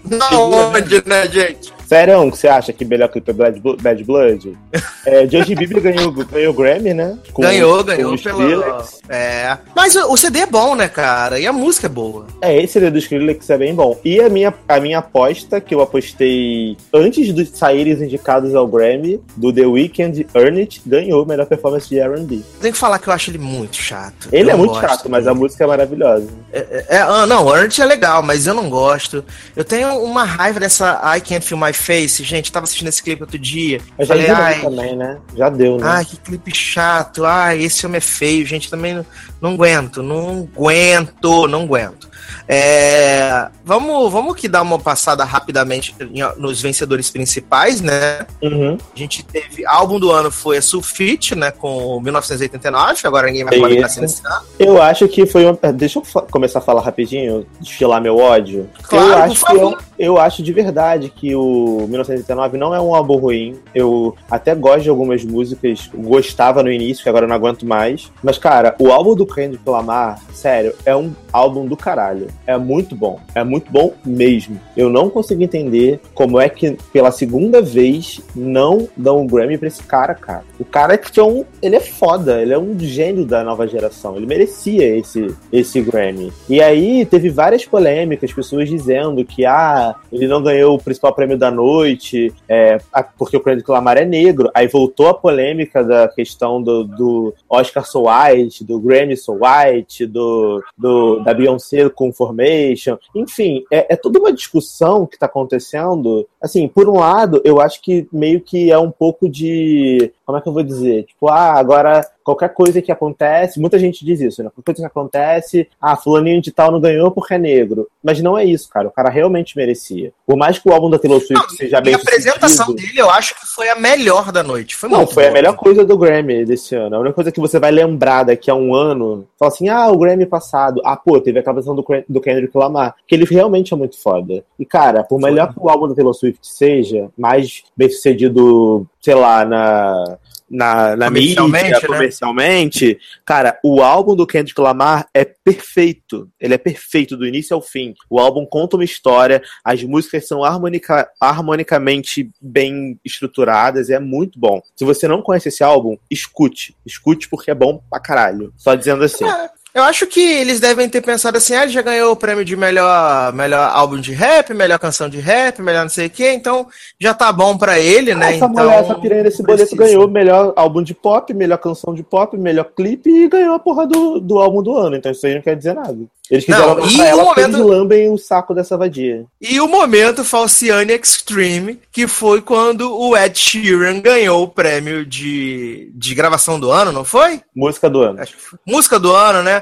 Não, 0.10 0.52
onde, 0.52 1.04
né, 1.08 1.28
gente? 1.28 1.77
Sério, 1.88 2.30
que 2.32 2.38
você 2.38 2.48
acha 2.48 2.74
que 2.74 2.84
melhor 2.84 3.08
clipe 3.08 3.30
é 3.32 3.34
Bad 3.34 3.60
Blo- 3.60 3.78
Bad 3.78 4.04
Blood? 4.04 4.58
É, 5.06 5.26
Justin 5.28 5.56
Bieber 5.56 5.82
ganhou, 5.82 6.12
ganhou 6.12 6.54
Grammy, 6.54 6.94
né? 6.94 7.18
Com- 7.32 7.42
ganhou, 7.42 7.78
com 7.78 7.84
ganhou 7.86 8.18
pela. 8.18 8.42
Skrillex. 8.42 9.00
É. 9.08 9.58
Mas 9.76 9.96
o, 9.96 10.12
o 10.12 10.18
CD 10.18 10.40
é 10.40 10.46
bom, 10.46 10.76
né, 10.76 10.90
cara? 10.90 11.40
E 11.40 11.48
a 11.48 11.54
música 11.54 11.88
é 11.88 11.90
boa. 11.90 12.28
É, 12.42 12.62
esse 12.62 12.74
CD 12.74 12.92
do 12.92 12.98
Skrillex 12.98 13.50
é 13.50 13.58
bem 13.58 13.74
bom. 13.74 13.98
E 14.04 14.20
a 14.20 14.28
minha, 14.30 14.54
a 14.68 14.80
minha 14.82 15.00
aposta, 15.00 15.62
que 15.62 15.74
eu 15.74 15.82
apostei 15.82 16.76
antes 16.94 17.34
de 17.34 17.46
saírem 17.46 17.94
os 17.94 18.02
indicados 18.02 18.54
ao 18.54 18.68
Grammy, 18.68 19.22
do 19.38 19.54
The 19.54 19.66
Weeknd, 19.66 20.28
Earn 20.36 20.60
It, 20.60 20.82
ganhou 20.86 21.26
melhor 21.26 21.46
performance 21.46 21.88
de 21.88 22.00
R&B. 22.00 22.42
Tenho 22.60 22.74
que 22.74 22.80
falar 22.80 23.00
que 23.00 23.08
eu 23.08 23.14
acho 23.14 23.30
ele 23.32 23.38
muito 23.38 23.78
chato. 23.78 24.28
Ele 24.32 24.50
Eu 24.50 24.56
é 24.56 24.58
muito 24.58 24.72
gosto 24.74 24.88
chato, 24.90 25.10
mas 25.10 25.26
a 25.28 25.34
música 25.34 25.64
é 25.64 25.68
maravilhosa. 25.68 26.28
É, 26.52 26.86
é, 26.90 26.98
ah, 27.00 27.26
não, 27.26 27.46
o 27.46 27.56
Ernst 27.56 27.80
é 27.80 27.86
legal, 27.86 28.22
mas 28.22 28.46
eu 28.46 28.54
não 28.54 28.70
gosto. 28.70 29.24
Eu 29.56 29.64
tenho 29.64 29.90
uma 30.04 30.24
raiva 30.24 30.60
dessa 30.60 31.00
I 31.16 31.22
Can't 31.22 31.46
Feel 31.46 31.60
My 31.60 31.72
Face, 31.78 32.24
gente. 32.24 32.52
Tava 32.52 32.66
assistindo 32.66 32.88
esse 32.88 33.02
clipe 33.02 33.24
outro 33.24 33.40
dia. 33.40 33.82
Mas 33.98 34.08
já 34.08 34.14
Falei, 34.14 34.28
deu 34.28 34.36
ai, 34.36 34.62
também, 34.62 34.96
né? 34.96 35.18
Já 35.36 35.50
deu, 35.50 35.78
né? 35.78 35.84
ai, 35.86 36.06
que 36.06 36.18
clipe 36.18 36.56
chato. 36.56 37.26
Ai, 37.26 37.64
esse 37.64 37.86
homem 37.86 37.98
é 37.98 38.02
feio, 38.02 38.46
gente. 38.46 38.70
Também 38.70 38.96
não, 38.96 39.06
não 39.42 39.52
aguento, 39.54 40.04
não 40.04 40.50
aguento, 40.56 41.48
não 41.48 41.64
aguento. 41.64 42.08
É, 42.48 43.50
vamos, 43.64 44.12
vamos 44.12 44.36
que 44.36 44.48
dar 44.48 44.62
uma 44.62 44.80
passada 44.80 45.24
rapidamente 45.24 45.94
nos 46.38 46.62
vencedores 46.62 47.10
principais, 47.10 47.82
né? 47.82 48.26
Uhum. 48.42 48.78
A 48.96 48.98
gente 48.98 49.24
teve 49.24 49.66
álbum 49.66 50.00
do 50.00 50.12
ano 50.12 50.32
foi 50.32 50.58
a 50.58 50.62
Sulfite, 50.62 51.36
né? 51.36 51.52
Com 51.52 52.00
1989. 52.00 53.02
Agora 53.04 53.28
ninguém 53.28 53.44
vai 53.44 53.60
falar 53.60 53.90
sendo 53.90 54.06
esse 54.06 54.26
ano. 54.26 54.46
Eu 54.58 54.82
acho 54.82 55.08
que 55.08 55.26
foi 55.26 55.46
uma. 55.46 55.58
Deixa 55.74 56.00
eu 56.00 56.04
começar 56.32 56.60
a 56.60 56.62
falar 56.62 56.82
rapidinho, 56.82 57.46
desfilar 57.60 58.02
meu 58.02 58.18
ódio. 58.18 58.70
Claro, 58.84 59.08
eu 59.08 59.18
acho 59.18 59.52
eu, 59.52 59.78
eu 60.00 60.18
acho 60.18 60.42
de 60.42 60.54
verdade 60.54 61.10
que 61.10 61.36
o 61.36 61.67
1989 61.88 62.58
não 62.58 62.74
é 62.74 62.82
um 62.82 62.94
álbum 62.94 63.18
ruim. 63.18 63.56
Eu 63.74 64.16
até 64.30 64.56
gosto 64.56 64.84
de 64.84 64.90
algumas 64.90 65.24
músicas, 65.24 65.90
gostava 65.94 66.64
no 66.64 66.72
início, 66.72 67.04
que 67.04 67.10
agora 67.10 67.26
eu 67.26 67.30
não 67.30 67.36
aguento 67.36 67.66
mais. 67.66 68.12
Mas, 68.24 68.38
cara, 68.38 68.76
o 68.80 68.92
álbum 68.92 69.16
do 69.16 69.26
Kendrick 69.26 69.68
Lamar, 69.68 70.20
sério, 70.34 70.74
é 70.86 70.96
um 70.96 71.14
álbum 71.32 71.66
do 71.66 71.78
caralho. 71.78 72.28
É 72.46 72.58
muito 72.58 72.96
bom. 72.96 73.20
É 73.36 73.44
muito 73.44 73.72
bom 73.72 73.94
mesmo. 74.06 74.60
Eu 74.76 74.90
não 74.90 75.10
consigo 75.10 75.44
entender 75.44 76.00
como 76.14 76.40
é 76.40 76.50
que, 76.50 76.78
pela 76.92 77.12
segunda 77.12 77.62
vez, 77.62 78.22
não 78.36 78.88
dão 78.96 79.22
um 79.22 79.28
Grammy 79.28 79.58
pra 79.58 79.68
esse 79.68 79.84
cara, 79.84 80.14
cara. 80.16 80.44
O 80.60 80.66
cara 80.66 80.94
é 80.94 80.98
que 80.98 81.20
é 81.20 81.24
um. 81.24 81.46
Ele 81.62 81.76
é 81.76 81.80
foda, 81.80 82.42
ele 82.42 82.54
é 82.54 82.58
um 82.58 82.78
gênio 82.80 83.26
da 83.26 83.44
nova 83.44 83.68
geração. 83.68 84.16
Ele 84.16 84.26
merecia 84.26 84.98
esse, 84.98 85.36
esse 85.52 85.82
Grammy. 85.82 86.32
E 86.50 86.62
aí 86.62 87.06
teve 87.06 87.30
várias 87.30 87.66
polêmicas, 87.66 88.34
pessoas 88.34 88.70
dizendo 88.70 89.24
que 89.26 89.46
ah, 89.46 89.96
ele 90.12 90.28
não 90.28 90.42
ganhou 90.42 90.76
o 90.76 90.82
principal 90.82 91.14
prêmio 91.14 91.38
da 91.38 91.52
noite, 91.58 92.34
é, 92.48 92.78
porque 93.18 93.36
o 93.36 93.44
Kendrick 93.44 93.70
Lamar 93.70 93.98
é 93.98 94.06
negro. 94.06 94.50
Aí 94.54 94.68
voltou 94.68 95.08
a 95.08 95.14
polêmica 95.14 95.84
da 95.84 96.08
questão 96.08 96.62
do, 96.62 96.86
do 96.86 97.34
Oscar 97.50 97.86
So 97.86 98.06
White, 98.08 98.64
do 98.64 98.80
Grammy 98.80 99.18
So 99.18 99.40
White, 99.42 100.06
do, 100.06 100.64
do, 100.78 101.20
da 101.20 101.34
Beyoncé 101.34 101.90
com 101.90 102.14
Formation. 102.14 102.98
Enfim, 103.14 103.64
é, 103.72 103.94
é 103.94 103.96
toda 103.96 104.20
uma 104.20 104.32
discussão 104.32 105.06
que 105.06 105.20
tá 105.20 105.26
acontecendo. 105.26 106.28
Assim, 106.42 106.68
por 106.68 106.88
um 106.88 107.00
lado, 107.00 107.42
eu 107.44 107.60
acho 107.60 107.82
que 107.82 108.08
meio 108.12 108.40
que 108.42 108.72
é 108.72 108.78
um 108.78 108.92
pouco 108.92 109.28
de. 109.28 110.12
Como 110.28 110.38
é 110.38 110.42
que 110.42 110.50
eu 110.50 110.54
vou 110.54 110.62
dizer? 110.62 111.06
Tipo, 111.06 111.30
ah, 111.30 111.54
agora 111.54 112.06
qualquer 112.22 112.50
coisa 112.50 112.82
que 112.82 112.92
acontece, 112.92 113.58
muita 113.58 113.80
gente 113.80 114.04
diz 114.04 114.20
isso, 114.20 114.44
né? 114.44 114.50
Qualquer 114.50 114.74
coisa 114.74 114.82
que 114.82 115.00
acontece, 115.00 115.70
ah, 115.82 115.96
fulaninho 115.96 116.42
de 116.42 116.52
tal 116.52 116.70
não 116.70 116.82
ganhou 116.82 117.10
porque 117.10 117.36
é 117.36 117.38
negro. 117.38 117.88
Mas 118.04 118.22
não 118.22 118.38
é 118.38 118.44
isso, 118.44 118.68
cara. 118.70 118.90
O 118.90 118.92
cara 118.92 119.10
realmente 119.10 119.56
merecia. 119.56 120.12
Por 120.26 120.36
mais 120.36 120.60
que 120.60 120.68
o 120.68 120.74
álbum 120.74 120.90
da 120.90 121.00
Taylor 121.00 121.22
Swift 121.22 121.56
seja 121.56 121.78
E 121.78 121.82
bem 121.82 121.94
a 121.94 121.98
apresentação 121.98 122.66
sucedido, 122.66 122.88
dele 122.90 123.02
eu 123.02 123.10
acho 123.10 123.34
que 123.34 123.48
foi 123.48 123.70
a 123.70 123.76
melhor 123.76 124.34
da 124.34 124.44
noite. 124.44 124.76
Foi 124.76 124.90
não, 124.90 125.08
foi 125.08 125.28
a 125.28 125.32
melhor 125.32 125.56
coisa 125.56 125.86
do 125.86 125.98
Grammy 125.98 126.44
desse 126.44 126.76
ano. 126.76 126.98
A 126.98 127.00
única 127.00 127.16
coisa 127.16 127.32
que 127.32 127.40
você 127.40 127.60
vai 127.60 127.72
lembrar 127.72 128.24
daqui 128.24 128.52
a 128.52 128.56
um 128.56 128.76
ano, 128.76 129.26
fala 129.40 129.50
assim, 129.50 129.70
ah, 129.70 129.88
o 129.88 129.98
Grammy 129.98 130.26
passado. 130.26 130.82
Ah, 130.84 130.98
pô, 130.98 131.22
teve 131.22 131.40
aquela 131.40 131.56
versão 131.56 131.74
do, 131.74 131.86
do 132.10 132.20
Kendrick 132.20 132.58
Lamar, 132.58 132.94
que 133.08 133.16
ele 133.16 133.24
realmente 133.24 133.74
é 133.74 133.78
muito 133.78 133.98
foda. 133.98 134.44
E, 134.60 134.66
cara, 134.66 135.02
por 135.02 135.22
Foi. 135.22 135.30
melhor 135.30 135.54
que 135.54 135.60
o 135.62 135.70
álbum 135.70 135.88
da 135.88 135.96
Taylor 135.96 136.14
Swift 136.14 136.46
seja, 136.46 137.10
mais 137.18 137.64
bem 137.76 137.90
sucedido, 137.90 138.86
sei 139.00 139.16
lá, 139.16 139.46
na... 139.46 140.17
Na, 140.50 140.96
na 140.96 141.08
Comercialmente, 141.08 141.64
mídia, 141.64 141.80
né? 141.82 141.88
comercialmente, 141.88 143.00
cara, 143.26 143.60
o 143.62 143.82
álbum 143.82 144.16
do 144.16 144.26
Kendrick 144.26 144.60
Lamar 144.62 145.08
é 145.14 145.26
perfeito. 145.26 146.30
Ele 146.40 146.54
é 146.54 146.58
perfeito 146.58 147.18
do 147.18 147.28
início 147.28 147.54
ao 147.54 147.62
fim. 147.62 147.94
O 148.10 148.20
álbum 148.20 148.46
conta 148.46 148.78
uma 148.78 148.86
história, 148.86 149.42
as 149.64 149.84
músicas 149.84 150.28
são 150.28 150.44
harmonica, 150.44 151.10
harmonicamente 151.20 152.30
bem 152.42 152.98
estruturadas, 153.04 153.90
é 153.90 154.00
muito 154.00 154.40
bom. 154.40 154.62
Se 154.76 154.86
você 154.86 155.08
não 155.08 155.22
conhece 155.22 155.50
esse 155.50 155.64
álbum, 155.64 155.98
escute. 156.10 156.76
Escute 156.86 157.28
porque 157.28 157.52
é 157.52 157.56
bom 157.56 157.82
pra 157.90 158.00
caralho. 158.00 158.54
Só 158.56 158.74
dizendo 158.74 159.04
assim. 159.04 159.26
É, 159.26 159.50
Eu 159.78 159.84
acho 159.84 160.08
que 160.08 160.20
eles 160.20 160.60
devem 160.60 160.90
ter 160.90 161.02
pensado 161.02 161.38
assim, 161.38 161.54
ah, 161.54 161.62
ele 161.62 161.72
já 161.72 161.84
ganhou 161.84 162.12
o 162.12 162.16
prêmio 162.16 162.44
de 162.44 162.56
melhor, 162.56 163.32
melhor 163.32 163.70
álbum 163.72 164.00
de 164.00 164.12
rap, 164.12 164.52
melhor 164.52 164.80
canção 164.80 165.08
de 165.08 165.20
rap, 165.20 165.62
melhor 165.62 165.84
não 165.84 165.90
sei 165.90 166.08
o 166.08 166.10
quê, 166.10 166.32
então 166.32 166.66
já 167.00 167.14
tá 167.14 167.32
bom 167.32 167.56
pra 167.56 167.80
ele, 167.80 168.16
né? 168.16 168.34
Essa 168.34 168.46
então, 168.46 168.50
mulher, 168.50 168.80
essa 168.80 168.96
piranha 168.96 169.24
desse 169.24 169.44
boleto 169.44 169.76
ganhou 169.76 170.08
melhor 170.08 170.52
álbum 170.56 170.82
de 170.82 170.96
pop, 170.96 171.32
melhor 171.32 171.60
canção 171.60 171.94
de 171.94 172.02
pop, 172.02 172.36
melhor 172.36 172.66
clipe 172.76 173.08
e 173.08 173.30
ganhou 173.30 173.54
a 173.54 173.60
porra 173.60 173.86
do, 173.86 174.20
do 174.20 174.40
álbum 174.40 174.64
do 174.64 174.76
ano. 174.76 174.96
Então 174.96 175.12
isso 175.12 175.28
aí 175.28 175.36
não 175.36 175.44
quer 175.44 175.56
dizer 175.56 175.76
nada. 175.76 175.96
Eles 176.30 176.44
quiseram 176.44 176.76
Não, 176.76 176.88
e 176.88 177.00
ela 177.00 177.24
momento- 177.24 177.56
eles 177.56 177.66
lambem 177.66 178.10
o 178.12 178.18
saco 178.18 178.54
dessa 178.54 178.76
vadia. 178.76 179.26
E 179.40 179.62
o 179.62 179.68
momento 179.68 180.26
Falciane 180.26 180.94
Extreme, 180.94 181.80
que 181.92 182.06
foi 182.06 182.42
quando 182.42 182.94
o 183.00 183.16
Ed 183.16 183.38
Sheeran 183.38 184.02
ganhou 184.02 184.44
o 184.44 184.48
prêmio 184.48 185.06
de, 185.06 185.90
de 185.96 186.14
gravação 186.14 186.60
do 186.60 186.70
ano, 186.70 186.92
não 186.92 187.06
foi? 187.06 187.40
Música 187.56 187.90
do 187.90 188.02
ano. 188.02 188.20
Música 188.66 189.00
do 189.00 189.14
ano, 189.14 189.42
né? 189.42 189.62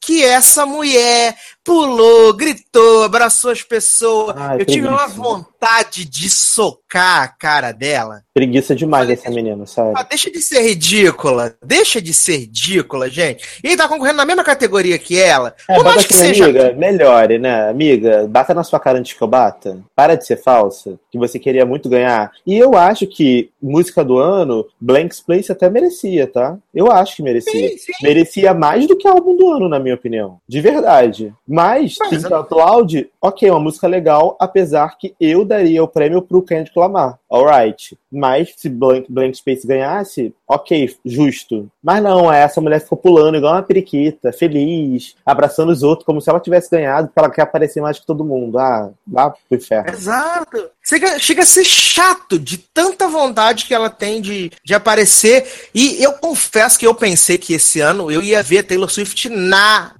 Que 0.00 0.24
essa 0.24 0.64
mulher 0.64 1.34
pulou, 1.64 2.32
gritou, 2.32 3.02
abraçou 3.02 3.50
as 3.50 3.62
pessoas. 3.62 4.34
Ai, 4.38 4.60
Eu 4.62 4.64
tive 4.64 4.86
uma 4.88 4.96
preguiça. 5.00 5.20
vontade 5.20 6.04
de 6.06 6.30
socar 6.30 7.22
a 7.24 7.28
cara 7.28 7.72
dela. 7.72 8.22
Preguiça 8.32 8.74
demais 8.74 9.02
Falei, 9.04 9.16
dessa 9.16 9.30
menina, 9.30 9.66
sério. 9.66 9.92
Ah, 9.94 10.02
deixa 10.02 10.30
de 10.30 10.40
ser 10.40 10.62
ridícula. 10.62 11.54
Deixa 11.62 12.00
de 12.00 12.14
ser 12.14 12.38
ridícula, 12.38 13.10
gente. 13.10 13.44
E 13.62 13.76
tá 13.76 13.86
concorrendo 13.86 14.16
na 14.16 14.24
mesma 14.24 14.42
categoria 14.44 14.98
que 14.98 15.18
ela. 15.18 15.54
É, 15.68 15.74
Por 15.74 15.84
mais 15.84 16.06
que 16.06 16.14
seja. 16.14 16.44
amiga, 16.44 16.72
melhore, 16.72 17.38
né? 17.38 17.68
Amiga, 17.68 18.26
bata 18.28 18.54
na 18.54 18.64
sua 18.64 18.80
cara 18.80 18.98
antes 18.98 19.12
que 19.12 19.22
eu 19.22 19.28
bata. 19.28 19.78
Para 19.94 20.14
de 20.14 20.24
ser 20.26 20.40
falsa, 20.42 20.98
que 21.10 21.18
você 21.18 21.38
queria 21.38 21.66
muito 21.66 21.88
ganhar. 21.88 22.30
E 22.46 22.56
eu 22.56 22.76
acho 22.76 23.06
que 23.06 23.50
música 23.60 24.02
do 24.04 24.16
ano, 24.18 24.64
Blanks 24.80 25.20
Place 25.20 25.52
até 25.52 25.68
merecia, 25.68 26.26
tá? 26.26 26.56
Eu 26.74 26.90
acho 26.90 27.16
que 27.16 27.22
merecia. 27.22 27.68
Sim, 27.70 27.76
sim. 27.76 27.92
Merecia 28.02 28.54
mais 28.54 28.86
do 28.86 28.96
que 28.96 29.06
álbum 29.06 29.36
do 29.36 29.50
ano, 29.52 29.68
na 29.68 29.78
minha 29.78 29.87
opinião. 29.94 30.38
De 30.48 30.60
verdade. 30.60 31.32
Mas, 31.46 31.96
Mas 31.98 32.08
Think 32.10 32.32
Out 32.32 32.52
Loud, 32.52 33.10
ok, 33.20 33.50
uma 33.50 33.60
música 33.60 33.86
legal, 33.86 34.36
apesar 34.40 34.96
que 34.98 35.14
eu 35.20 35.44
daria 35.44 35.82
o 35.82 35.88
prêmio 35.88 36.22
pro 36.22 36.42
Kendrick 36.42 36.78
Lamar. 36.78 37.18
Alright. 37.30 37.96
Mas 38.10 38.54
se 38.56 38.68
Blank, 38.68 39.06
Blank 39.10 39.36
Space 39.36 39.66
ganhasse, 39.66 40.34
ok, 40.46 40.96
justo. 41.04 41.70
Mas 41.82 42.02
não, 42.02 42.32
essa 42.32 42.60
mulher 42.60 42.80
ficou 42.80 42.96
pulando 42.96 43.36
igual 43.36 43.54
uma 43.54 43.62
periquita, 43.62 44.32
feliz, 44.32 45.14
abraçando 45.24 45.70
os 45.70 45.82
outros, 45.82 46.06
como 46.06 46.20
se 46.20 46.30
ela 46.30 46.40
tivesse 46.40 46.70
ganhado, 46.70 47.08
porque 47.08 47.20
ela 47.20 47.30
quer 47.30 47.42
aparecer 47.42 47.80
mais 47.80 47.98
que 47.98 48.06
todo 48.06 48.24
mundo. 48.24 48.58
Ah, 48.58 48.90
vá 49.06 49.30
pro 49.30 49.40
inferno. 49.50 49.90
Exato. 49.90 50.70
Chega, 50.82 51.18
chega 51.18 51.42
a 51.42 51.46
ser 51.46 51.64
chato 51.64 52.38
de 52.38 52.56
tanta 52.56 53.08
vontade 53.08 53.66
que 53.66 53.74
ela 53.74 53.90
tem 53.90 54.22
de, 54.22 54.50
de 54.64 54.74
aparecer. 54.74 55.46
E 55.74 56.02
eu 56.02 56.14
confesso 56.14 56.78
que 56.78 56.86
eu 56.86 56.94
pensei 56.94 57.36
que 57.36 57.52
esse 57.52 57.80
ano 57.80 58.10
eu 58.10 58.22
ia 58.22 58.42
ver 58.42 58.62
Taylor 58.62 58.88
Swift 58.88 59.28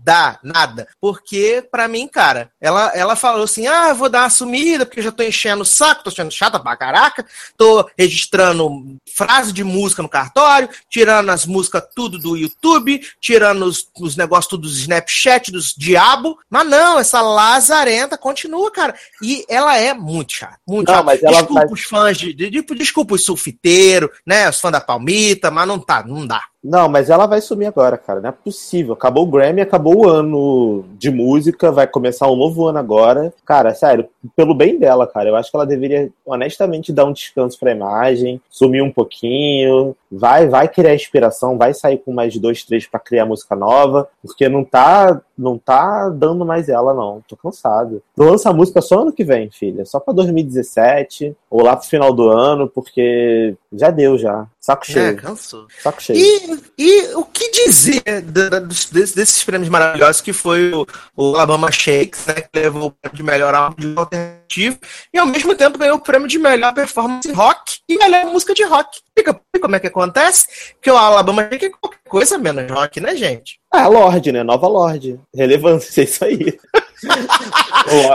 nada, 0.08 0.38
nada. 0.42 0.88
Porque, 1.00 1.66
pra 1.70 1.86
mim, 1.88 2.08
cara, 2.08 2.50
ela, 2.60 2.92
ela 2.94 3.14
falou 3.16 3.44
assim: 3.44 3.66
ah, 3.66 3.88
eu 3.90 3.94
vou 3.94 4.08
dar 4.08 4.22
uma 4.22 4.30
sumida, 4.30 4.84
porque 4.86 5.00
eu 5.00 5.04
já 5.04 5.12
tô 5.12 5.22
enchendo 5.22 5.62
o 5.62 5.66
saco, 5.66 6.02
tô 6.04 6.10
sendo 6.10 6.30
chata 6.30 6.58
pra 6.58 6.76
caraca, 6.76 7.24
tô 7.56 7.88
registrando 7.98 8.96
frase 9.16 9.52
de 9.52 9.62
música 9.64 10.02
no 10.02 10.08
cartório, 10.08 10.68
tirando 10.88 11.30
as 11.30 11.44
músicas 11.46 11.82
tudo 11.94 12.18
do 12.18 12.36
YouTube, 12.36 13.00
tirando 13.20 13.64
os, 13.64 13.88
os 14.00 14.16
negócios 14.16 14.46
tudo 14.48 14.62
dos 14.62 14.78
Snapchat, 14.78 15.50
dos 15.52 15.74
diabo. 15.76 16.38
Mas 16.50 16.66
não, 16.68 16.98
essa 16.98 17.20
lazarenta 17.20 18.16
continua, 18.18 18.70
cara. 18.70 18.94
E 19.22 19.44
ela 19.48 19.76
é 19.76 19.92
muito 19.94 20.32
chata. 20.32 20.58
Muito 20.66 20.88
Não, 20.88 20.94
chata. 20.94 21.04
mas 21.06 21.22
ela 21.22 21.32
desculpa 21.38 21.60
vai- 21.64 21.72
os 21.72 21.82
fãs 21.82 22.18
de, 22.18 22.32
de, 22.32 22.50
de- 22.50 22.78
Desculpa 22.78 23.14
os 23.14 23.24
sulfiteiros, 23.24 24.10
né? 24.26 24.48
Os 24.48 24.60
fãs 24.60 24.72
da 24.72 24.80
Palmita, 24.80 25.50
mas 25.50 25.66
não 25.66 25.78
tá, 25.78 26.02
não 26.06 26.26
dá. 26.26 26.42
Não, 26.62 26.88
mas 26.88 27.08
ela 27.08 27.26
vai 27.26 27.40
sumir 27.40 27.66
agora, 27.66 27.96
cara. 27.96 28.20
Não 28.20 28.30
é 28.30 28.32
possível. 28.32 28.92
Acabou 28.94 29.24
o 29.24 29.30
Grammy, 29.30 29.60
acabou 29.60 29.98
o 29.98 30.08
ano 30.08 30.84
de 30.98 31.10
música, 31.10 31.70
vai 31.70 31.86
começar 31.86 32.28
um 32.28 32.36
novo 32.36 32.66
ano 32.66 32.78
agora. 32.78 33.32
Cara, 33.44 33.74
sério, 33.74 34.08
pelo 34.34 34.54
bem 34.54 34.76
dela, 34.78 35.06
cara, 35.06 35.28
eu 35.28 35.36
acho 35.36 35.50
que 35.50 35.56
ela 35.56 35.66
deveria 35.66 36.10
honestamente 36.26 36.92
dar 36.92 37.04
um 37.04 37.12
descanso 37.12 37.58
pra 37.58 37.70
imagem, 37.70 38.40
sumir 38.50 38.82
um 38.82 38.90
pouquinho, 38.90 39.94
vai, 40.10 40.48
vai 40.48 40.66
criar 40.68 40.94
inspiração, 40.94 41.56
vai 41.56 41.72
sair 41.72 41.98
com 41.98 42.12
mais 42.12 42.36
dois, 42.36 42.64
três 42.64 42.86
pra 42.86 42.98
criar 42.98 43.24
música 43.24 43.54
nova, 43.54 44.08
porque 44.20 44.48
não 44.48 44.64
tá, 44.64 45.20
não 45.38 45.56
tá 45.56 46.08
dando 46.08 46.44
mais 46.44 46.68
ela, 46.68 46.92
não. 46.92 47.22
Tô 47.26 47.36
cansado. 47.36 48.02
Lança 48.16 48.50
a 48.50 48.52
música 48.52 48.80
só 48.82 49.02
ano 49.02 49.12
que 49.12 49.22
vem, 49.24 49.50
filha. 49.50 49.84
Só 49.84 50.00
pra 50.00 50.12
2017, 50.12 51.34
ou 51.48 51.62
lá 51.62 51.76
pro 51.76 51.88
final 51.88 52.12
do 52.12 52.28
ano, 52.28 52.68
porque 52.68 53.54
já 53.72 53.90
deu 53.90 54.18
já. 54.18 54.46
Saco 54.60 54.84
É, 54.88 54.92
cheio. 54.92 55.16
cansou. 55.16 55.66
Saco 55.80 56.02
cheio. 56.02 56.18
E, 56.18 56.60
e 56.76 57.14
o 57.14 57.24
que 57.24 57.50
dizer 57.50 58.02
desses, 58.22 59.14
desses 59.14 59.44
prêmios 59.44 59.68
maravilhosos 59.70 60.20
que 60.20 60.32
foi 60.32 60.72
o, 60.72 60.86
o 61.16 61.34
Alabama 61.36 61.70
Shakes, 61.70 62.26
né? 62.26 62.34
Que 62.34 62.58
levou 62.60 62.88
o 62.88 62.90
prêmio 62.90 63.16
de 63.16 63.22
melhor 63.22 63.54
álbum 63.54 63.76
de 63.80 63.94
alternativo 63.96 64.78
e 65.12 65.18
ao 65.18 65.26
mesmo 65.26 65.54
tempo 65.54 65.78
ganhou 65.78 65.96
o 65.96 66.00
prêmio 66.00 66.28
de 66.28 66.38
melhor 66.38 66.74
performance 66.74 67.30
rock 67.32 67.78
e 67.88 67.96
melhor 67.96 68.26
música 68.26 68.52
de 68.52 68.64
rock. 68.64 69.00
Fica 69.16 69.40
como 69.60 69.76
é 69.76 69.80
que 69.80 69.86
acontece? 69.86 70.46
Porque 70.74 70.90
o 70.90 70.96
Alabama 70.96 71.42
Shakes 71.42 71.68
é 71.68 71.70
qualquer 71.70 71.98
coisa 72.08 72.38
menos 72.38 72.70
rock, 72.70 73.00
né, 73.00 73.16
gente? 73.16 73.58
Ah, 73.70 73.86
Lorde, 73.86 74.32
né? 74.32 74.42
Nova 74.42 74.66
Lorde. 74.66 75.20
Relevância, 75.34 76.00
é 76.02 76.04
isso 76.04 76.24
aí. 76.24 76.58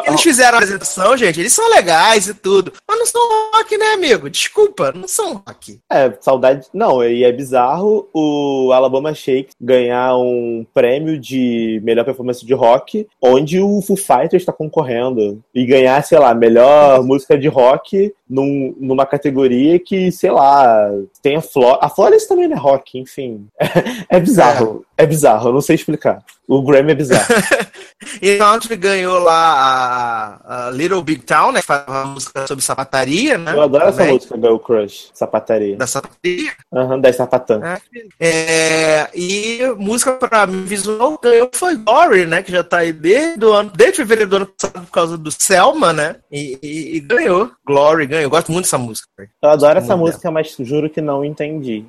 Eles 0.05 0.21
fizeram 0.21 0.55
a 0.55 0.57
apresentação, 0.57 1.15
gente, 1.17 1.39
eles 1.39 1.53
são 1.53 1.69
legais 1.69 2.27
e 2.27 2.33
tudo, 2.33 2.73
mas 2.87 2.99
não 2.99 3.05
são 3.05 3.21
rock, 3.53 3.77
né, 3.77 3.85
amigo? 3.93 4.29
Desculpa, 4.29 4.91
não 4.93 5.07
são 5.07 5.41
rock. 5.47 5.79
É, 5.91 6.11
saudade. 6.21 6.67
Não, 6.73 7.03
e 7.03 7.23
é 7.23 7.31
bizarro 7.31 8.07
o 8.13 8.71
Alabama 8.73 9.13
Shake 9.13 9.51
ganhar 9.59 10.15
um 10.17 10.65
prêmio 10.73 11.19
de 11.19 11.81
melhor 11.83 12.03
performance 12.05 12.45
de 12.45 12.53
rock, 12.53 13.07
onde 13.21 13.59
o 13.59 13.81
Foo 13.81 13.95
Fighters 13.97 14.41
está 14.43 14.53
concorrendo. 14.53 15.41
E 15.53 15.65
ganhar, 15.65 16.03
sei 16.03 16.19
lá, 16.19 16.33
melhor 16.33 17.03
música 17.03 17.37
de 17.37 17.47
rock 17.47 18.13
num- 18.29 18.75
numa 18.79 19.05
categoria 19.05 19.79
que, 19.79 20.11
sei 20.11 20.31
lá, 20.31 20.89
tem 21.21 21.35
a 21.35 21.41
Flor. 21.41 21.77
A 21.81 21.89
Flores 21.89 22.27
também 22.27 22.47
não 22.47 22.55
é 22.57 22.59
rock, 22.59 22.97
enfim. 22.99 23.47
É, 24.09 24.19
bizarro. 24.19 24.85
É. 24.97 25.05
bizarro, 25.05 25.49
eu 25.49 25.53
não 25.53 25.61
sei 25.61 25.75
explicar. 25.75 26.23
O 26.47 26.61
Grammy 26.61 26.91
é 26.91 26.95
bizarro. 26.95 27.25
E 28.21 28.37
Country 28.73 28.77
ganhou 28.77 29.19
lá 29.19 30.39
a, 30.45 30.67
a 30.67 30.71
Little 30.71 31.01
Big 31.01 31.21
Town, 31.23 31.51
né? 31.51 31.61
Que 31.61 31.67
faz 31.67 31.85
uma 31.87 32.05
música 32.05 32.47
sobre 32.47 32.63
sapataria, 32.63 33.37
né? 33.37 33.53
Eu 33.53 33.61
adoro 33.61 33.83
essa 33.85 33.97
também, 33.97 34.13
música, 34.13 34.35
Girl 34.37 34.57
Crush, 34.57 35.09
sapataria. 35.13 35.77
Da 35.77 35.87
sapataria. 35.87 36.51
Aham, 36.73 36.99
da 36.99 37.13
sapatã. 37.13 37.59
né? 37.59 37.77
É, 38.19 39.09
e 39.13 39.59
música 39.77 40.13
pra 40.13 40.45
mim 40.47 40.63
visual 40.65 41.19
ganhou 41.21 41.49
foi 41.53 41.75
Glory, 41.75 42.25
né? 42.25 42.41
Que 42.41 42.51
já 42.51 42.63
tá 42.63 42.77
aí 42.79 42.91
desde, 42.93 43.45
o 43.45 43.53
ano, 43.53 43.71
desde 43.75 43.97
fevereiro 43.97 44.29
do 44.29 44.35
ano 44.37 44.45
passado 44.47 44.85
por 44.85 44.91
causa 44.91 45.17
do 45.17 45.31
Selma, 45.31 45.93
né? 45.93 46.15
E, 46.31 46.57
e- 46.61 46.95
e 46.97 46.99
ganhou. 46.99 47.51
Glory 47.65 48.05
ganhou. 48.07 48.23
Eu 48.23 48.29
gosto 48.29 48.51
muito 48.51 48.65
dessa 48.65 48.77
música. 48.77 49.07
Eu 49.41 49.49
adoro 49.49 49.79
essa 49.79 49.95
música, 49.95 50.31
mas 50.31 50.55
juro 50.59 50.89
que 50.89 51.01
não 51.01 51.23
entendi. 51.23 51.85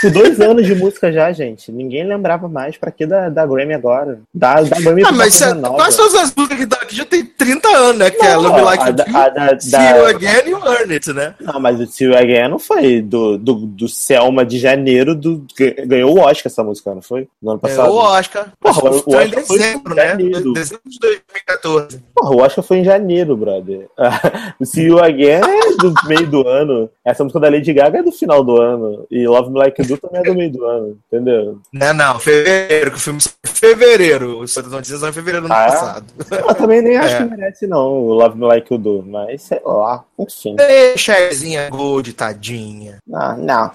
Por 0.00 0.10
dois 0.10 0.40
anos 0.40 0.66
de 0.66 0.74
música 0.74 1.12
já, 1.12 1.30
gente. 1.32 1.70
Ninguém 1.72 2.04
lembrava 2.06 2.48
mais 2.48 2.76
pra 2.76 2.90
que 2.90 3.06
da, 3.06 3.28
da 3.28 3.46
Grammy 3.46 3.74
agora. 3.74 4.20
Da, 4.34 4.60
da 4.62 4.80
Grammy 4.80 5.02
Ah, 5.04 5.12
mas 5.12 5.40
nova. 5.56 5.74
quase 5.76 5.96
todas 5.96 6.14
as 6.16 6.34
músicas 6.34 6.58
que 6.58 6.66
tá 6.66 6.76
aqui 6.76 6.96
já 6.96 7.04
tem 7.04 7.24
30 7.24 7.68
anos, 7.68 7.96
né? 7.98 8.10
Que 8.10 8.24
é 8.24 8.32
Não, 8.34 8.42
Love 8.42 8.60
Like 8.62 8.82
a 8.84 8.86
You 8.88 9.16
a 9.16 9.28
da- 9.28 9.60
See 9.60 9.70
da- 9.70 9.90
You 9.96 10.06
Again 10.06 10.42
e 10.46 10.50
Earn 10.52 10.92
It, 10.92 11.12
né? 11.12 11.34
Não, 11.40 11.60
mas 11.60 11.80
o 11.80 11.86
See 11.86 12.06
You 12.06 12.16
Again 12.16 12.48
não 12.48 12.58
foi 12.58 13.00
do, 13.00 13.36
do, 13.38 13.54
do 13.66 13.88
Selma 13.88 14.44
de 14.44 14.58
janeiro, 14.58 15.14
do, 15.14 15.44
ganhou 15.86 16.16
o 16.16 16.20
Oscar 16.20 16.50
essa 16.50 16.62
música, 16.64 16.94
não 16.94 17.02
foi? 17.02 17.28
No 17.42 17.52
ano 17.52 17.60
É, 17.64 17.68
passado. 17.68 17.90
o 17.92 17.96
Oscar. 17.96 18.52
Porra, 18.60 18.90
o 18.90 18.98
foi 19.02 19.12
em 19.12 19.26
Oscar 19.28 19.44
foi 19.44 19.56
em 19.56 19.60
dezembro, 19.60 19.94
né? 19.94 20.08
janeiro. 20.08 20.52
Dezembro 20.52 20.82
de 20.86 20.98
2014. 20.98 22.02
Porra, 22.14 22.30
o 22.34 22.40
Oscar 22.40 22.64
foi 22.64 22.78
em 22.78 22.84
janeiro, 22.84 23.36
brother. 23.36 23.86
o 24.60 24.64
See 24.64 24.86
You 24.86 24.98
Again 25.02 25.40
é 25.40 25.76
do 25.78 25.92
meio 26.06 26.26
do 26.26 26.46
ano. 26.46 26.90
Essa 27.04 27.22
música 27.24 27.40
da 27.40 27.48
Lady 27.48 27.72
Gaga 27.72 27.98
é 27.98 28.02
do 28.02 28.12
final 28.12 28.42
do 28.44 28.60
ano. 28.60 29.06
E 29.10 29.26
Love 29.26 29.50
Me 29.50 29.58
Like 29.58 29.69
You 29.78 29.86
Do 29.86 29.96
também 29.98 30.20
é 30.20 30.24
do 30.24 30.34
meio 30.34 30.50
do 30.52 30.64
ano, 30.64 30.98
entendeu? 31.06 31.58
Não, 31.72 31.94
não, 31.94 32.18
fevereiro, 32.18 32.90
que 32.90 32.96
o 32.96 33.00
filme 33.00 33.20
em 33.44 33.48
fevereiro. 33.48 34.38
Os 34.40 34.56
notícias 34.56 35.00
são 35.00 35.08
em 35.08 35.12
fevereiro 35.12 35.46
do 35.46 35.52
ano 35.52 35.60
Ah, 35.62 35.64
é? 35.66 35.70
passado. 35.70 36.06
Eu 36.30 36.54
também 36.54 36.82
nem 36.82 36.96
acho 36.96 37.14
É. 37.14 37.18
que 37.18 37.24
merece, 37.36 37.66
não, 37.66 37.86
o 37.92 38.14
Love 38.14 38.38
Me 38.38 38.46
Like 38.46 38.72
You 38.72 38.78
Do, 38.78 39.02
mas 39.06 39.42
sei 39.42 39.60
lá, 39.64 40.04
enfim. 40.18 40.56
Deixa 40.56 41.12
a 41.14 41.20
Ezinha 41.22 41.68
Gold, 41.70 42.12
tadinha. 42.12 42.98
Ah, 43.12 43.34
não, 43.36 43.70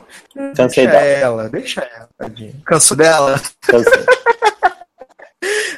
cansei 0.55 0.85
Deixa 0.87 0.91
dela. 0.91 1.05
ela, 1.43 1.49
deixa 1.49 1.81
ela, 1.81 2.09
tadinha. 2.17 2.53
Cansou 2.65 2.97
dela? 2.97 3.39
Cansei. 3.61 4.03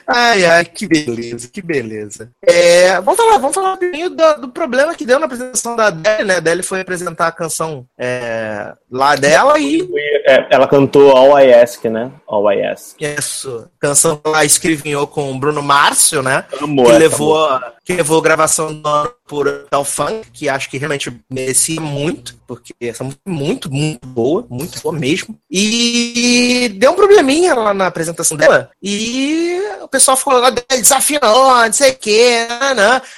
Ai, 0.10 0.46
ai, 0.46 0.64
que 0.64 0.88
beleza, 0.88 1.50
que 1.50 1.62
beleza. 1.62 2.32
É, 2.42 3.00
vamos 3.02 3.18
falar, 3.18 3.38
vamos 3.40 3.54
falar 3.54 3.74
um 3.74 3.78
pouquinho 3.78 4.10
do, 4.10 4.42
do 4.42 4.50
problema 4.50 4.96
que 4.96 5.06
deu 5.06 5.20
na 5.20 5.26
apresentação 5.26 5.76
da 5.76 5.88
Adele, 5.88 6.24
né? 6.24 6.36
A 6.36 6.38
Adele 6.38 6.64
foi 6.64 6.80
apresentar 6.80 7.28
a 7.28 7.32
canção 7.32 7.86
é, 8.00 8.74
lá 8.90 9.16
dela 9.18 9.60
e 9.60 9.86
É, 10.26 10.48
ela 10.50 10.68
cantou 10.68 11.12
All 11.12 11.38
I 11.38 11.54
Ask, 11.54 11.84
né? 11.86 12.10
Ask. 12.72 13.02
isso, 13.02 13.70
canção 13.80 14.20
ela 14.24 14.44
escrevinhou 14.44 15.08
com 15.08 15.32
o 15.32 15.40
Bruno 15.40 15.62
Márcio, 15.64 16.22
né? 16.22 16.46
Amo 16.62 16.84
que 16.84 16.92
levou, 16.92 17.60
que 17.86 17.94
levou 17.94 18.20
a 18.20 18.22
gravação 18.22 18.74
do 18.74 18.88
ano 18.88 19.14
por 19.26 19.66
Tal 19.70 19.86
Funk, 19.86 20.30
que 20.32 20.50
acho 20.50 20.70
que 20.70 20.78
realmente 20.78 21.12
merecia 21.30 21.80
muito, 21.80 22.38
porque 22.46 22.74
essa 22.82 23.04
música 23.04 23.22
é 23.26 23.30
muito, 23.30 23.72
muito 23.72 24.06
boa, 24.08 24.46
muito 24.50 24.82
boa 24.82 24.94
mesmo. 24.94 25.38
E 25.50 26.70
deu 26.78 26.92
um 26.92 26.96
probleminha 26.96 27.54
lá 27.54 27.74
na 27.74 27.88
apresentação 27.88 28.38
dela, 28.38 28.70
e 28.82 29.60
o 29.82 29.88
pessoal 29.88 30.18
ficou 30.18 30.34
lá 30.34 30.50
desafiando, 30.50 31.26
não 31.26 31.74
sei 31.74 31.92
o 31.92 31.98
que, 31.98 32.48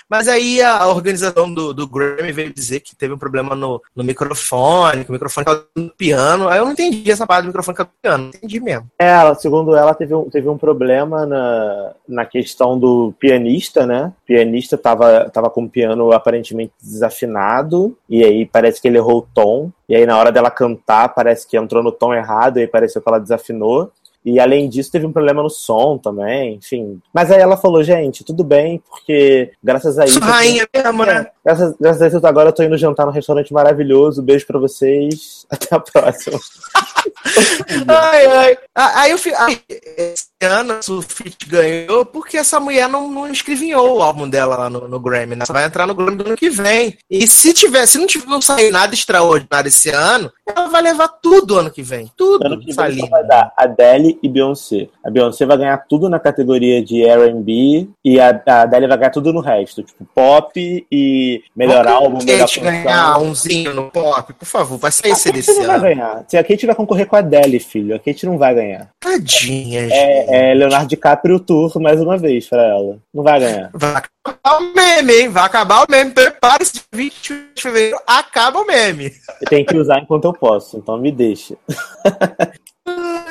mas 0.07 0.27
aí 0.27 0.61
a 0.61 0.87
organização 0.87 1.51
do, 1.51 1.73
do 1.73 1.87
Grammy 1.87 2.31
veio 2.31 2.53
dizer 2.53 2.79
que 2.81 2.95
teve 2.95 3.13
um 3.13 3.17
problema 3.17 3.55
no, 3.55 3.81
no 3.95 4.03
microfone, 4.03 5.03
que 5.03 5.09
o 5.09 5.13
microfone 5.13 5.45
caiu 5.45 5.63
no 5.75 5.89
piano, 5.89 6.47
aí 6.47 6.59
eu 6.59 6.65
não 6.65 6.73
entendi 6.73 7.09
essa 7.09 7.25
parte 7.25 7.43
do 7.43 7.47
microfone 7.47 7.77
caiu 7.77 7.87
no 7.87 8.01
piano, 8.01 8.23
não 8.25 8.29
entendi 8.29 8.59
mesmo. 8.59 8.89
Ela, 9.01 9.33
segundo 9.33 9.77
ela, 9.77 9.95
teve 9.95 10.13
um, 10.13 10.29
teve 10.29 10.49
um 10.49 10.57
problema 10.57 11.25
na, 11.25 11.93
na 12.05 12.25
questão 12.25 12.77
do 12.77 13.13
pianista, 13.17 13.85
né? 13.85 14.11
O 14.23 14.25
pianista 14.25 14.77
tava, 14.77 15.29
tava 15.29 15.49
com 15.49 15.63
o 15.63 15.69
piano 15.69 16.11
aparentemente 16.11 16.73
desafinado, 16.81 17.97
e 18.09 18.25
aí 18.25 18.45
parece 18.45 18.81
que 18.81 18.89
ele 18.89 18.97
errou 18.97 19.19
o 19.19 19.27
tom, 19.33 19.71
e 19.87 19.95
aí 19.95 20.05
na 20.05 20.17
hora 20.17 20.33
dela 20.33 20.51
cantar, 20.51 21.15
parece 21.15 21.47
que 21.47 21.57
entrou 21.57 21.81
no 21.81 21.93
tom 21.93 22.13
errado, 22.13 22.57
e 22.57 22.63
aí 22.63 22.67
pareceu 22.67 23.01
que 23.01 23.07
ela 23.07 23.21
desafinou. 23.21 23.89
E 24.25 24.37
além 24.37 24.67
disso, 24.67 24.91
teve 24.91 25.05
um 25.05 25.13
problema 25.13 25.41
no 25.41 25.49
som 25.49 25.97
também, 25.97 26.55
enfim. 26.55 26.99
Mas 27.13 27.31
aí 27.31 27.39
ela 27.39 27.55
falou, 27.55 27.81
gente, 27.81 28.23
tudo 28.25 28.43
bem, 28.43 28.83
porque 28.89 29.53
graças 29.63 29.97
a 29.97 30.03
isso. 30.03 30.19
Rainha 30.19 30.67
mesmo, 30.75 31.05
né? 31.05 31.21
É, 31.21 31.31
graças, 31.45 31.75
graças 31.79 32.01
a 32.01 32.07
isso, 32.07 32.27
agora 32.27 32.49
eu 32.49 32.53
tô 32.53 32.61
indo 32.61 32.77
jantar 32.77 33.05
num 33.05 33.13
restaurante 33.13 33.53
maravilhoso. 33.53 34.21
Beijo 34.21 34.45
pra 34.45 34.59
vocês. 34.59 35.45
Até 35.49 35.73
a 35.73 35.79
próxima. 35.79 36.37
ai, 37.87 38.25
ai. 38.25 38.57
Ah, 38.75 39.01
Aí 39.01 39.11
eu 39.11 39.17
fi- 39.17 39.33
aí, 39.35 39.59
esse 39.97 40.27
ano 40.41 40.73
a 40.73 40.81
Sufit 40.81 41.47
ganhou 41.47 42.05
porque 42.05 42.37
essa 42.37 42.59
mulher 42.59 42.87
não, 42.87 43.09
não 43.11 43.27
escrevinhou 43.31 43.97
o 43.97 44.01
álbum 44.01 44.27
dela 44.29 44.55
lá 44.57 44.69
no, 44.69 44.87
no 44.87 44.99
Grammy, 44.99 45.35
né? 45.35 45.45
Só 45.45 45.53
vai 45.53 45.65
entrar 45.65 45.85
no 45.85 45.93
Grammy 45.95 46.15
do 46.17 46.25
ano 46.27 46.37
que 46.37 46.49
vem. 46.49 46.97
E 47.09 47.27
se 47.27 47.53
tiver, 47.53 47.85
se 47.85 47.97
não, 47.97 48.07
tiver, 48.07 48.25
não 48.27 48.41
sair 48.41 48.71
nada 48.71 48.93
extraordinário 48.93 49.67
esse 49.67 49.89
ano, 49.89 50.31
ela 50.47 50.67
vai 50.67 50.81
levar 50.81 51.07
tudo 51.07 51.57
ano 51.59 51.69
que 51.71 51.81
vem. 51.81 52.09
Tudo. 52.15 52.45
Ano 52.45 52.59
que 52.59 52.73
vem 52.73 53.09
vai 53.09 53.23
dar 53.25 53.51
Adele 53.57 54.17
e 54.23 54.29
Beyoncé. 54.29 54.87
A 55.05 55.09
Beyoncé 55.09 55.45
vai 55.45 55.57
ganhar 55.57 55.77
tudo 55.89 56.09
na 56.09 56.19
categoria 56.19 56.83
de 56.83 57.03
R&B 57.05 57.87
e 58.03 58.19
a, 58.19 58.41
a 58.47 58.61
Adele 58.61 58.87
vai 58.87 58.97
ganhar 58.97 59.11
tudo 59.11 59.33
no 59.33 59.41
resto, 59.41 59.83
tipo 59.83 60.05
pop 60.15 60.85
e 60.91 61.43
melhor 61.55 61.85
álbum, 61.87 62.19
melhor 62.23 62.39
Kate 62.47 62.59
ganhar 62.59 63.19
umzinho 63.19 63.73
no 63.73 63.91
pop, 63.91 64.33
por 64.33 64.45
favor, 64.45 64.77
vai 64.77 64.91
sair 64.91 65.11
A 65.11 65.13
esse 65.13 65.31
desse 65.31 65.53
não 65.53 65.65
vai 65.65 65.75
ano. 65.75 65.83
ganhar. 65.83 66.25
Se 66.27 66.37
a 66.37 66.43
Kate 66.43 66.65
vai 66.65 66.75
concorrer 66.75 67.05
com 67.09 67.15
a 67.15 67.19
Adele, 67.19 67.59
filho, 67.59 67.95
a 67.95 67.99
Kate 67.99 68.25
não 68.25 68.37
vai 68.37 68.53
ganhar. 68.53 68.89
Tadinha, 68.99 69.81
gente. 69.81 69.93
É, 69.93 70.51
é 70.51 70.53
Leonardo 70.53 70.87
DiCaprio 70.87 71.39
Tour 71.39 71.79
mais 71.79 71.99
uma 71.99 72.17
vez 72.17 72.47
pra 72.47 72.63
ela. 72.63 72.97
Não 73.13 73.23
vai 73.23 73.39
ganhar. 73.39 73.69
Vai 73.73 73.95
acabar 73.95 74.59
o 74.59 74.73
meme, 74.73 75.13
hein? 75.13 75.29
Vai 75.29 75.43
acabar 75.43 75.83
o 75.83 75.91
meme. 75.91 76.11
Prepare-se, 76.11 76.73
dia 76.73 76.83
21 76.93 77.35
de 77.55 77.61
fevereiro 77.61 77.99
acaba 78.07 78.59
o 78.59 78.65
meme. 78.65 79.11
Tem 79.49 79.65
que 79.65 79.75
usar 79.75 79.99
enquanto 79.99 80.25
eu 80.25 80.33
posso, 80.33 80.77
então 80.77 80.97
me 80.97 81.11
deixa. 81.11 81.55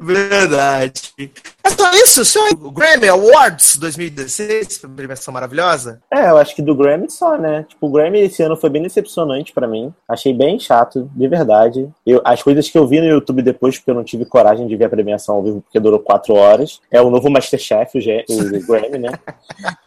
Verdade. 0.00 1.02
É 1.64 1.70
só 1.70 1.90
isso, 1.92 2.24
só 2.24 2.40
o 2.50 2.70
Grammy 2.70 3.08
Awards 3.08 3.76
2016, 3.78 4.78
foi 4.78 4.88
uma 4.90 4.96
premiação 4.96 5.32
maravilhosa. 5.32 6.00
É, 6.12 6.30
eu 6.30 6.36
acho 6.36 6.54
que 6.54 6.62
do 6.62 6.74
Grammy 6.74 7.10
só, 7.10 7.36
né? 7.38 7.64
Tipo, 7.68 7.86
o 7.86 7.90
Grammy 7.90 8.20
esse 8.20 8.42
ano 8.42 8.56
foi 8.56 8.70
bem 8.70 8.82
decepcionante 8.82 9.52
pra 9.52 9.66
mim. 9.66 9.92
Achei 10.08 10.32
bem 10.32 10.58
chato, 10.58 11.10
de 11.14 11.28
verdade. 11.28 11.88
Eu, 12.06 12.20
as 12.24 12.42
coisas 12.42 12.68
que 12.68 12.76
eu 12.78 12.86
vi 12.86 13.00
no 13.00 13.06
YouTube 13.06 13.42
depois, 13.42 13.78
porque 13.78 13.90
eu 13.90 13.94
não 13.94 14.04
tive 14.04 14.24
coragem 14.24 14.66
de 14.66 14.76
ver 14.76 14.84
a 14.86 14.90
premiação 14.90 15.36
ao 15.36 15.42
vivo, 15.42 15.60
porque 15.62 15.80
durou 15.80 15.98
quatro 16.00 16.34
horas. 16.34 16.80
É 16.90 17.00
o 17.00 17.10
novo 17.10 17.30
Masterchef, 17.30 17.96
o, 17.98 18.00
G- 18.00 18.24
o 18.28 18.60
Grammy, 18.66 18.98
né? 18.98 19.10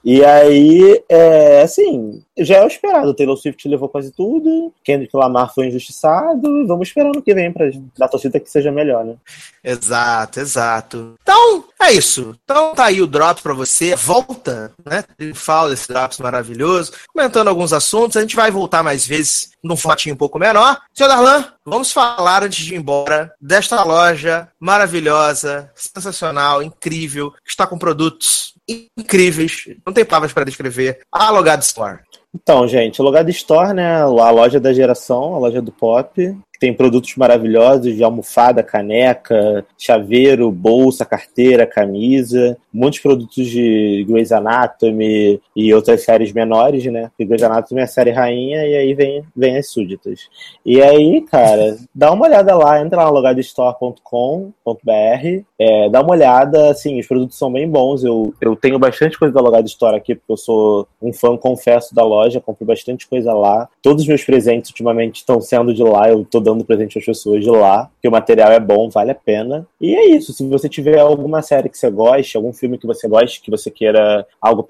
E 0.04 0.24
aí, 0.26 1.04
é, 1.10 1.62
assim, 1.62 2.22
já 2.38 2.58
é 2.58 2.64
o 2.64 2.68
esperado. 2.68 3.10
O 3.10 3.14
Taylor 3.14 3.38
Swift 3.38 3.68
levou 3.68 3.90
quase 3.90 4.12
tudo. 4.12 4.74
Kendrick 4.84 5.16
Lamar 5.16 5.54
foi 5.54 5.68
injustiçado. 5.68 6.66
Vamos 6.68 6.88
esperar 6.88 7.12
no 7.14 7.22
que 7.22 7.34
vem 7.34 7.52
pra 7.52 7.68
da 7.98 8.08
torcida 8.08 8.40
que 8.40 8.50
seja 8.50 8.72
melhor, 8.72 9.06
né? 9.06 9.07
Exato, 9.64 10.40
exato. 10.40 11.16
Então, 11.22 11.66
é 11.82 11.92
isso. 11.92 12.36
Então 12.44 12.74
tá 12.74 12.86
aí 12.86 13.02
o 13.02 13.08
Drops 13.08 13.44
pra 13.44 13.54
você. 13.54 13.96
Volta, 13.96 14.74
né? 14.86 15.04
Triunfal 15.18 15.70
desse 15.70 15.88
Drops 15.88 16.20
maravilhoso. 16.20 16.94
Comentando 17.14 17.50
alguns 17.50 17.74
assuntos. 17.74 18.18
A 18.18 18.22
gente 18.22 18.36
vai 18.36 18.50
voltar 18.50 18.84
mais 18.84 19.06
vezes 19.06 19.52
num 19.64 19.78
formatinho 19.78 20.16
um 20.16 20.18
pouco 20.18 20.40
menor. 20.40 20.80
Senhor 20.94 21.10
Darlan, 21.10 21.46
vamos 21.66 21.92
falar 21.92 22.44
antes 22.44 22.66
de 22.66 22.74
ir 22.74 22.78
embora 22.78 23.34
desta 23.40 23.84
loja 23.84 24.50
maravilhosa, 24.60 25.72
sensacional, 25.76 26.64
incrível, 26.64 27.32
que 27.32 27.50
está 27.50 27.68
com 27.68 27.78
produtos 27.78 28.54
incríveis. 28.98 29.64
Não 29.86 29.94
tem 29.94 30.06
palavras 30.06 30.34
para 30.34 30.46
descrever. 30.46 31.00
A 31.12 31.30
Logado 31.30 31.62
Store. 31.62 32.00
Então, 32.34 32.68
gente, 32.68 33.02
o 33.02 33.04
Logado 33.04 33.30
Store, 33.32 33.74
né? 33.74 34.02
A 34.02 34.30
loja 34.30 34.60
da 34.60 34.74
geração, 34.74 35.36
a 35.36 35.40
loja 35.40 35.62
do 35.62 35.72
pop, 35.72 36.38
que 36.58 36.60
tem 36.60 36.74
produtos 36.74 37.16
maravilhosos 37.16 37.96
de 37.96 38.04
almofada, 38.04 38.64
caneca, 38.64 39.64
chaveiro, 39.78 40.52
bolsa, 40.52 41.06
carteira, 41.06 41.68
camisa, 41.68 42.58
muitos 42.74 43.00
produtos 43.00 43.48
de 43.48 44.04
Grey's 44.10 44.32
Anatomy 44.32 45.40
e 45.56 45.74
outras 45.74 46.04
séries 46.04 46.34
menores, 46.34 46.84
né? 46.86 47.10
Porque 47.10 47.26
Grey's 47.26 47.44
Anatomy 47.44 47.82
é 47.82 47.84
a 47.84 47.88
série 47.88 48.10
rainha 48.10 48.66
e 48.66 48.76
aí 48.76 48.94
vem, 48.96 49.24
vem 49.36 49.58
as 49.58 49.70
súditas. 49.70 50.28
E 50.66 50.82
aí, 50.82 51.22
cara, 51.22 51.78
dá 51.94 52.12
uma 52.12 52.26
olhada 52.26 52.56
lá, 52.56 52.82
entra 52.82 53.04
lá 53.04 53.12
no 53.12 53.18
é, 55.60 55.90
dá 55.90 56.02
uma 56.02 56.12
olhada, 56.12 56.72
assim, 56.72 57.00
os 57.00 57.08
produtos 57.08 57.38
são 57.38 57.52
bem 57.52 57.70
bons. 57.70 58.04
Eu, 58.04 58.34
eu 58.42 58.56
tenho 58.56 58.80
bastante 58.80 59.18
coisa 59.18 59.34
da 59.34 59.42
Logado 59.42 59.68
Store 59.68 59.96
aqui, 59.96 60.16
porque 60.16 60.32
eu 60.32 60.38
sou 60.38 60.88
um 61.02 61.14
fã, 61.14 61.38
confesso, 61.38 61.94
da 61.94 62.04
loja, 62.04 62.42
compro 62.42 62.66
bastante 62.66 63.08
coisa 63.08 63.34
lá. 63.34 63.70
Todos 63.82 64.04
os 64.04 64.08
meus 64.08 64.24
presentes 64.24 64.72
ultimamente 64.72 65.18
estão 65.18 65.40
sendo 65.40 65.74
de 65.74 65.84
lá, 65.84 66.10
eu 66.10 66.26
tô 66.26 66.40
dando 66.48 66.64
presente 66.64 66.98
às 66.98 67.06
pessoas 67.06 67.44
de 67.44 67.50
lá, 67.50 67.90
porque 67.94 68.08
o 68.08 68.12
material 68.12 68.52
é 68.52 68.60
bom, 68.60 68.90
vale 68.90 69.12
a 69.12 69.16
pena. 69.16 69.68
E 69.82 69.94
é 69.94 70.06
isso, 70.06 70.32
se 70.32 70.48
você 70.48 70.70
tiver 70.70 71.00
alguma 71.00 71.42
série 71.42 71.70
que 71.70 71.78
você 71.78 71.90
goste, 71.90 72.38
algum 72.38 72.54
filme 72.54 72.78
que 72.78 72.88
você 72.88 73.08
goste, 73.08 73.42
que 73.42 73.52
você 73.52 73.70
queira 73.70 74.26
algo, 74.42 74.66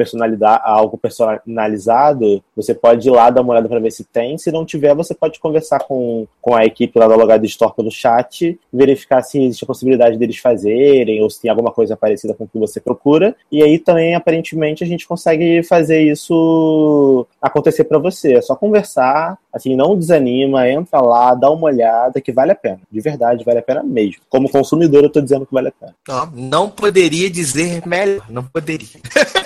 algo 0.64 0.98
personalizado, 0.98 2.44
você 2.56 2.74
pode 2.74 3.08
ir 3.08 3.12
lá 3.12 3.30
dar 3.30 3.42
uma 3.42 3.54
olhada 3.54 3.70
para 3.70 3.80
ver 3.80 3.92
se 3.92 4.04
tem. 4.04 4.38
Se 4.38 4.52
não 4.52 4.66
tiver, 4.66 4.96
você 4.96 5.14
pode 5.14 5.40
conversar 5.40 5.80
com, 5.80 6.26
com 6.42 6.56
a 6.56 6.66
equipe 6.66 6.98
lá 6.98 7.08
da 7.08 7.16
Logado 7.16 7.46
Store 7.46 7.76
pelo 7.76 7.92
chat, 7.92 8.60
verificar 8.74 9.22
se 9.22 9.42
existe 9.42 9.64
a 9.64 9.68
possibilidade 9.68 10.18
deles 10.18 10.38
fazerem, 10.38 11.22
ou 11.22 11.30
se 11.30 11.42
tem 11.42 11.52
alguma 11.52 11.72
coisa 11.72 11.96
parecida 11.96 12.34
com 12.34 12.46
o 12.46 12.48
que 12.48 12.58
você 12.58 12.80
procura. 12.80 13.36
E 13.52 13.62
aí 13.62 13.78
também, 13.78 14.16
aparentemente, 14.16 14.84
a 14.84 14.88
gente 14.88 15.08
consegue 15.08 15.62
fazer 15.64 16.02
isso 16.02 17.28
acontecer 17.42 17.84
para 17.84 18.00
você. 18.00 18.34
É 18.34 18.42
só 18.42 18.56
conversar, 18.56 19.38
assim, 19.58 19.76
não 19.76 19.98
desanima, 19.98 20.70
entra 20.70 21.00
lá, 21.00 21.34
dá 21.34 21.50
uma 21.50 21.66
olhada, 21.66 22.22
que 22.22 22.32
vale 22.32 22.52
a 22.52 22.56
pena. 22.56 22.80
De 22.92 23.02
verdade, 23.02 23.44
vale 23.44 23.60
a 23.60 23.64
pena 23.64 23.84
mesmo. 23.84 24.22
Como 24.30 24.50
consumidor, 24.50 25.04
eu 25.04 25.10
tô 25.10 25.22
dizendo 25.22 25.46
que 25.46 25.54
vale 25.54 25.70
a 25.70 25.72
pena. 25.72 25.96
Não, 26.08 26.32
não 26.34 26.70
poderia 26.70 27.30
dizer 27.30 27.86
melhor. 27.86 28.26
Não 28.30 28.44
poderia. 28.44 28.88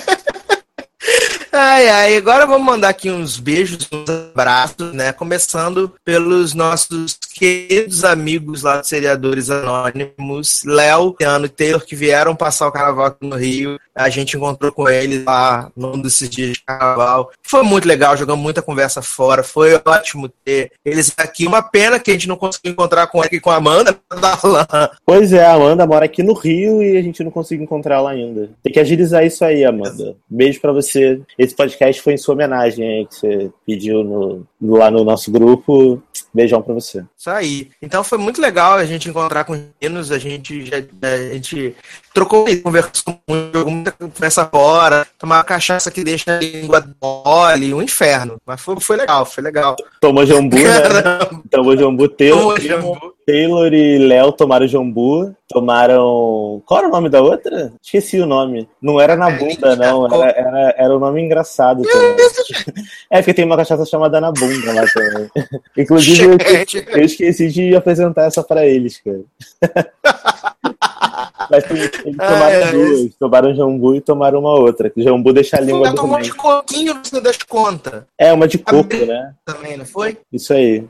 Ai, 1.53 1.89
ai, 1.89 2.15
agora 2.15 2.45
vamos 2.47 2.65
mandar 2.65 2.87
aqui 2.87 3.11
uns 3.11 3.37
beijos, 3.37 3.85
uns 3.91 4.09
abraços, 4.09 4.93
né? 4.93 5.11
Começando 5.11 5.91
pelos 6.05 6.53
nossos 6.53 7.19
queridos 7.35 8.05
amigos 8.05 8.63
lá 8.63 8.77
dos 8.77 8.87
Seriadores 8.87 9.49
Anônimos, 9.49 10.63
Léo, 10.63 11.13
e 11.19 11.49
Taylor, 11.49 11.85
que 11.85 11.93
vieram 11.93 12.37
passar 12.37 12.69
o 12.69 12.71
carnaval 12.71 13.07
aqui 13.07 13.27
no 13.27 13.35
Rio. 13.35 13.77
A 13.93 14.09
gente 14.09 14.37
encontrou 14.37 14.71
com 14.71 14.87
eles 14.87 15.25
lá 15.25 15.69
num 15.75 16.01
desses 16.01 16.29
dias 16.29 16.53
de 16.53 16.63
carnaval. 16.63 17.31
Foi 17.43 17.63
muito 17.63 17.85
legal, 17.85 18.15
jogamos 18.15 18.41
muita 18.41 18.61
conversa 18.61 19.01
fora. 19.01 19.43
Foi 19.43 19.73
ótimo 19.85 20.29
ter 20.45 20.71
eles 20.85 21.13
aqui. 21.17 21.45
Uma 21.45 21.61
pena 21.61 21.99
que 21.99 22.11
a 22.11 22.13
gente 22.13 22.29
não 22.29 22.37
conseguiu 22.37 22.71
encontrar 22.71 23.07
com 23.07 23.21
ele 23.21 23.35
e 23.35 23.39
com 23.41 23.49
a 23.49 23.57
Amanda 23.57 23.97
da 24.09 24.39
LAN. 24.41 24.89
Pois 25.05 25.33
é, 25.33 25.45
a 25.45 25.53
Amanda 25.53 25.85
mora 25.85 26.05
aqui 26.05 26.23
no 26.23 26.33
Rio 26.33 26.81
e 26.81 26.95
a 26.95 27.01
gente 27.01 27.21
não 27.23 27.31
conseguiu 27.31 27.65
encontrá-la 27.65 28.11
ainda. 28.11 28.49
Tem 28.63 28.71
que 28.71 28.79
agilizar 28.79 29.25
isso 29.25 29.43
aí, 29.43 29.65
Amanda. 29.65 30.15
Beijo 30.29 30.61
pra 30.61 30.71
você. 30.71 31.19
Esse 31.41 31.55
podcast 31.55 31.99
foi 32.03 32.13
em 32.13 32.17
sua 32.17 32.35
homenagem 32.35 32.87
aí, 32.87 33.07
que 33.07 33.15
você 33.15 33.51
pediu 33.65 34.03
no, 34.03 34.47
lá 34.61 34.91
no 34.91 35.03
nosso 35.03 35.31
grupo. 35.31 36.01
Beijão 36.33 36.61
pra 36.61 36.73
você. 36.73 37.03
Isso 37.17 37.29
aí. 37.29 37.69
Então 37.81 38.03
foi 38.03 38.17
muito 38.17 38.39
legal 38.39 38.73
a 38.73 38.85
gente 38.85 39.09
encontrar 39.09 39.43
com 39.43 39.53
os 39.53 39.59
meninos, 39.81 40.11
a 40.11 40.17
gente 40.17 40.65
já 40.65 40.77
a 40.77 41.33
gente 41.33 41.75
trocou 42.13 42.47
e 42.47 42.57
conversou 42.57 43.19
muito, 43.27 43.69
muita 43.69 43.91
conversa 43.91 44.45
fora, 44.45 45.05
tomar 45.17 45.37
uma 45.37 45.43
cachaça 45.43 45.91
que 45.91 46.03
deixa 46.03 46.37
a 46.37 46.39
língua 46.39 46.85
mole, 47.01 47.73
um 47.73 47.81
inferno. 47.81 48.37
Mas 48.45 48.61
foi, 48.61 48.79
foi 48.79 48.97
legal, 48.97 49.25
foi 49.25 49.43
legal. 49.43 49.75
Tomou 49.99 50.25
jambu, 50.25 50.55
né? 50.55 51.19
Tomou 51.49 51.77
jambu. 51.77 52.07
Taylor, 52.07 52.41
tomou 52.41 52.59
jambu. 52.59 53.13
Taylor 53.25 53.73
e 53.73 53.97
Léo 53.97 54.31
tomaram 54.31 54.67
jambu. 54.67 55.35
Tomaram. 55.49 56.61
Qual 56.65 56.79
era 56.79 56.87
o 56.87 56.91
nome 56.91 57.09
da 57.09 57.21
outra? 57.21 57.73
Esqueci 57.81 58.19
o 58.19 58.25
nome. 58.25 58.67
Não 58.81 58.99
era 58.99 59.17
na 59.17 59.29
bunda, 59.29 59.75
não. 59.75 60.05
Era, 60.05 60.29
era, 60.31 60.75
era 60.77 60.95
um 60.95 60.99
nome 60.99 61.21
engraçado 61.21 61.83
também. 61.83 62.15
É, 63.09 63.17
porque 63.17 63.33
tem 63.33 63.43
uma 63.43 63.57
cachaça 63.57 63.85
chamada 63.85 64.21
na 64.21 64.31
bunda 64.31 64.50
lá 64.65 64.85
também. 64.93 65.29
Inclusive, 65.77 66.23
eu, 66.23 66.37
eu 66.97 67.05
esqueci 67.05 67.49
de 67.49 67.75
apresentar 67.75 68.25
essa 68.25 68.43
pra 68.43 68.65
eles, 68.65 69.01
cara. 69.01 69.21
Mas 71.49 71.69
eles 71.69 72.17
tomaram 72.17 72.63
ai, 72.63 72.71
duas. 72.71 73.15
Tomaram 73.15 73.55
jambu 73.55 73.95
e 73.95 74.01
tomaram 74.01 74.39
uma 74.39 74.53
outra. 74.53 74.89
que 74.89 75.01
Jambu 75.01 75.33
deixa 75.33 75.57
a 75.57 75.61
língua 75.61 75.87
Ainda 75.87 76.01
tomou 76.01 76.19
de 76.19 76.33
coquinho 76.33 76.93
no 76.93 77.05
fim 77.05 77.21
das 77.21 77.37
contas. 77.37 78.03
É, 78.17 78.31
uma 78.31 78.47
de 78.47 78.57
coco, 78.57 78.95
né? 79.05 79.33
Também, 79.45 79.77
não 79.77 79.85
foi? 79.85 80.17
Isso 80.31 80.53
aí. 80.53 80.83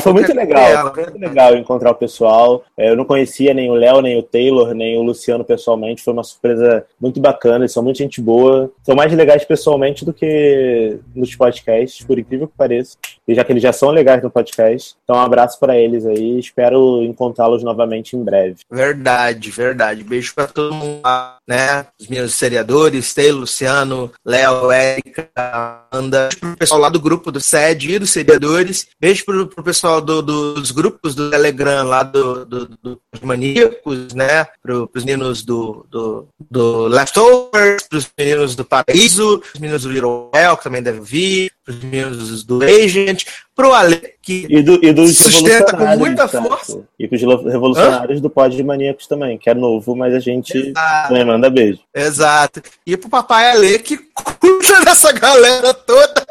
Foi 0.00 0.12
muito 0.12 0.30
é 0.30 0.34
legal. 0.34 0.94
Foi 0.94 1.04
muito 1.04 1.18
legal 1.18 1.56
encontrar 1.56 1.90
o 1.90 1.94
pessoal. 1.94 2.64
É, 2.76 2.90
Eu 2.90 2.96
não 2.96 3.04
conhecia 3.04 3.54
nem 3.54 3.70
o 3.70 3.74
Léo, 3.74 4.00
nem 4.00 4.18
o 4.18 4.22
Taylor, 4.22 4.74
nem 4.74 4.96
o 4.96 5.02
Luciano 5.02 5.44
pessoalmente. 5.44 6.02
Foi 6.02 6.12
uma 6.12 6.24
surpresa 6.24 6.84
muito 7.00 7.20
bacana. 7.20 7.64
Eles 7.64 7.72
são 7.72 7.82
muito 7.82 7.98
gente 7.98 8.20
boa. 8.20 8.70
São 8.82 8.94
mais 8.94 9.12
legais 9.12 9.44
pessoalmente 9.44 10.04
do 10.04 10.12
que 10.12 10.98
nos 11.14 11.34
podcasts, 11.34 12.04
por 12.04 12.18
incrível 12.18 12.48
que 12.48 12.56
pareça. 12.56 12.96
E 13.26 13.34
já 13.34 13.44
que 13.44 13.52
eles 13.52 13.62
já 13.62 13.72
são 13.72 13.90
legais 13.90 14.22
no 14.22 14.30
podcast. 14.30 14.94
Então, 15.04 15.16
um 15.16 15.20
abraço 15.20 15.58
para 15.58 15.76
eles 15.76 16.06
aí. 16.06 16.38
Espero 16.38 17.02
encontrá-los 17.02 17.62
novamente 17.62 18.16
em 18.16 18.22
breve. 18.22 18.56
Verdade, 18.70 19.50
verdade. 19.50 19.63
Beijo 20.04 20.34
pra 20.34 20.46
todo 20.46 20.74
mundo. 20.74 21.00
Né? 21.46 21.86
Os 22.00 22.06
meninos 22.08 22.34
seriadores, 22.34 23.12
Taylor, 23.14 23.40
Luciano, 23.40 24.10
Léo, 24.24 24.70
Érica, 24.70 25.28
Amanda. 25.36 26.28
Beijo 26.28 26.38
pro 26.40 26.56
pessoal 26.56 26.80
lá 26.80 26.88
do 26.88 27.00
grupo 27.00 27.30
do 27.30 27.40
SED 27.40 27.92
e 27.94 27.98
dos 27.98 28.10
seriadores. 28.10 28.86
Beijo 29.00 29.24
pro, 29.24 29.46
pro 29.46 29.62
pessoal 29.64 30.00
do- 30.00 30.22
dos 30.22 30.70
grupos 30.70 31.14
do 31.14 31.30
Telegram 31.30 31.84
lá 31.84 32.02
do, 32.02 32.44
do, 32.44 32.66
do- 32.82 33.00
dos 33.12 33.20
maníacos, 33.22 34.14
né? 34.14 34.46
Pro, 34.62 34.88
pros 34.88 35.04
meninos 35.04 35.42
do, 35.42 35.86
do, 35.90 36.28
do 36.50 36.86
Leftovers, 36.88 37.86
pros 37.88 38.08
meninos 38.18 38.56
do 38.56 38.64
Paraíso, 38.64 39.38
pros 39.40 39.60
meninos 39.60 39.82
do 39.82 39.90
Little 39.90 40.30
Hell, 40.34 40.56
que 40.56 40.64
também 40.64 40.82
devem 40.82 41.00
vir, 41.02 41.50
pros 41.64 41.78
meninos 41.82 42.44
do 42.44 42.62
Agent, 42.62 43.24
pro 43.54 43.72
Ale, 43.72 44.00
que 44.20 44.46
E, 44.50 44.62
do, 44.62 44.84
e 44.84 44.92
dos 44.92 45.16
Sustenta 45.16 45.76
com 45.76 45.86
muita 45.96 46.26
tá? 46.28 46.42
força. 46.42 46.82
E 46.98 47.06
com 47.08 47.14
os 47.14 47.22
lo- 47.22 47.48
revolucionários 47.48 48.20
do 48.20 48.28
Pod 48.28 48.54
de 48.56 48.62
Maníacos 48.64 49.06
também, 49.06 49.38
que 49.38 49.48
é 49.48 49.54
novo, 49.54 49.94
mas 49.94 50.14
a 50.14 50.18
gente 50.20 50.56
Exato. 50.56 51.08
também 51.08 51.24
manda 51.34 51.50
beijo. 51.50 51.80
Exato. 51.94 52.62
E 52.86 52.96
pro 52.96 53.08
papai 53.08 53.50
Ale, 53.50 53.78
que 53.78 53.96
cuida 53.98 54.84
dessa 54.84 55.12
galera 55.12 55.72
toda. 55.74 56.24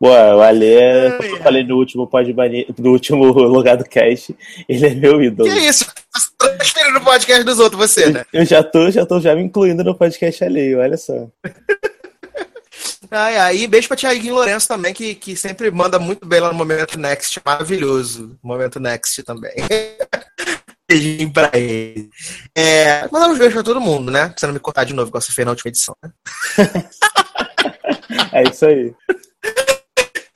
Pô, 0.00 0.08
o 0.08 0.42
Ale, 0.42 0.66
é- 0.66 1.16
eu 1.22 1.36
falei 1.44 1.62
no 1.62 1.76
último 1.76 2.08
Pod 2.08 2.32
Mani- 2.34 2.66
no 2.76 2.90
último 2.90 3.24
Logado 3.46 3.84
Cast, 3.84 4.36
ele 4.68 4.86
é 4.86 4.94
meu 4.94 5.22
ídolo. 5.22 5.48
Que 5.48 5.60
isso? 5.60 5.86
Transferindo 6.36 6.94
no 6.98 7.04
podcast 7.04 7.44
dos 7.44 7.60
outros, 7.60 7.80
você, 7.80 8.10
né? 8.10 8.24
Eu 8.32 8.44
já 8.44 8.64
tô, 8.64 8.90
já 8.90 9.06
tô 9.06 9.20
já 9.20 9.32
me 9.36 9.42
incluindo 9.44 9.84
no 9.84 9.94
podcast 9.94 10.42
alheio, 10.42 10.80
olha 10.80 10.96
só. 10.96 11.28
Ai, 13.10 13.36
ai, 13.36 13.56
e 13.58 13.66
beijo 13.68 13.86
pra 13.88 13.96
Tiaguinho 13.96 14.34
Lourenço 14.34 14.66
também, 14.66 14.92
que, 14.92 15.14
que 15.14 15.36
sempre 15.36 15.70
manda 15.70 15.98
muito 15.98 16.26
bem 16.26 16.40
lá 16.40 16.48
no 16.48 16.54
Momento 16.58 16.98
Next. 16.98 17.40
Maravilhoso. 17.44 18.36
Momento 18.42 18.80
Next 18.80 19.22
também. 19.22 19.52
Beijinho 20.92 21.32
pra 21.32 21.50
ele. 21.54 22.10
É, 22.54 23.08
mandar 23.10 23.28
uns 23.28 23.38
beijos 23.38 23.54
pra 23.54 23.62
todo 23.62 23.80
mundo, 23.80 24.10
né? 24.10 24.28
Pra 24.28 24.34
você 24.36 24.46
não 24.46 24.54
me 24.54 24.60
cortar 24.60 24.84
de 24.84 24.92
novo, 24.92 25.08
igual 25.08 25.20
você 25.20 25.32
fez 25.32 25.44
na 25.44 25.52
última 25.52 25.68
edição, 25.68 25.96
né? 26.02 26.10
É 28.30 28.42
isso 28.48 28.66
aí. 28.66 28.94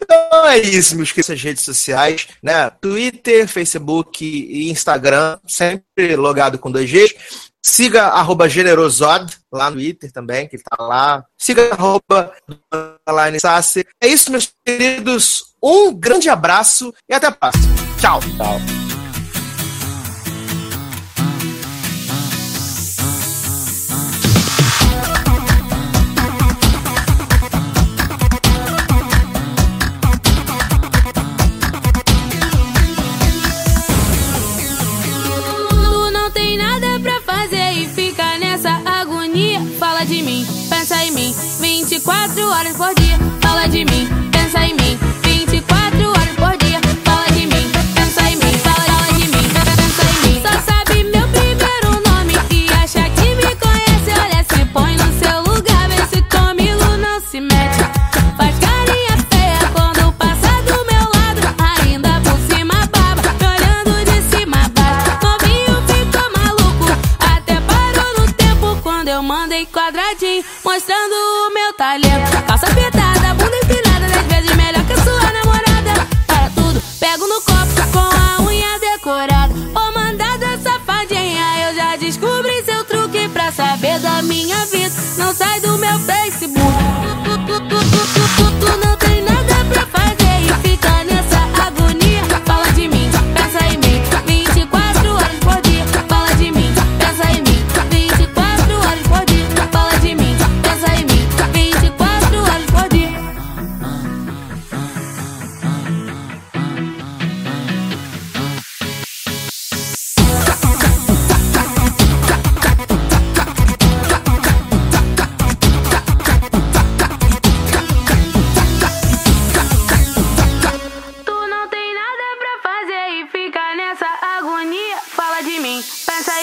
Então 0.03 0.47
é 0.47 0.59
isso, 0.59 0.97
meus 0.97 1.13
queridos, 1.13 1.43
redes 1.43 1.63
sociais, 1.63 2.29
né? 2.43 2.71
Twitter, 2.81 3.47
Facebook 3.49 4.25
e 4.25 4.71
Instagram, 4.71 5.39
sempre 5.47 6.17
logado 6.17 6.59
com 6.59 6.71
dois 6.71 6.91
Gs. 6.91 7.15
Siga 7.63 8.05
arroba 8.09 8.49
generosod 8.49 9.37
lá 9.53 9.71
no 9.71 9.77
Twitter 9.77 10.13
também, 10.13 10.49
que 10.49 10.57
ele 10.57 10.63
tá 10.63 10.83
lá. 10.83 11.25
Siga 11.37 11.73
arroba. 11.73 12.33
É 14.01 14.09
isso, 14.09 14.31
meus 14.31 14.53
queridos. 14.65 15.55
Um 15.63 15.93
grande 15.93 16.29
abraço 16.29 16.95
e 17.09 17.15
até 17.15 17.27
a 17.27 17.33
próxima. 17.33 17.75
Tchau. 18.01 18.21
Tchau. 18.21 18.86
De 43.77 43.85
mim, 43.85 44.06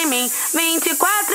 em 0.04 0.08
mim. 0.08 0.30
24 0.52 1.33